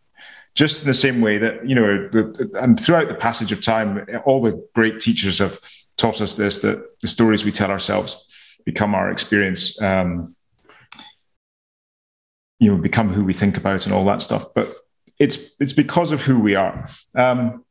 Just 0.55 0.83
in 0.83 0.87
the 0.87 0.93
same 0.93 1.19
way 1.19 1.37
that 1.37 1.67
you 1.67 1.75
know, 1.75 2.07
the, 2.07 2.49
and 2.61 2.79
throughout 2.79 3.09
the 3.09 3.15
passage 3.15 3.51
of 3.51 3.61
time, 3.61 4.07
all 4.23 4.41
the 4.41 4.65
great 4.73 5.01
teachers 5.01 5.39
have 5.39 5.59
taught 5.97 6.21
us 6.21 6.37
this: 6.37 6.61
that 6.61 7.01
the 7.01 7.09
stories 7.09 7.43
we 7.43 7.51
tell 7.51 7.71
ourselves 7.71 8.25
become 8.65 8.95
our 8.95 9.11
experience. 9.11 9.81
Um, 9.81 10.33
you 12.59 12.71
know, 12.73 12.81
become 12.81 13.11
who 13.11 13.25
we 13.25 13.33
think 13.33 13.57
about 13.57 13.85
and 13.85 13.93
all 13.93 14.05
that 14.05 14.21
stuff. 14.21 14.53
But 14.53 14.73
it's 15.19 15.55
it's 15.59 15.73
because 15.73 16.13
of 16.13 16.21
who 16.21 16.39
we 16.39 16.55
are. 16.55 16.87
Um, 17.17 17.64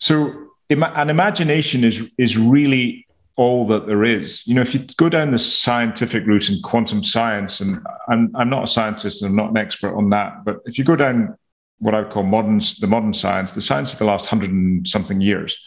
so, 0.00 0.48
an 0.70 1.10
imagination 1.10 1.84
is 1.84 2.12
is 2.18 2.38
really 2.38 3.06
all 3.36 3.66
that 3.66 3.86
there 3.86 4.04
is. 4.04 4.46
You 4.46 4.54
know, 4.54 4.60
if 4.60 4.74
you 4.74 4.80
go 4.96 5.08
down 5.08 5.30
the 5.30 5.38
scientific 5.38 6.26
route 6.26 6.50
in 6.50 6.60
quantum 6.62 7.02
science, 7.02 7.60
and 7.60 7.80
I'm, 8.08 8.30
I'm 8.34 8.50
not 8.50 8.64
a 8.64 8.66
scientist 8.66 9.22
and 9.22 9.30
I'm 9.30 9.36
not 9.36 9.50
an 9.50 9.56
expert 9.56 9.94
on 9.94 10.10
that, 10.10 10.44
but 10.44 10.58
if 10.66 10.78
you 10.78 10.84
go 10.84 10.96
down 10.96 11.36
what 11.78 11.94
I 11.94 12.00
would 12.00 12.10
call 12.10 12.22
modern, 12.22 12.60
the 12.80 12.86
modern 12.86 13.14
science, 13.14 13.54
the 13.54 13.62
science 13.62 13.92
of 13.92 13.98
the 13.98 14.04
last 14.04 14.26
hundred 14.26 14.50
and 14.50 14.86
something 14.86 15.20
years, 15.20 15.58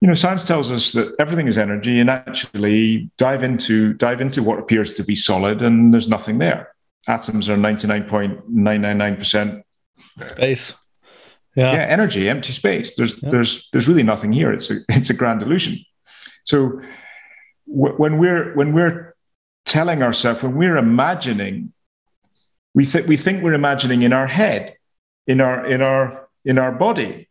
you 0.00 0.08
know, 0.08 0.14
science 0.14 0.46
tells 0.46 0.70
us 0.70 0.92
that 0.92 1.14
everything 1.18 1.48
is 1.48 1.58
energy, 1.58 1.98
and 2.00 2.08
actually 2.08 3.10
dive 3.18 3.42
into 3.42 3.94
dive 3.94 4.20
into 4.20 4.42
what 4.42 4.58
appears 4.58 4.92
to 4.94 5.04
be 5.04 5.16
solid, 5.16 5.60
and 5.62 5.92
there's 5.92 6.08
nothing 6.08 6.38
there. 6.38 6.74
Atoms 7.06 7.48
are 7.48 7.56
ninety 7.56 7.86
nine 7.86 8.04
point 8.04 8.48
nine 8.48 8.82
nine 8.82 8.98
nine 8.98 9.16
percent 9.16 9.64
Space. 10.30 10.74
Yeah. 11.58 11.72
yeah 11.72 11.84
energy 11.96 12.28
empty 12.28 12.52
space. 12.52 12.94
There's 12.96 13.14
Yeah. 13.22 13.30
there's 13.32 13.68
there's 13.70 13.88
really 13.88 14.02
nothing 14.12 14.32
here. 14.32 14.52
It's 14.52 14.70
a 14.70 14.76
it's 14.88 15.10
a 15.10 15.14
grand 15.14 15.42
illusion. 15.42 15.74
So 16.44 16.80
w- 17.66 17.96
when 18.02 18.18
we're 18.18 18.54
when 18.54 18.72
we're 18.72 19.14
telling 19.66 20.02
ourselves 20.02 20.42
when 20.42 20.54
we're 20.56 20.76
imagining 20.76 21.72
we 22.74 22.84
think 22.86 23.06
we 23.08 23.16
think 23.16 23.42
we're 23.42 23.54
imagining 23.64 24.02
in 24.02 24.12
our 24.12 24.26
head 24.26 24.76
in 25.26 25.40
our 25.40 25.66
in 25.66 25.82
our 25.82 26.28
in 26.44 26.58
our 26.58 26.72
body. 26.72 27.28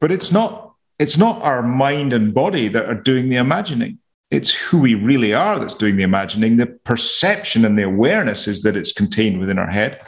But 0.00 0.12
it's 0.12 0.30
not 0.32 0.52
it's 0.98 1.18
not 1.18 1.42
our 1.42 1.62
mind 1.62 2.12
and 2.12 2.32
body 2.32 2.68
that 2.68 2.86
are 2.86 3.00
doing 3.10 3.28
the 3.28 3.36
imagining. 3.36 3.98
It's 4.30 4.52
who 4.54 4.78
we 4.78 4.94
really 4.94 5.32
are 5.32 5.58
that's 5.58 5.74
doing 5.74 5.96
the 5.96 6.02
imagining. 6.02 6.58
The 6.58 6.66
perception 6.66 7.64
and 7.64 7.78
the 7.78 7.84
awareness 7.84 8.46
is 8.46 8.62
that 8.62 8.76
it's 8.76 8.92
contained 8.92 9.40
within 9.40 9.58
our 9.58 9.70
head 9.70 10.00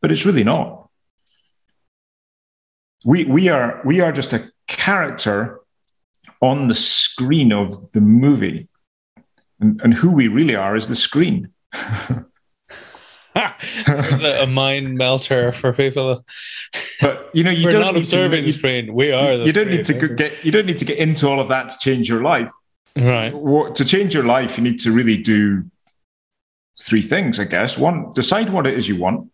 but 0.00 0.12
it's 0.12 0.24
really 0.24 0.44
not 0.44 0.87
we 3.04 3.24
we 3.24 3.48
are 3.48 3.80
we 3.84 4.00
are 4.00 4.12
just 4.12 4.32
a 4.32 4.50
character 4.66 5.60
on 6.40 6.68
the 6.68 6.74
screen 6.74 7.52
of 7.52 7.92
the 7.92 8.00
movie 8.00 8.68
and, 9.60 9.80
and 9.82 9.94
who 9.94 10.10
we 10.12 10.28
really 10.28 10.54
are 10.54 10.76
is 10.76 10.88
the 10.88 10.96
screen 10.96 11.52
a 13.86 14.46
mind 14.46 14.96
melter 14.96 15.52
for 15.52 15.72
people. 15.72 16.24
but 17.00 17.30
you 17.32 17.44
know 17.44 17.50
you 17.50 17.64
We're 17.64 17.70
don't 17.72 17.80
not 17.82 17.94
need 17.94 18.00
observing 18.00 18.42
to, 18.42 18.46
the 18.46 18.52
screen. 18.52 18.94
We 18.94 19.12
are. 19.12 19.36
The 19.36 19.40
you, 19.40 19.44
you 19.46 19.52
don't 19.52 19.68
need 19.68 19.84
to 19.84 19.94
screen, 19.94 20.16
get 20.16 20.44
you 20.44 20.52
don't 20.52 20.66
need 20.66 20.78
to 20.78 20.84
get 20.84 20.98
into 20.98 21.28
all 21.28 21.40
of 21.40 21.48
that 21.48 21.70
to 21.70 21.78
change 21.78 22.08
your 22.08 22.22
life 22.22 22.50
right. 22.96 23.32
what, 23.34 23.76
to 23.76 23.84
change 23.84 24.14
your 24.14 24.24
life 24.24 24.56
you 24.56 24.64
need 24.64 24.80
to 24.80 24.92
really 24.92 25.16
do 25.16 25.64
three 26.80 27.02
things 27.02 27.38
i 27.40 27.44
guess 27.44 27.76
one 27.76 28.10
decide 28.12 28.50
what 28.50 28.66
it 28.66 28.74
is 28.74 28.88
you 28.88 28.96
want 28.96 29.30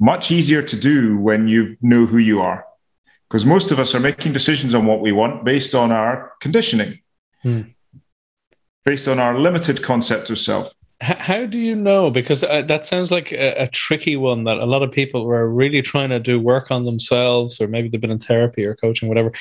much 0.00 0.30
easier 0.30 0.62
to 0.62 0.76
do 0.76 1.16
when 1.18 1.46
you 1.46 1.76
know 1.82 2.06
who 2.06 2.18
you 2.18 2.40
are 2.40 2.64
because 3.28 3.44
most 3.46 3.70
of 3.70 3.78
us 3.78 3.94
are 3.94 4.00
making 4.00 4.32
decisions 4.32 4.74
on 4.74 4.86
what 4.86 5.00
we 5.00 5.12
want 5.12 5.44
based 5.44 5.74
on 5.74 5.92
our 5.92 6.32
conditioning 6.40 6.98
Hmm. 7.42 7.62
based 8.84 9.08
on 9.08 9.18
our 9.18 9.38
limited 9.38 9.82
concept 9.82 10.30
of 10.30 10.38
self 10.38 10.74
how 11.02 11.46
do 11.46 11.58
you 11.58 11.74
know? 11.74 12.10
Because 12.10 12.42
uh, 12.42 12.60
that 12.68 12.84
sounds 12.84 13.10
like 13.10 13.32
a, 13.32 13.62
a 13.62 13.68
tricky 13.68 14.16
one 14.18 14.44
that 14.44 14.58
a 14.58 14.66
lot 14.66 14.82
of 14.82 14.92
people 14.92 15.22
are 15.32 15.48
really 15.48 15.80
trying 15.80 16.10
to 16.10 16.20
do 16.20 16.38
work 16.38 16.70
on 16.70 16.84
themselves, 16.84 17.58
or 17.58 17.66
maybe 17.68 17.88
they've 17.88 18.02
been 18.02 18.10
in 18.10 18.18
therapy 18.18 18.66
or 18.66 18.74
coaching, 18.76 19.08
whatever, 19.08 19.32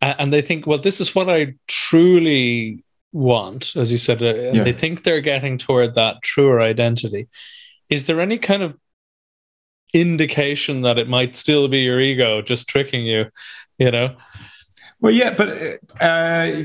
and 0.00 0.32
they 0.32 0.40
think, 0.40 0.68
well, 0.68 0.78
this 0.78 1.00
is 1.00 1.12
what 1.12 1.28
I 1.28 1.54
truly 1.66 2.84
want, 3.12 3.74
as 3.74 3.90
you 3.90 3.98
said, 3.98 4.22
uh, 4.22 4.26
and 4.26 4.56
Yeah. 4.58 4.62
they 4.62 4.72
think 4.72 5.02
they're 5.02 5.20
getting 5.20 5.58
toward 5.58 5.96
that 5.96 6.22
truer 6.22 6.60
identity. 6.60 7.26
Is 7.88 8.06
there 8.06 8.20
any 8.20 8.38
kind 8.38 8.62
of 8.62 8.76
indication 9.92 10.82
that 10.82 10.98
it 10.98 11.08
might 11.08 11.36
still 11.36 11.68
be 11.68 11.80
your 11.80 12.00
ego 12.00 12.42
just 12.42 12.68
tricking 12.68 13.04
you? 13.06 13.26
You 13.78 13.90
know, 13.90 14.16
well 15.00 15.12
yeah 15.12 15.34
but 15.34 15.48
uh, 16.00 16.64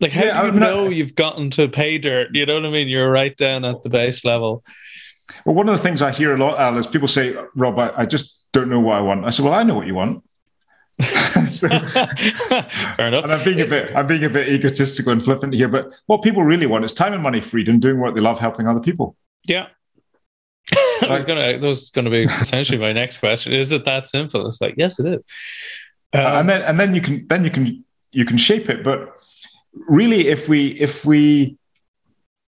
like 0.00 0.12
how 0.12 0.24
Yeah, 0.24 0.40
do 0.40 0.46
you 0.48 0.52
I'm 0.52 0.58
not- 0.58 0.70
know 0.70 0.88
you've 0.88 1.14
gotten 1.14 1.50
to 1.52 1.68
pay 1.68 1.98
dirt? 1.98 2.28
You 2.34 2.46
know 2.46 2.54
what 2.54 2.66
I 2.66 2.70
mean? 2.70 2.88
You're 2.88 3.10
right 3.10 3.36
down 3.36 3.64
at 3.64 3.82
the 3.82 3.88
base 3.88 4.24
level. 4.24 4.64
well 5.46 5.54
one 5.54 5.68
of 5.68 5.76
the 5.76 5.82
things 5.82 6.02
i 6.02 6.10
hear 6.10 6.34
a 6.34 6.38
lot 6.38 6.58
al 6.58 6.76
is 6.76 6.86
people 6.86 7.06
say 7.08 7.36
rob 7.54 7.78
I, 7.78 7.92
I 8.02 8.04
just 8.06 8.46
don't 8.52 8.68
know 8.68 8.80
what 8.80 8.96
i 8.96 9.00
want 9.00 9.24
i 9.24 9.30
said 9.30 9.44
well 9.44 9.54
i 9.54 9.62
know 9.62 9.74
what 9.76 9.86
you 9.86 9.94
want 9.94 10.24
So- 11.46 11.68
Fair 11.68 13.06
enough. 13.08 13.24
and 13.24 13.32
I'm 13.32 13.44
being 13.44 13.60
a 13.60 13.66
bit 13.66 13.92
I'm 13.96 14.06
being 14.06 14.24
a 14.24 14.28
bit 14.28 14.48
egotistical 14.48 15.12
and 15.12 15.22
flippant 15.24 15.54
here, 15.54 15.68
but 15.68 15.94
what 16.06 16.22
people 16.22 16.42
really 16.42 16.66
want 16.66 16.84
is 16.84 16.92
time 16.92 17.12
and 17.14 17.22
money 17.22 17.40
freedom, 17.40 17.78
doing 17.80 18.00
what 18.00 18.14
they 18.14 18.20
love, 18.20 18.38
helping 18.38 18.66
other 18.66 18.80
people. 18.80 19.16
Yeah. 19.44 19.66
I 21.02 21.08
was 21.08 21.24
gonna 21.24 21.58
that 21.58 21.62
was 21.62 21.90
gonna 21.90 22.10
be 22.10 22.24
essentially 22.24 22.78
my 22.78 22.92
next 22.92 23.18
question. 23.18 23.52
Is 23.52 23.72
it 23.72 23.84
that 23.84 24.08
simple? 24.08 24.46
It's 24.46 24.60
like, 24.60 24.74
yes, 24.76 25.00
it 25.00 25.06
is. 25.06 25.24
Um, 26.12 26.26
and 26.26 26.48
then 26.48 26.62
and 26.62 26.80
then 26.80 26.94
you 26.94 27.00
can 27.00 27.26
then 27.28 27.44
you 27.44 27.50
can 27.50 27.84
you 28.12 28.24
can 28.24 28.36
shape 28.36 28.68
it. 28.68 28.84
But 28.84 29.14
really, 29.74 30.28
if 30.28 30.48
we 30.48 30.68
if 30.72 31.04
we 31.04 31.56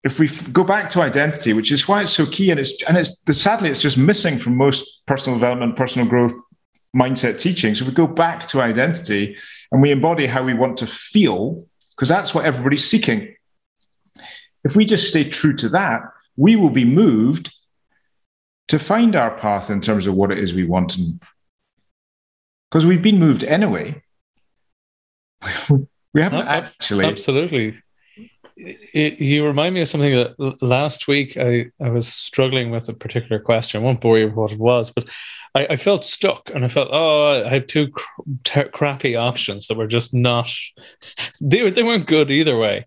if 0.05 0.19
we 0.19 0.29
go 0.53 0.65
back 0.65 0.91
to 0.91 1.03
identity, 1.03 1.53
which 1.53 1.73
is 1.73 1.89
why 1.89 2.03
it's 2.03 2.13
so 2.13 2.27
key, 2.27 2.51
and 2.51 2.61
it's 2.61 2.83
and 2.85 2.97
it's 2.97 3.17
sadly 3.33 3.71
it's 3.71 3.81
just 3.81 3.99
missing 3.99 4.39
from 4.39 4.57
most 4.57 5.03
personal 5.07 5.39
development, 5.39 5.77
personal 5.77 6.07
growth 6.07 6.33
mindset 6.97 7.39
teachings. 7.39 7.81
If 7.81 7.87
we 7.87 7.93
go 7.93 8.07
back 8.07 8.47
to 8.49 8.61
identity 8.61 9.37
and 9.71 9.83
we 9.83 9.91
embody 9.91 10.27
how 10.27 10.43
we 10.43 10.55
want 10.55 10.77
to 10.79 10.87
feel, 10.87 11.67
because 11.91 12.09
that's 12.09 12.35
what 12.35 12.45
everybody's 12.45 12.89
seeking. 12.89 13.35
If 14.65 14.77
we 14.77 14.85
just 14.85 15.09
stay 15.09 15.25
true 15.25 15.55
to 15.57 15.69
that, 15.71 16.03
we 16.37 16.57
will 16.57 16.71
be 16.71 16.85
moved 16.85 17.53
to 18.69 18.79
find 18.79 19.17
our 19.17 19.37
path 19.37 19.71
in 19.71 19.81
terms 19.81 20.07
of 20.07 20.15
what 20.15 20.31
it 20.31 20.39
is 20.39 20.55
we 20.55 20.65
want 20.65 20.97
and 20.97 21.21
because 22.71 22.85
we've 22.85 23.03
been 23.03 23.19
moved 23.19 23.45
anyway. 23.45 24.03
we 25.71 26.23
haven't 26.23 26.47
ab- 26.47 26.65
actually. 26.65 27.07
Absolutely. 27.07 27.79
It, 28.57 29.21
you 29.21 29.47
remind 29.47 29.75
me 29.75 29.83
of 29.83 29.89
something 29.89 30.15
that 30.15 30.63
last 30.63 31.07
week 31.07 31.37
I, 31.37 31.71
I 31.81 31.91
was 31.91 32.09
struggling 32.09 32.71
with 32.71 32.89
a 32.89 32.93
particular 32.93 33.39
question. 33.39 33.81
I 33.81 33.85
won't 33.85 34.01
bore 34.01 34.19
you 34.19 34.27
with 34.27 34.35
what 34.35 34.53
it 34.53 34.59
was, 34.59 34.91
but 34.91 35.09
I, 35.55 35.67
I 35.71 35.77
felt 35.77 36.05
stuck 36.05 36.51
and 36.53 36.65
I 36.65 36.69
felt, 36.69 36.89
oh, 36.91 37.45
I 37.47 37.49
have 37.49 37.69
two 37.69 37.89
cr- 37.89 38.23
ter- 38.45 38.69
crappy 38.69 39.17
options 39.17 39.69
that 39.69 39.77
were 39.77 39.87
just 39.87 40.13
not, 40.13 40.51
they, 41.41 41.71
they 41.71 41.83
weren't 41.83 42.07
good 42.07 42.31
either 42.31 42.59
way. 42.59 42.87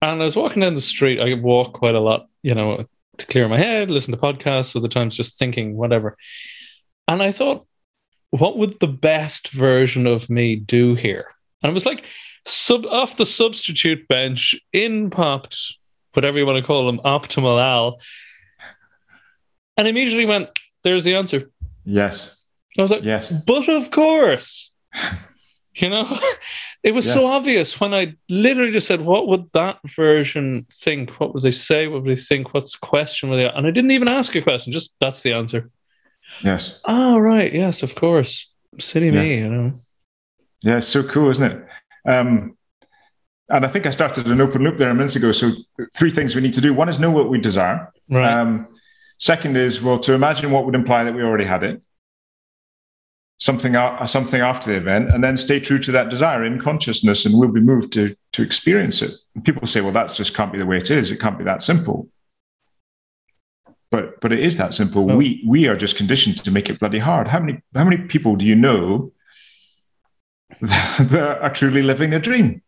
And 0.00 0.20
I 0.20 0.24
was 0.24 0.36
walking 0.36 0.62
down 0.62 0.74
the 0.74 0.80
street. 0.80 1.20
I 1.20 1.34
walk 1.34 1.74
quite 1.74 1.94
a 1.94 2.00
lot, 2.00 2.28
you 2.42 2.54
know, 2.54 2.86
to 3.18 3.26
clear 3.26 3.48
my 3.48 3.58
head, 3.58 3.90
listen 3.90 4.12
to 4.12 4.20
podcasts, 4.20 4.74
other 4.74 4.88
times 4.88 5.16
just 5.16 5.38
thinking, 5.38 5.76
whatever. 5.76 6.16
And 7.06 7.22
I 7.22 7.32
thought, 7.32 7.66
what 8.30 8.58
would 8.58 8.80
the 8.80 8.86
best 8.88 9.48
version 9.48 10.06
of 10.06 10.28
me 10.28 10.56
do 10.56 10.94
here? 10.94 11.26
And 11.62 11.70
it 11.70 11.74
was 11.74 11.86
like, 11.86 12.04
sub 12.46 12.86
off 12.86 13.16
the 13.16 13.26
substitute 13.26 14.06
bench, 14.08 14.54
in 14.72 15.10
popped 15.10 15.74
whatever 16.14 16.38
you 16.38 16.46
want 16.46 16.58
to 16.58 16.64
call 16.64 16.86
them, 16.86 17.00
optimal 17.04 17.60
Al, 17.62 18.00
and 19.76 19.86
immediately 19.86 20.26
went, 20.26 20.48
"There's 20.82 21.04
the 21.04 21.14
answer." 21.14 21.50
yes. 21.84 22.34
I 22.76 22.82
was 22.82 22.90
like, 22.90 23.04
Yes. 23.04 23.30
"But 23.30 23.68
of 23.68 23.90
course," 23.90 24.72
you 25.82 25.90
know. 25.90 26.20
It 26.82 26.94
was 26.94 27.10
so 27.10 27.26
obvious 27.26 27.80
when 27.80 27.92
I 27.92 28.14
literally 28.28 28.72
just 28.72 28.86
said, 28.86 29.00
"What 29.00 29.26
would 29.28 29.50
that 29.52 29.78
version 29.84 30.66
think? 30.72 31.18
What 31.18 31.34
would 31.34 31.42
they 31.42 31.52
say? 31.52 31.88
What 31.88 32.02
would 32.02 32.16
they 32.16 32.20
think? 32.20 32.54
What's 32.54 32.78
the 32.78 32.86
question?" 32.86 33.30
Would 33.30 33.38
they? 33.38 33.48
And 33.48 33.66
I 33.66 33.70
didn't 33.70 33.90
even 33.90 34.08
ask 34.08 34.34
a 34.34 34.42
question. 34.42 34.72
Just 34.72 34.94
that's 35.00 35.22
the 35.22 35.32
answer. 35.32 35.70
Yes. 36.42 36.78
Oh 36.84 37.18
right, 37.18 37.52
yes, 37.52 37.82
of 37.82 37.94
course. 37.94 38.52
City 38.78 39.06
yeah. 39.06 39.12
me, 39.12 39.38
you 39.38 39.48
know. 39.48 39.72
Yeah, 40.62 40.78
it's 40.78 40.86
so 40.86 41.02
cool, 41.02 41.30
isn't 41.30 41.52
it? 41.52 41.66
Um, 42.08 42.56
and 43.48 43.64
I 43.64 43.68
think 43.68 43.86
I 43.86 43.90
started 43.90 44.26
an 44.26 44.40
open 44.40 44.62
loop 44.62 44.76
there 44.76 44.90
a 44.90 44.94
minute 44.94 45.16
ago. 45.16 45.32
So 45.32 45.52
three 45.96 46.10
things 46.10 46.34
we 46.34 46.42
need 46.42 46.54
to 46.54 46.60
do. 46.60 46.74
One 46.74 46.88
is 46.88 46.98
know 46.98 47.10
what 47.10 47.30
we 47.30 47.40
desire. 47.40 47.92
Right. 48.10 48.30
Um, 48.30 48.68
second 49.18 49.56
is 49.56 49.82
well 49.82 49.98
to 50.00 50.12
imagine 50.12 50.50
what 50.50 50.66
would 50.66 50.74
imply 50.74 51.04
that 51.04 51.14
we 51.14 51.22
already 51.22 51.44
had 51.44 51.62
it. 51.62 51.86
Something 53.40 53.74
something 54.06 54.40
after 54.40 54.70
the 54.70 54.76
event, 54.76 55.14
and 55.14 55.22
then 55.22 55.36
stay 55.36 55.60
true 55.60 55.78
to 55.78 55.92
that 55.92 56.10
desire 56.10 56.44
in 56.44 56.58
consciousness, 56.58 57.24
and 57.24 57.38
we'll 57.38 57.52
be 57.52 57.60
moved 57.60 57.92
to 57.92 58.16
to 58.32 58.42
experience 58.42 59.00
it. 59.00 59.12
And 59.34 59.44
people 59.44 59.66
say, 59.66 59.80
well, 59.80 59.92
that 59.92 60.12
just 60.12 60.34
can't 60.34 60.52
be 60.52 60.58
the 60.58 60.66
way 60.66 60.78
it 60.78 60.90
is. 60.90 61.10
It 61.10 61.20
can't 61.20 61.38
be 61.38 61.44
that 61.44 61.62
simple. 61.62 62.08
But 63.90 64.20
but 64.20 64.32
it 64.32 64.40
is 64.40 64.56
that 64.56 64.74
simple. 64.74 65.04
We 65.06 65.44
we 65.46 65.68
are 65.68 65.76
just 65.76 65.96
conditioned 65.96 66.42
to 66.44 66.50
make 66.50 66.68
it 66.68 66.80
bloody 66.80 66.98
hard. 66.98 67.28
How 67.28 67.38
many 67.40 67.62
how 67.74 67.84
many 67.84 67.98
people 67.98 68.34
do 68.36 68.44
you 68.44 68.56
know 68.56 69.12
that 70.60 71.38
are 71.40 71.52
truly 71.52 71.82
living 71.82 72.12
a 72.14 72.18
dream? 72.18 72.62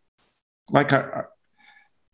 like 0.71 0.93
I, 0.93 1.25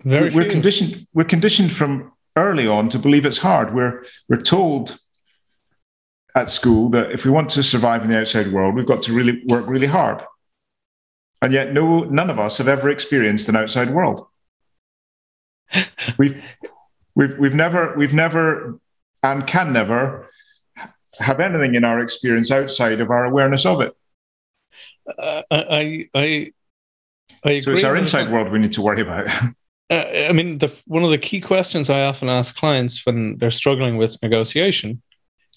Very 0.04 0.30
we're 0.30 0.42
few. 0.42 0.50
conditioned 0.50 1.07
we're 1.12 1.24
conditioned 1.24 1.72
from 1.72 2.12
early 2.36 2.66
on 2.66 2.88
to 2.90 2.98
believe 2.98 3.26
it's 3.26 3.38
hard 3.38 3.74
we're 3.74 4.04
we're 4.28 4.40
told 4.40 4.98
at 6.37 6.51
school 6.51 6.91
that 6.91 7.11
if 7.11 7.24
we 7.24 7.30
want 7.30 7.49
to 7.49 7.62
survive 7.62 8.05
in 8.05 8.11
the 8.11 8.18
outside 8.18 8.53
world 8.53 8.74
we've 8.74 8.87
got 8.87 9.03
to 9.03 9.12
really 9.12 9.43
work 9.47 9.66
really 9.66 9.87
hard 9.87 10.22
and 11.43 11.53
yet 11.53 11.72
no 11.72 12.05
none 12.05 12.30
of 12.30 12.39
us 12.39 12.59
have 12.59 12.68
ever 12.68 12.91
experienced 12.91 13.49
an 13.49 13.57
outside 13.57 13.91
world 13.91 14.26
we've 16.18 16.41
we've 17.14 17.37
we've 17.39 17.55
never 17.55 17.97
we've 17.97 18.14
never 18.14 18.78
and 19.22 19.47
can 19.47 19.72
never 19.72 20.30
have 21.18 21.41
anything 21.41 21.74
in 21.74 21.84
our 21.84 22.01
experience 22.01 22.51
outside 22.51 23.01
of 23.01 23.11
our 23.11 23.24
awareness 23.24 23.64
of 23.64 23.80
it 23.80 23.97
uh, 25.18 25.43
I 25.51 26.09
I 26.14 26.53
agree. 27.45 27.61
so 27.62 27.72
it's 27.72 27.84
our 27.84 27.97
inside 27.97 28.30
world 28.30 28.53
we 28.53 28.59
need 28.59 28.72
to 28.72 28.82
worry 28.82 29.01
about. 29.03 29.28
Uh, 29.89 30.03
I 30.28 30.32
mean, 30.32 30.59
the, 30.59 30.66
one 30.89 31.05
of 31.05 31.11
the 31.11 31.18
key 31.18 31.41
questions 31.41 31.89
I 31.89 32.07
often 32.07 32.28
ask 32.28 32.57
clients 32.57 33.07
when 33.07 33.39
they're 33.39 33.53
struggling 33.53 33.97
with 33.97 34.20
negotiation 34.20 35.01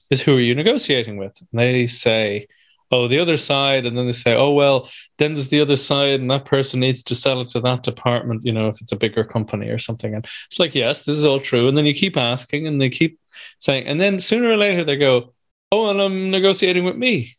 is 0.09 0.21
who 0.21 0.37
are 0.37 0.41
you 0.41 0.55
negotiating 0.55 1.17
with? 1.17 1.37
And 1.39 1.59
they 1.59 1.87
say, 1.87 2.47
oh, 2.91 3.07
the 3.07 3.19
other 3.19 3.37
side. 3.37 3.85
And 3.85 3.97
then 3.97 4.07
they 4.07 4.11
say, 4.11 4.35
oh, 4.35 4.51
well, 4.51 4.89
then 5.17 5.33
there's 5.33 5.49
the 5.49 5.61
other 5.61 5.75
side, 5.75 6.19
and 6.19 6.31
that 6.31 6.45
person 6.45 6.79
needs 6.79 7.03
to 7.03 7.15
sell 7.15 7.41
it 7.41 7.49
to 7.49 7.61
that 7.61 7.83
department, 7.83 8.45
you 8.45 8.51
know, 8.51 8.67
if 8.67 8.81
it's 8.81 8.91
a 8.91 8.97
bigger 8.97 9.23
company 9.23 9.69
or 9.69 9.77
something. 9.77 10.15
And 10.15 10.25
it's 10.47 10.59
like, 10.59 10.73
yes, 10.75 11.05
this 11.05 11.17
is 11.17 11.25
all 11.25 11.39
true. 11.39 11.67
And 11.67 11.77
then 11.77 11.85
you 11.85 11.93
keep 11.93 12.17
asking 12.17 12.67
and 12.67 12.81
they 12.81 12.89
keep 12.89 13.19
saying, 13.59 13.85
and 13.85 14.01
then 14.01 14.19
sooner 14.19 14.49
or 14.49 14.57
later 14.57 14.83
they 14.83 14.97
go, 14.97 15.33
oh, 15.71 15.89
and 15.89 16.01
I'm 16.01 16.31
negotiating 16.31 16.83
with 16.83 16.95
me. 16.95 17.37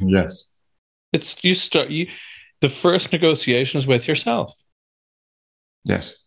Yes. 0.00 0.50
It's 1.12 1.42
you 1.44 1.54
start, 1.54 1.90
you, 1.90 2.08
the 2.60 2.68
first 2.68 3.12
negotiation 3.12 3.78
is 3.78 3.86
with 3.86 4.08
yourself. 4.08 4.52
Yes. 5.84 6.18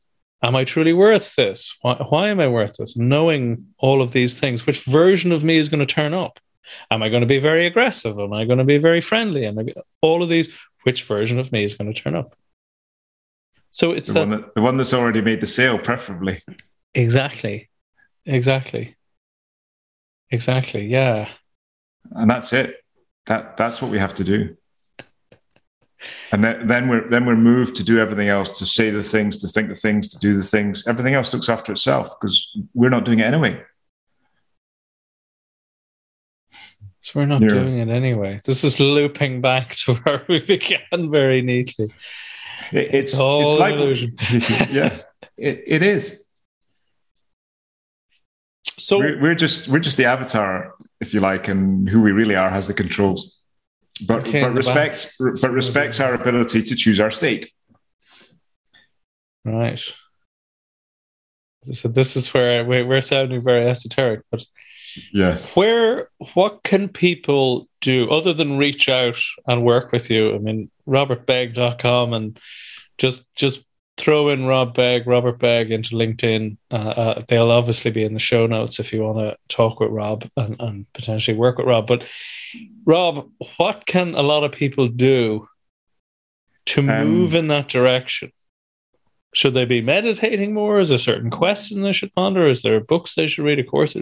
Am 0.43 0.55
I 0.55 0.63
truly 0.63 0.93
worth 0.93 1.35
this? 1.35 1.75
Why, 1.81 1.95
why 1.95 2.29
am 2.29 2.39
I 2.39 2.47
worth 2.47 2.77
this? 2.77 2.97
Knowing 2.97 3.67
all 3.77 4.01
of 4.01 4.11
these 4.11 4.39
things, 4.39 4.65
which 4.65 4.85
version 4.85 5.31
of 5.31 5.43
me 5.43 5.57
is 5.57 5.69
going 5.69 5.79
to 5.79 5.85
turn 5.85 6.13
up? 6.13 6.39
Am 6.89 7.03
I 7.03 7.09
going 7.09 7.21
to 7.21 7.27
be 7.27 7.39
very 7.39 7.67
aggressive? 7.67 8.19
Am 8.19 8.33
I 8.33 8.45
going 8.45 8.57
to 8.57 8.63
be 8.63 8.77
very 8.77 9.01
friendly? 9.01 9.45
Am 9.45 9.59
I, 9.59 9.73
all 10.01 10.23
of 10.23 10.29
these, 10.29 10.49
which 10.83 11.03
version 11.03 11.37
of 11.37 11.51
me 11.51 11.63
is 11.63 11.75
going 11.75 11.93
to 11.93 12.01
turn 12.01 12.15
up? 12.15 12.35
So 13.69 13.91
it's 13.91 14.07
the, 14.07 14.13
that, 14.13 14.19
one 14.19 14.29
that, 14.29 14.55
the 14.55 14.61
one 14.61 14.77
that's 14.77 14.93
already 14.93 15.21
made 15.21 15.41
the 15.41 15.47
sale, 15.47 15.77
preferably. 15.77 16.41
Exactly. 16.93 17.69
Exactly. 18.25 18.95
Exactly. 20.29 20.87
Yeah. 20.87 21.29
And 22.11 22.29
that's 22.29 22.51
it. 22.53 22.77
That 23.27 23.57
that's 23.57 23.81
what 23.81 23.91
we 23.91 23.99
have 23.99 24.15
to 24.15 24.23
do 24.23 24.57
and 26.31 26.43
then, 26.43 26.67
then 26.67 26.87
we're 26.87 27.09
then 27.09 27.25
we're 27.25 27.35
moved 27.35 27.75
to 27.77 27.83
do 27.83 27.99
everything 27.99 28.27
else 28.27 28.57
to 28.59 28.65
say 28.65 28.89
the 28.89 29.03
things 29.03 29.37
to 29.39 29.47
think 29.47 29.69
the 29.69 29.75
things 29.75 30.09
to 30.09 30.19
do 30.19 30.35
the 30.35 30.43
things. 30.43 30.87
Everything 30.87 31.13
else 31.13 31.33
looks 31.33 31.49
after 31.49 31.71
itself 31.71 32.19
because 32.19 32.49
we're 32.73 32.89
not 32.89 33.05
doing 33.05 33.19
it 33.19 33.23
anyway. 33.23 33.61
So 36.99 37.19
we're 37.19 37.25
not 37.25 37.41
doing 37.41 37.79
it 37.79 37.89
anyway. 37.89 38.41
This 38.45 38.63
is 38.63 38.79
looping 38.79 39.41
back 39.41 39.75
to 39.77 39.93
where 40.03 40.23
we 40.27 40.39
began 40.39 41.11
very 41.11 41.41
neatly. 41.41 41.93
It, 42.71 42.93
it's 42.93 43.13
it's, 43.13 43.21
it's 43.21 43.59
like 43.59 43.73
illusion. 43.73 44.15
yeah 44.71 45.01
it, 45.41 45.63
it 45.65 45.81
is. 45.81 46.21
So 48.77 48.97
we're, 48.97 49.21
we're 49.21 49.35
just 49.35 49.67
we're 49.67 49.79
just 49.79 49.97
the 49.97 50.05
avatar 50.05 50.73
if 50.99 51.13
you 51.13 51.19
like 51.19 51.47
and 51.47 51.89
who 51.89 52.01
we 52.01 52.11
really 52.11 52.35
are 52.35 52.49
has 52.49 52.67
the 52.67 52.73
controls 52.73 53.37
but, 54.07 54.23
but 54.23 54.53
respects 54.53 55.17
but 55.19 55.51
respects 55.51 55.99
our 55.99 56.13
ability 56.13 56.63
to 56.63 56.75
choose 56.75 56.99
our 56.99 57.11
state. 57.11 57.51
Right. 59.43 59.81
So 61.71 61.87
this 61.87 62.15
is 62.15 62.33
where 62.33 62.65
we're 62.65 63.01
sounding 63.01 63.41
very 63.41 63.67
esoteric, 63.69 64.21
but 64.31 64.43
yes, 65.13 65.55
where 65.55 66.09
what 66.33 66.63
can 66.63 66.87
people 66.89 67.67
do 67.81 68.09
other 68.09 68.33
than 68.33 68.57
reach 68.57 68.89
out 68.89 69.17
and 69.45 69.63
work 69.63 69.91
with 69.91 70.09
you? 70.09 70.33
I 70.33 70.39
mean, 70.39 70.71
robertbegg.com 70.87 72.13
and 72.13 72.39
just 72.97 73.23
just 73.35 73.63
throw 73.97 74.29
in 74.29 74.45
Rob 74.45 74.73
Begg, 74.73 75.05
Robert 75.05 75.37
Begg 75.39 75.71
into 75.71 75.95
LinkedIn. 75.95 76.57
Uh, 76.71 76.75
uh, 76.75 77.23
they'll 77.27 77.51
obviously 77.51 77.91
be 77.91 78.03
in 78.03 78.13
the 78.13 78.19
show 78.19 78.47
notes 78.47 78.79
if 78.79 78.91
you 78.91 79.03
want 79.03 79.17
to 79.19 79.37
talk 79.53 79.79
with 79.79 79.91
Rob 79.91 80.27
and, 80.37 80.55
and 80.59 80.93
potentially 80.93 81.37
work 81.37 81.57
with 81.57 81.67
Rob. 81.67 81.87
But 81.87 82.07
Rob, 82.85 83.29
what 83.57 83.85
can 83.85 84.15
a 84.15 84.21
lot 84.21 84.43
of 84.43 84.51
people 84.51 84.87
do 84.87 85.47
to 86.67 86.81
um, 86.81 86.85
move 86.85 87.33
um, 87.33 87.39
in 87.39 87.47
that 87.49 87.67
direction? 87.67 88.31
Should 89.33 89.53
they 89.53 89.65
be 89.65 89.81
meditating 89.81 90.53
more? 90.53 90.79
Is 90.79 90.89
there 90.89 90.97
a 90.97 90.99
certain 90.99 91.29
question 91.29 91.81
they 91.81 91.93
should 91.93 92.13
ponder? 92.13 92.47
Is 92.47 92.63
there 92.63 92.79
books 92.81 93.15
they 93.15 93.27
should 93.27 93.45
read? 93.45 93.59
A 93.59 93.63
course? 93.63 93.95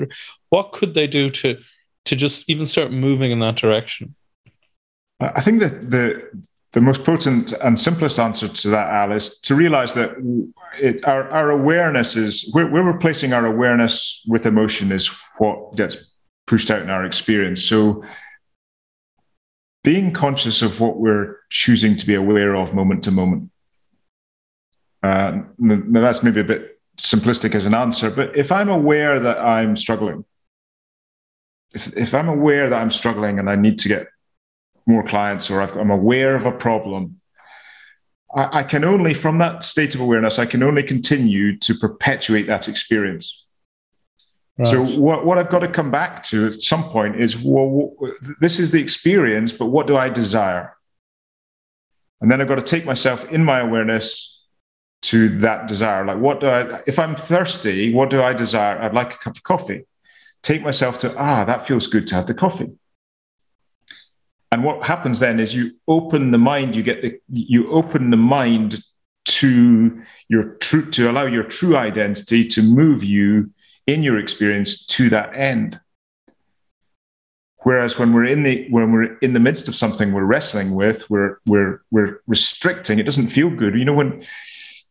What 0.50 0.72
could 0.72 0.94
they 0.94 1.08
do 1.08 1.30
to 1.30 1.58
to 2.06 2.16
just 2.16 2.50
even 2.50 2.66
start 2.66 2.92
moving 2.92 3.32
in 3.32 3.40
that 3.40 3.56
direction? 3.58 4.16
I 5.20 5.42
think 5.42 5.60
that 5.60 5.92
the 5.92 6.30
the 6.72 6.82
most 6.82 7.04
potent 7.04 7.52
and 7.54 7.80
simplest 7.80 8.20
answer 8.20 8.48
to 8.48 8.70
that, 8.70 8.90
Al, 8.90 9.12
is 9.12 9.40
to 9.40 9.56
realize 9.56 9.96
that 9.96 10.12
it, 10.80 11.06
our, 11.08 11.28
our 11.32 11.50
awareness 11.50 12.16
is, 12.16 12.52
we're 12.54 12.84
replacing 12.84 13.34
our 13.34 13.46
awareness 13.46 14.24
with 14.28 14.46
emotion, 14.46 14.92
is 14.92 15.08
what 15.40 15.76
gets 15.76 16.16
pushed 16.46 16.70
out 16.70 16.82
in 16.82 16.90
our 16.90 17.06
experience. 17.06 17.64
So, 17.64 18.04
being 19.84 20.12
conscious 20.12 20.62
of 20.62 20.80
what 20.80 20.98
we're 20.98 21.38
choosing 21.50 21.96
to 21.96 22.06
be 22.06 22.14
aware 22.14 22.56
of 22.56 22.74
moment 22.74 23.04
to 23.06 23.12
moment. 23.12 23.50
Uh, 25.02 25.40
now, 25.58 26.02
that's 26.02 26.22
maybe 26.22 26.42
a 26.42 26.44
bit 26.44 26.80
simplistic 26.98 27.56
as 27.56 27.66
an 27.66 27.74
answer, 27.74 28.12
but 28.12 28.36
if 28.36 28.52
I'm 28.52 28.70
aware 28.70 29.20
that 29.20 29.40
I'm 29.40 29.78
struggling, 29.78 30.26
if, 31.74 31.96
if 31.96 32.14
I'm 32.14 32.28
aware 32.28 32.70
that 32.70 32.80
I'm 32.80 32.92
struggling 32.92 33.40
and 33.40 33.50
I 33.50 33.56
need 33.56 33.80
to 33.80 33.88
get 33.88 34.08
more 34.90 35.04
clients 35.04 35.50
or 35.52 35.62
i 35.62 35.70
am 35.80 35.92
aware 35.92 36.36
of 36.36 36.46
a 36.46 36.52
problem, 36.52 37.22
I, 38.36 38.60
I 38.60 38.64
can 38.64 38.84
only, 38.84 39.14
from 39.14 39.38
that 39.38 39.64
state 39.64 39.96
of 39.96 40.02
awareness, 40.02 40.40
I 40.40 40.48
can 40.48 40.64
only 40.64 40.84
continue 40.84 41.58
to 41.60 41.76
perpetuate 41.76 42.48
that 42.48 42.68
experience. 42.68 43.46
Right. 44.58 44.68
So 44.68 44.84
what, 44.84 45.26
what 45.26 45.38
I've 45.38 45.50
got 45.50 45.60
to 45.60 45.68
come 45.68 45.92
back 45.92 46.24
to 46.26 46.48
at 46.48 46.62
some 46.62 46.84
point 46.86 47.22
is, 47.22 47.38
well, 47.38 47.96
this 48.42 48.60
is 48.60 48.72
the 48.72 48.82
experience, 48.82 49.54
but 49.54 49.68
what 49.68 49.88
do 49.88 49.96
I 49.96 50.10
desire? 50.10 50.76
And 52.20 52.30
then 52.30 52.42
I've 52.42 52.48
got 52.48 52.56
to 52.56 52.72
take 52.76 52.86
myself 52.86 53.32
in 53.32 53.46
my 53.46 53.60
awareness 53.60 54.44
to 55.04 55.30
that 55.40 55.68
desire. 55.68 56.04
Like, 56.04 56.18
what 56.18 56.42
do 56.42 56.48
I, 56.48 56.82
if 56.88 57.00
I'm 57.00 57.16
thirsty, 57.16 57.94
what 57.94 58.10
do 58.10 58.22
I 58.22 58.34
desire? 58.34 58.78
I'd 58.82 58.94
like 58.94 59.14
a 59.14 59.18
cup 59.18 59.38
of 59.38 59.44
coffee. 59.44 59.86
Take 60.42 60.62
myself 60.62 60.98
to, 61.00 61.16
ah, 61.18 61.46
that 61.46 61.66
feels 61.66 61.88
good 61.88 62.08
to 62.08 62.16
have 62.16 62.28
the 62.28 62.34
coffee. 62.34 62.72
And 64.52 64.64
what 64.64 64.86
happens 64.86 65.20
then 65.20 65.40
is 65.40 65.54
you 65.54 65.72
open 65.88 66.32
the 66.32 66.38
mind, 66.38 66.76
you 66.76 66.84
get 66.84 67.02
the, 67.02 67.20
you 67.30 67.70
open 67.72 68.10
the 68.10 68.18
mind 68.18 68.82
to 69.26 70.02
your 70.28 70.56
true, 70.56 70.90
to 70.92 71.10
allow 71.10 71.26
your 71.26 71.44
true 71.44 71.78
identity 71.78 72.48
to 72.48 72.64
move 72.64 73.04
you 73.04 73.52
in 73.86 74.02
your 74.02 74.18
experience 74.18 74.86
to 74.88 75.10
that 75.10 75.36
end. 75.36 75.80
Whereas 77.64 78.00
when 78.00 78.14
we're 78.14 78.26
in 78.26 78.44
the 78.44 78.68
when 78.70 78.92
we're 78.92 79.18
in 79.20 79.34
the 79.34 79.40
midst 79.40 79.68
of 79.68 79.76
something 79.76 80.14
we're 80.14 80.24
wrestling 80.24 80.74
with, 80.74 81.10
we're 81.10 81.40
we're 81.46 81.82
we're 81.92 82.22
restricting. 82.26 83.00
It 83.00 83.06
doesn't 83.06 83.28
feel 83.28 83.50
good. 83.50 83.76
You 83.76 83.86
know 83.86 83.94
when 83.94 84.26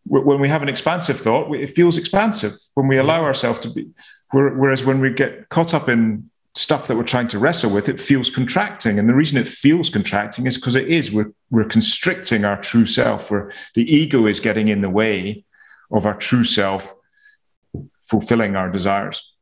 when 0.05 0.41
we 0.41 0.49
have 0.49 0.63
an 0.63 0.69
expansive 0.69 1.19
thought, 1.19 1.53
it 1.55 1.71
feels 1.71 1.99
expansive. 1.99 2.55
When 2.75 2.87
we 2.87 2.99
allow 2.99 3.25
ourselves 3.25 3.61
to 3.61 3.71
be, 3.71 3.89
whereas 4.33 4.85
when 4.85 5.01
we 5.01 5.13
get 5.13 5.49
caught 5.49 5.75
up 5.75 5.89
in 5.89 6.31
stuff 6.59 6.89
that 6.89 6.97
we're 6.97 7.05
trying 7.05 7.29
to 7.29 7.39
wrestle 7.39 7.71
with, 7.71 7.89
it 7.89 8.01
feels 8.01 8.29
contracting. 8.29 8.99
And 8.99 9.09
the 9.09 9.15
reason 9.15 9.39
it 9.39 9.47
feels 9.47 9.91
contracting 9.91 10.47
is 10.47 10.57
because 10.57 10.75
it 10.75 10.89
is. 10.89 11.13
We're, 11.13 11.33
we're 11.51 11.65
constricting 11.65 12.45
our 12.45 12.61
true 12.61 12.85
self, 12.85 13.31
where 13.31 13.53
the 13.75 13.85
ego 13.95 14.27
is 14.27 14.41
getting 14.41 14.67
in 14.67 14.81
the 14.81 14.91
way 14.91 15.45
of 15.93 16.05
our 16.05 16.17
true 16.17 16.43
self 16.43 16.97
fulfilling 18.03 18.57
our 18.57 18.71
desires. 18.71 19.33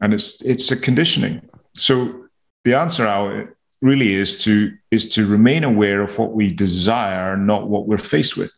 And 0.00 0.12
it's 0.12 0.42
it's 0.42 0.70
a 0.70 0.76
conditioning. 0.76 1.48
So 1.76 2.26
the 2.64 2.74
answer, 2.74 3.06
Al, 3.06 3.46
really 3.80 4.14
is 4.14 4.42
to 4.44 4.76
is 4.90 5.08
to 5.10 5.26
remain 5.26 5.64
aware 5.64 6.02
of 6.02 6.18
what 6.18 6.32
we 6.32 6.52
desire, 6.52 7.36
not 7.36 7.68
what 7.68 7.86
we're 7.86 7.96
faced 7.96 8.36
with. 8.36 8.52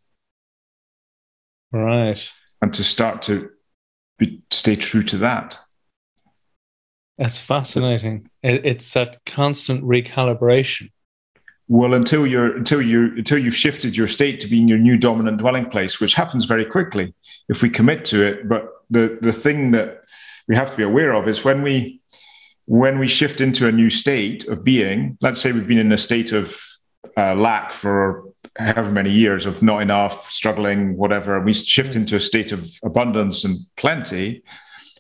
Right. 1.71 2.21
And 2.63 2.73
to 2.75 2.83
start 2.83 3.23
to 3.23 3.51
be, 4.19 4.43
stay 4.51 4.75
true 4.75 5.03
to 5.05 5.19
that. 5.19 5.59
That's 7.19 7.39
fascinating. 7.39 8.29
It's 8.43 8.93
that 8.95 9.25
constant 9.25 9.85
recalibration. 9.85 10.91
Well, 11.69 11.95
until 11.95 12.27
you're 12.27 12.57
until 12.57 12.83
you 12.83 13.15
until 13.17 13.39
you've 13.39 13.57
shifted 13.57 13.97
your 13.97 14.07
state 14.07 14.41
to 14.41 14.49
being 14.49 14.69
your 14.69 14.79
new 14.79 14.99
dominant 14.99 15.39
dwelling 15.39 15.67
place, 15.71 15.99
which 15.99 16.15
happens 16.15 16.45
very 16.45 16.65
quickly 16.65 17.15
if 17.49 17.63
we 17.63 17.71
commit 17.71 18.05
to 18.07 18.23
it. 18.23 18.49
But 18.49 18.69
the 18.91 19.19
the 19.21 19.33
thing 19.33 19.71
that 19.71 20.03
we 20.47 20.57
have 20.57 20.71
to 20.73 20.77
be 20.77 20.83
aware 20.83 21.15
of 21.15 21.27
is 21.27 21.45
when 21.45 21.63
we 21.63 22.01
when 22.67 22.99
we 22.99 23.09
shift 23.09 23.41
into 23.41 23.67
a 23.67 23.73
new 23.73 23.91
state 23.91 24.47
of 24.49 24.65
being. 24.65 25.17
Let's 25.21 25.41
say 25.41 25.53
we've 25.53 25.69
been 25.69 25.79
in 25.79 25.93
a 25.93 25.99
state 25.99 26.33
of 26.33 26.61
uh, 27.17 27.35
lack 27.35 27.73
for 27.73 28.25
however 28.57 28.91
many 28.91 29.11
years 29.11 29.47
of 29.47 29.63
not 29.63 29.81
enough, 29.81 30.31
struggling, 30.31 30.97
whatever, 30.97 31.37
and 31.37 31.45
we 31.45 31.53
shift 31.53 31.97
into 31.97 32.17
a 32.17 32.21
state 32.21 32.53
of 32.53 32.69
abundance 32.83 33.45
and 33.45 33.59
plenty. 33.77 34.43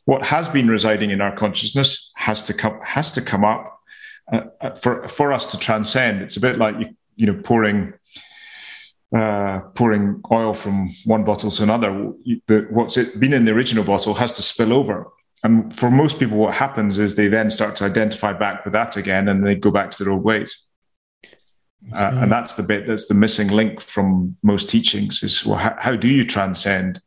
What 0.05 0.27
has 0.27 0.49
been 0.49 0.69
residing 0.69 1.11
in 1.11 1.21
our 1.21 1.35
consciousness 1.35 2.13
has 2.17 2.43
to 2.45 2.55
come 2.55 2.79
has 2.83 3.11
to 3.13 3.23
come 3.23 3.45
up 3.45 3.81
uh, 4.33 4.43
uh, 4.61 4.71
for 4.71 5.09
for 5.09 5.33
us 5.33 5.47
to 5.53 5.59
transcend. 5.59 6.23
It's 6.23 6.37
a 6.37 6.41
bit 6.41 6.59
like 6.59 6.79
you 6.79 6.97
you 7.17 7.27
know 7.27 7.41
pouring 7.43 7.95
uh, 9.15 9.61
pouring 9.75 10.21
oil 10.31 10.55
from 10.55 10.91
one 11.05 11.25
bottle 11.25 11.51
to 11.51 11.63
another. 11.63 12.13
The, 12.47 12.67
what's 12.71 12.97
it 12.97 13.19
been 13.21 13.33
in 13.33 13.45
the 13.45 13.53
original 13.53 13.85
bottle 13.85 14.15
has 14.15 14.35
to 14.35 14.43
spill 14.43 14.73
over. 14.73 15.11
And 15.43 15.75
for 15.77 15.91
most 15.91 16.19
people, 16.19 16.39
what 16.39 16.55
happens 16.55 16.99
is 16.99 17.15
they 17.15 17.29
then 17.29 17.51
start 17.51 17.77
to 17.77 17.85
identify 17.85 18.33
back 18.33 18.65
with 18.65 18.73
that 18.73 18.97
again, 18.97 19.29
and 19.29 19.47
they 19.47 19.55
go 19.55 19.71
back 19.71 19.91
to 19.91 20.05
their 20.05 20.13
old 20.13 20.25
ways. 20.25 20.57
Uh, 21.93 22.13
and 22.15 22.33
that's 22.33 22.55
the 22.55 22.63
bit 22.63 22.87
that's 22.87 23.07
the 23.09 23.15
missing 23.15 23.49
link 23.49 23.79
from 23.81 24.37
most 24.43 24.71
teachings 24.71 25.23
is 25.23 25.45
well, 25.45 25.59
how, 25.59 25.77
how 25.79 25.95
do 25.95 26.09
you 26.09 26.25
transcend 26.25 27.01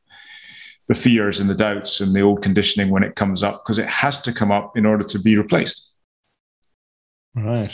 the 0.87 0.95
fears 0.95 1.39
and 1.39 1.49
the 1.49 1.55
doubts 1.55 1.99
and 1.99 2.13
the 2.13 2.21
old 2.21 2.41
conditioning 2.41 2.89
when 2.89 3.03
it 3.03 3.15
comes 3.15 3.43
up 3.43 3.63
because 3.63 3.77
it 3.77 3.87
has 3.87 4.21
to 4.21 4.31
come 4.31 4.51
up 4.51 4.77
in 4.77 4.85
order 4.85 5.03
to 5.03 5.19
be 5.19 5.35
replaced 5.37 5.87
Right. 7.37 7.71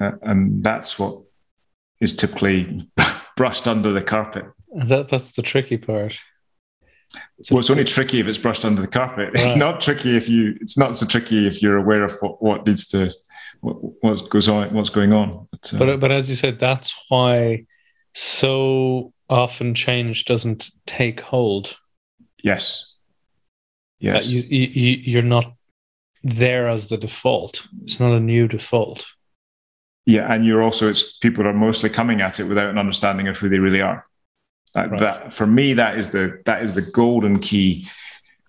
Uh, 0.00 0.12
and 0.22 0.62
that's 0.62 0.98
what 0.98 1.20
is 2.00 2.14
typically 2.14 2.88
brushed 3.36 3.66
under 3.66 3.92
the 3.92 4.02
carpet. 4.02 4.44
That 4.72 5.08
that's 5.08 5.32
the 5.32 5.42
tricky 5.42 5.76
part. 5.76 6.18
It's 7.38 7.50
well, 7.50 7.60
it's 7.60 7.70
only 7.70 7.84
tricky 7.84 8.20
if 8.20 8.26
it's 8.26 8.38
brushed 8.38 8.64
under 8.64 8.80
the 8.80 8.88
carpet. 8.88 9.34
Right. 9.34 9.44
It's 9.44 9.56
not 9.56 9.80
tricky 9.80 10.16
if 10.16 10.28
you. 10.28 10.56
It's 10.60 10.78
not 10.78 10.96
so 10.96 11.06
tricky 11.06 11.46
if 11.46 11.62
you're 11.62 11.76
aware 11.76 12.04
of 12.04 12.16
what, 12.20 12.42
what 12.42 12.66
needs 12.66 12.86
to, 12.88 13.12
what, 13.60 13.76
what 14.02 14.30
goes 14.30 14.48
on, 14.48 14.72
what's 14.74 14.90
going 14.90 15.12
on. 15.12 15.48
But, 15.50 15.74
uh, 15.74 15.78
but 15.78 16.00
but 16.00 16.12
as 16.12 16.28
you 16.28 16.36
said, 16.36 16.58
that's 16.58 16.94
why 17.08 17.66
so 18.14 19.12
often 19.28 19.74
change 19.74 20.24
doesn't 20.24 20.70
take 20.86 21.20
hold. 21.20 21.76
Yes. 22.44 22.94
Yes. 23.98 24.26
you, 24.26 24.42
you 24.42 24.98
you're 25.02 25.22
not 25.22 25.54
there 26.22 26.68
as 26.68 26.88
the 26.88 26.98
default. 26.98 27.66
It's 27.82 27.98
not 27.98 28.12
a 28.12 28.20
new 28.20 28.46
default. 28.46 29.06
Yeah, 30.04 30.30
and 30.30 30.44
you're 30.44 30.62
also 30.62 30.88
it's 30.90 31.16
people 31.16 31.46
are 31.46 31.54
mostly 31.54 31.88
coming 31.88 32.20
at 32.20 32.38
it 32.38 32.44
without 32.44 32.68
an 32.68 32.78
understanding 32.78 33.28
of 33.28 33.38
who 33.38 33.48
they 33.48 33.58
really 33.58 33.80
are. 33.80 34.06
That, 34.74 34.90
right. 34.90 35.00
that 35.00 35.32
for 35.32 35.46
me, 35.46 35.72
that 35.72 35.98
is 35.98 36.10
the 36.10 36.42
that 36.44 36.62
is 36.62 36.74
the 36.74 36.82
golden 36.82 37.38
key. 37.40 37.86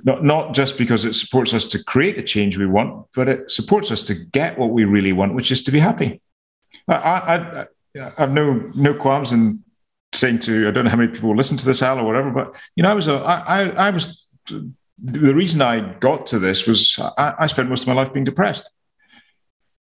Not 0.03 0.25
not 0.25 0.53
just 0.53 0.77
because 0.77 1.05
it 1.05 1.13
supports 1.13 1.53
us 1.53 1.65
to 1.67 1.81
create 1.81 2.17
the 2.17 2.23
change 2.23 2.57
we 2.57 2.65
want, 2.65 3.05
but 3.13 3.29
it 3.29 3.49
supports 3.49 3.91
us 3.91 4.03
to 4.07 4.13
get 4.13 4.57
what 4.57 4.71
we 4.71 4.83
really 4.83 5.13
want, 5.13 5.35
which 5.35 5.51
is 5.51 5.63
to 5.63 5.71
be 5.71 5.79
happy. 5.79 6.21
I, 6.89 6.95
I, 6.95 7.61
I 8.01 8.11
have 8.17 8.31
no 8.31 8.71
no 8.75 8.93
qualms 8.93 9.31
in 9.31 9.63
saying 10.15 10.39
to 10.39 10.67
I 10.67 10.71
don't 10.71 10.85
know 10.85 10.91
how 10.91 10.97
many 10.97 11.11
people 11.11 11.35
listen 11.35 11.57
to 11.57 11.65
this 11.65 11.81
Al 11.81 11.99
or 11.99 12.03
whatever, 12.03 12.31
but 12.31 12.55
you 12.75 12.83
know 12.83 12.89
I 12.89 12.93
was 12.93 13.07
a, 13.07 13.15
I, 13.15 13.63
I, 13.63 13.69
I 13.87 13.89
was 13.89 14.27
the 14.97 15.35
reason 15.35 15.61
I 15.61 15.93
got 15.99 16.27
to 16.27 16.39
this 16.39 16.65
was 16.65 16.99
I, 17.17 17.35
I 17.39 17.47
spent 17.47 17.69
most 17.69 17.83
of 17.83 17.87
my 17.87 17.93
life 17.93 18.13
being 18.13 18.25
depressed. 18.25 18.69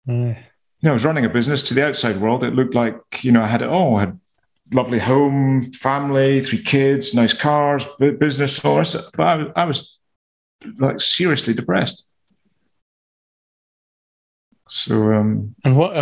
Mm. 0.08 0.38
You 0.38 0.88
know, 0.88 0.92
I 0.92 0.94
was 0.94 1.06
running 1.06 1.26
a 1.26 1.30
business 1.30 1.64
to 1.64 1.74
the 1.74 1.86
outside 1.86 2.18
world. 2.18 2.44
It 2.44 2.54
looked 2.54 2.76
like, 2.76 3.24
you 3.24 3.32
know, 3.32 3.42
I 3.42 3.48
had 3.48 3.62
it 3.62 3.70
all. 3.70 3.96
I 3.96 4.02
had 4.02 4.20
lovely 4.74 5.00
home, 5.00 5.72
family, 5.74 6.42
three 6.42 6.62
kids, 6.62 7.14
nice 7.14 7.34
cars, 7.34 7.88
business, 8.20 8.64
all 8.64 8.78
that. 8.78 9.10
But 9.16 9.24
I 9.24 9.62
I 9.62 9.66
was 9.66 10.00
like 10.78 11.00
seriously 11.00 11.54
depressed. 11.54 12.04
So, 14.70 15.14
um, 15.14 15.56
and 15.64 15.78
what, 15.78 15.96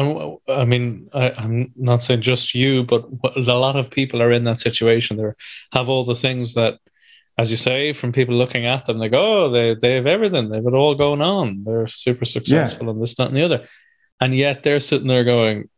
I 0.48 0.66
mean, 0.66 1.10
I, 1.14 1.30
am 1.38 1.72
not 1.76 2.04
saying 2.04 2.22
just 2.22 2.56
you, 2.56 2.84
but 2.84 3.06
a 3.36 3.40
lot 3.40 3.76
of 3.76 3.90
people 3.90 4.22
are 4.22 4.32
in 4.32 4.44
that 4.46 4.60
situation. 4.60 5.18
They 5.18 5.32
have 5.74 5.90
all 5.90 6.04
the 6.04 6.16
things 6.16 6.56
that 6.56 6.80
as 7.38 7.52
you 7.52 7.58
say, 7.58 7.92
from 7.92 8.14
people 8.14 8.36
looking 8.36 8.66
at 8.66 8.86
them, 8.86 8.98
they 8.98 9.10
go, 9.10 9.46
oh, 9.46 9.52
they, 9.52 9.76
they 9.76 9.96
have 9.96 10.08
everything. 10.08 10.50
They 10.50 10.58
have 10.58 10.68
it 10.68 10.74
all 10.74 10.96
going 10.96 11.22
on. 11.22 11.64
They're 11.66 11.88
super 11.88 12.24
successful 12.24 12.86
yeah. 12.86 12.92
and 12.92 13.02
this, 13.02 13.16
that, 13.16 13.28
and 13.28 13.36
the 13.36 13.44
other. 13.44 13.68
And 14.22 14.34
yet 14.34 14.64
they're 14.64 14.80
sitting 14.80 15.08
there 15.08 15.26
going, 15.26 15.70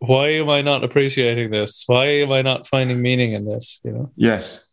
why 0.00 0.28
am 0.32 0.50
I 0.50 0.60
not 0.60 0.84
appreciating 0.84 1.50
this? 1.50 1.84
Why 1.86 2.06
am 2.20 2.32
I 2.32 2.42
not 2.42 2.66
finding 2.66 3.00
meaning 3.00 3.32
in 3.32 3.46
this? 3.46 3.80
You 3.82 3.92
know? 3.92 4.12
Yes. 4.14 4.64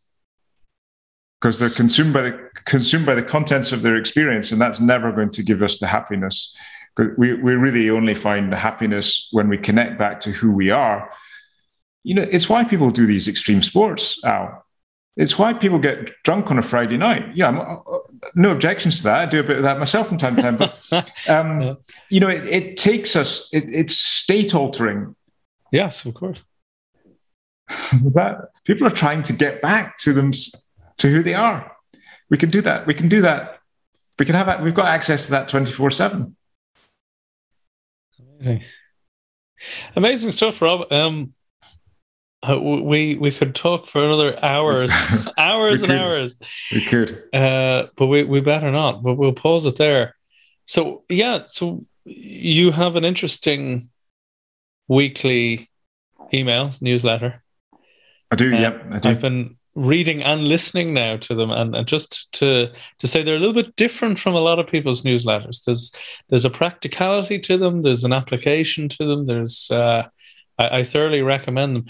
Because 1.39 1.59
they're 1.59 1.69
consumed 1.69 2.13
by 2.13 2.21
the 2.23 2.49
consumed 2.65 3.05
by 3.05 3.15
the 3.15 3.23
contents 3.23 3.71
of 3.71 3.82
their 3.82 3.97
experience, 3.97 4.51
and 4.51 4.59
that's 4.59 4.80
never 4.80 5.11
going 5.11 5.30
to 5.32 5.43
give 5.43 5.61
us 5.61 5.80
the 5.80 5.86
happiness. 5.86 6.55
We 6.98 7.34
we 7.34 7.56
really 7.56 7.89
only 7.89 8.14
find 8.14 8.52
the 8.52 8.58
happiness 8.58 9.28
when 9.32 9.50
we 9.50 9.58
connect 9.58 10.00
back 10.00 10.20
to 10.22 10.32
who 10.32 10.52
we 10.52 10.72
are. 10.72 11.12
You 12.04 12.16
know, 12.16 12.22
it's 12.24 12.48
why 12.48 12.64
people 12.64 12.91
do 12.91 13.06
these 13.06 13.28
extreme 13.28 13.62
sports, 13.62 14.24
Al 14.24 14.66
it's 15.18 15.39
why 15.39 15.54
people 15.54 15.80
get 15.80 16.12
drunk 16.24 16.52
on 16.52 16.60
a 16.60 16.62
Friday 16.62 16.98
night. 16.98 17.36
Yeah, 17.36 17.48
I'm, 17.48 17.80
no 18.36 18.52
objections 18.52 18.98
to 18.98 19.04
that. 19.04 19.20
I 19.20 19.26
do 19.26 19.39
a 19.39 19.43
bit 19.43 19.58
of 19.58 19.64
that 19.64 19.80
myself 19.80 20.08
from 20.08 20.18
time 20.18 20.36
to 20.36 20.41
time. 20.41 20.58
But 20.58 20.91
um, 21.30 21.62
yeah. 21.62 21.74
you 22.10 22.20
know, 22.20 22.28
it, 22.28 22.43
it 22.46 22.78
takes 22.78 23.16
us. 23.16 23.50
It, 23.54 23.64
it's 23.72 23.96
state 23.96 24.54
altering. 24.54 25.16
Yes, 25.72 26.06
of 26.06 26.14
course. 26.14 26.41
that 27.70 28.50
people 28.66 28.86
are 28.86 28.91
trying 28.91 29.24
to 29.24 29.34
get 29.34 29.62
back 29.62 29.98
to 29.98 30.14
them 30.14 30.34
to 30.98 31.10
who 31.10 31.24
they 31.24 31.34
are. 31.34 31.72
We 32.30 32.38
can 32.38 32.50
do 32.50 32.62
that. 32.62 32.86
We 32.86 32.93
can 32.93 33.08
do 33.08 33.22
that. 33.22 33.60
We 34.20 34.26
can 34.26 34.36
have 34.36 34.48
that. 34.48 34.62
We've 34.62 34.74
got 34.74 34.88
access 34.88 35.26
to 35.26 35.32
that 35.32 35.48
twenty 35.48 35.72
four 35.72 35.91
seven. 35.91 36.36
Amazing, 38.46 38.64
amazing 39.96 40.32
stuff, 40.32 40.62
Rob. 40.62 40.91
Um, 40.91 41.34
uh, 42.48 42.60
we 42.60 43.16
we 43.16 43.32
could 43.32 43.56
talk 43.56 43.88
for 43.88 44.04
another 44.04 44.43
hours, 44.43 44.91
hours 45.38 45.82
and 45.82 45.91
hours. 45.91 46.36
We 46.72 46.86
could, 46.86 47.24
uh, 47.34 47.88
but 47.96 48.08
we 48.08 48.24
we 48.24 48.41
better 48.41 48.72
not. 48.72 49.02
But 49.02 49.16
we'll 49.16 49.34
pause 49.34 49.66
it 49.66 49.78
there. 49.78 50.16
So 50.66 51.04
yeah, 51.10 51.43
so 51.48 51.86
you 52.06 52.72
have 52.72 52.96
an 52.96 53.06
interesting 53.06 53.89
weekly 54.88 55.72
email 56.34 56.72
newsletter. 56.82 57.43
I 58.30 58.36
do. 58.36 58.54
Uh, 58.54 58.60
yep, 58.60 58.86
I 58.91 59.00
do. 59.00 59.10
I've 59.10 59.22
been 59.22 59.58
reading 59.76 60.23
and 60.23 60.47
listening 60.47 60.93
now 60.93 61.17
to 61.17 61.36
them, 61.36 61.51
and, 61.51 61.76
and 61.76 61.88
just 61.88 62.32
to 62.34 62.71
to 62.99 63.07
say 63.07 63.21
they're 63.21 63.36
a 63.36 63.39
little 63.39 63.53
bit 63.53 63.76
different 63.76 64.17
from 64.17 64.34
a 64.34 64.39
lot 64.39 64.59
of 64.59 64.67
people's 64.67 65.03
newsletters. 65.03 65.63
There's 65.63 65.91
there's 66.30 66.45
a 66.45 66.49
practicality 66.49 67.39
to 67.39 67.57
them. 67.57 67.82
There's 67.82 68.03
an 68.03 68.13
application 68.13 68.89
to 68.89 69.05
them. 69.05 69.26
There's 69.26 69.69
uh, 69.71 70.07
I, 70.57 70.80
I 70.80 70.84
thoroughly 70.84 71.21
recommend 71.21 71.76
them 71.76 71.86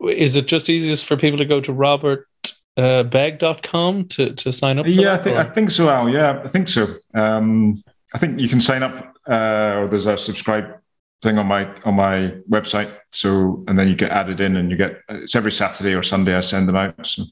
is 0.00 0.36
it 0.36 0.46
just 0.46 0.68
easiest 0.68 1.06
for 1.06 1.16
people 1.16 1.38
to 1.38 1.44
go 1.44 1.60
to 1.60 1.72
robertbegg.com 1.72 3.98
uh, 3.98 4.02
to, 4.10 4.34
to 4.34 4.52
sign 4.52 4.78
up? 4.78 4.86
yeah, 4.88 5.14
I 5.14 5.16
think, 5.16 5.36
I 5.36 5.44
think 5.44 5.70
so, 5.70 5.88
Al. 5.88 6.08
Yeah, 6.08 6.40
I 6.44 6.48
think 6.48 6.68
so. 6.68 6.94
Um, 7.14 7.82
I 8.14 8.18
think 8.18 8.40
you 8.40 8.48
can 8.48 8.60
sign 8.60 8.82
up, 8.82 9.14
uh, 9.28 9.76
or 9.78 9.88
there's 9.88 10.06
a 10.06 10.16
subscribe 10.16 10.78
thing 11.22 11.38
on 11.38 11.46
my 11.46 11.68
on 11.82 11.94
my 11.94 12.34
website. 12.50 12.94
So, 13.12 13.64
and 13.68 13.78
then 13.78 13.88
you 13.88 13.94
get 13.94 14.10
added 14.10 14.40
in, 14.40 14.56
and 14.56 14.70
you 14.70 14.76
get 14.76 15.00
it's 15.08 15.34
every 15.34 15.52
Saturday 15.52 15.94
or 15.94 16.02
Sunday. 16.02 16.34
I 16.34 16.40
send 16.40 16.68
them 16.68 16.76
out. 16.76 17.06
So. 17.06 17.24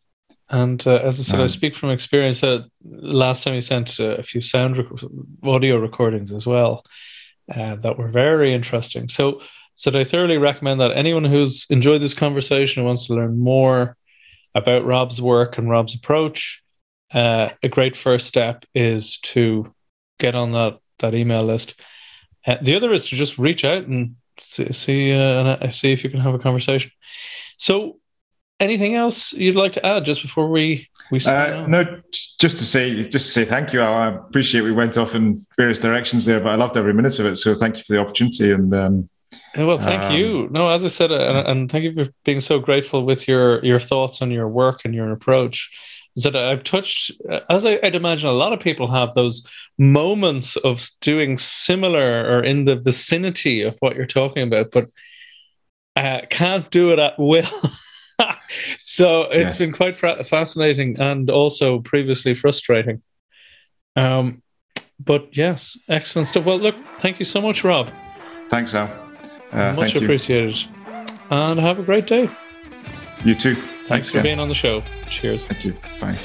And 0.50 0.86
uh, 0.86 0.96
as 0.96 1.18
I 1.18 1.22
said, 1.22 1.40
um, 1.40 1.44
I 1.44 1.46
speak 1.46 1.74
from 1.74 1.90
experience. 1.90 2.40
That 2.40 2.68
last 2.84 3.44
time 3.44 3.54
you 3.54 3.60
sent 3.60 3.98
uh, 3.98 4.16
a 4.16 4.22
few 4.22 4.40
sound 4.40 4.76
rec- 4.78 5.10
audio 5.42 5.78
recordings 5.78 6.32
as 6.32 6.46
well 6.46 6.84
uh, 7.54 7.76
that 7.76 7.98
were 7.98 8.08
very 8.08 8.52
interesting. 8.52 9.08
So 9.08 9.40
so 9.76 9.90
I 9.98 10.04
thoroughly 10.04 10.38
recommend 10.38 10.80
that 10.80 10.96
anyone 10.96 11.24
who's 11.24 11.66
enjoyed 11.68 12.00
this 12.00 12.14
conversation 12.14 12.80
and 12.80 12.86
wants 12.86 13.06
to 13.06 13.14
learn 13.14 13.38
more 13.38 13.96
about 14.54 14.84
Rob's 14.84 15.20
work 15.20 15.58
and 15.58 15.68
Rob's 15.68 15.96
approach, 15.96 16.62
uh, 17.12 17.50
a 17.62 17.68
great 17.68 17.96
first 17.96 18.26
step 18.26 18.64
is 18.74 19.18
to 19.20 19.72
get 20.20 20.34
on 20.34 20.52
that 20.52 20.78
that 21.00 21.14
email 21.14 21.44
list. 21.44 21.74
Uh, 22.46 22.56
the 22.60 22.74
other 22.74 22.92
is 22.92 23.08
to 23.08 23.16
just 23.16 23.38
reach 23.38 23.64
out 23.64 23.84
and 23.86 24.16
see 24.40 24.72
see, 24.72 25.12
uh, 25.12 25.16
and 25.16 25.48
uh, 25.48 25.70
see 25.70 25.92
if 25.92 26.04
you 26.04 26.10
can 26.10 26.20
have 26.20 26.34
a 26.34 26.38
conversation. 26.38 26.90
So 27.56 27.98
anything 28.60 28.94
else 28.94 29.32
you'd 29.32 29.56
like 29.56 29.72
to 29.72 29.84
add 29.84 30.04
just 30.04 30.22
before 30.22 30.48
we 30.48 30.88
we 31.10 31.18
uh, 31.26 31.66
no 31.66 32.00
just 32.40 32.58
to 32.58 32.64
say 32.64 33.02
just 33.02 33.26
to 33.26 33.32
say 33.32 33.44
thank 33.44 33.72
you. 33.72 33.80
I 33.80 34.14
appreciate 34.14 34.62
we 34.62 34.72
went 34.72 34.96
off 34.96 35.14
in 35.14 35.44
various 35.56 35.78
directions 35.78 36.24
there 36.24 36.40
but 36.40 36.50
i 36.50 36.54
loved 36.54 36.76
every 36.76 36.94
minute 36.94 37.18
of 37.18 37.26
it. 37.26 37.36
So 37.36 37.54
thank 37.54 37.76
you 37.76 37.82
for 37.82 37.94
the 37.94 38.00
opportunity 38.00 38.52
and 38.52 38.74
um, 38.74 39.08
well 39.56 39.78
thank 39.78 40.02
um, 40.02 40.16
you. 40.16 40.48
No 40.50 40.68
as 40.70 40.84
i 40.84 40.88
said 40.88 41.10
uh, 41.10 41.16
and, 41.16 41.48
and, 41.48 41.70
thank 41.70 41.84
you 41.84 41.94
for 41.94 42.10
being 42.24 42.40
so 42.40 42.58
grateful 42.58 43.04
with 43.04 43.26
your 43.26 43.64
your 43.64 43.80
thoughts 43.80 44.22
on 44.22 44.30
your 44.30 44.48
work 44.48 44.82
and 44.84 44.94
your 44.94 45.10
approach 45.12 45.70
that 46.16 46.36
I've 46.36 46.62
touched, 46.62 47.10
as 47.50 47.66
I, 47.66 47.78
would 47.82 47.94
imagine 47.94 48.28
a 48.28 48.32
lot 48.32 48.52
of 48.52 48.60
people 48.60 48.90
have 48.90 49.14
those 49.14 49.46
moments 49.78 50.56
of 50.56 50.88
doing 51.00 51.38
similar 51.38 52.24
or 52.36 52.44
in 52.44 52.66
the 52.66 52.76
vicinity 52.76 53.62
of 53.62 53.76
what 53.80 53.96
you're 53.96 54.06
talking 54.06 54.44
about, 54.44 54.70
but 54.70 54.84
uh, 55.96 56.20
can't 56.30 56.70
do 56.70 56.92
it 56.92 56.98
at 56.98 57.18
will. 57.18 57.48
so 58.78 59.22
it's 59.22 59.54
yes. 59.54 59.58
been 59.58 59.72
quite 59.72 59.96
fascinating 59.96 61.00
and 61.00 61.30
also 61.30 61.80
previously 61.80 62.34
frustrating. 62.34 63.02
Um, 63.96 64.42
but 65.00 65.36
yes, 65.36 65.76
excellent 65.88 66.28
stuff. 66.28 66.44
Well, 66.44 66.58
look, 66.58 66.76
thank 66.98 67.18
you 67.18 67.24
so 67.24 67.40
much, 67.40 67.64
Rob. 67.64 67.90
Thanks, 68.50 68.74
Al. 68.74 68.88
Uh, 69.50 69.72
much 69.72 69.94
appreciated. 69.94 70.60
You. 70.60 70.68
And 71.30 71.58
have 71.58 71.78
a 71.78 71.82
great 71.82 72.06
day. 72.06 72.28
You 73.24 73.34
too. 73.34 73.56
Thanks, 73.86 74.08
Thanks 74.08 74.10
for 74.10 74.22
being 74.22 74.40
on 74.40 74.48
the 74.48 74.54
show. 74.54 74.82
Cheers. 75.10 75.44
Thank 75.44 75.64
you. 75.64 75.76
Bye. 76.00 76.18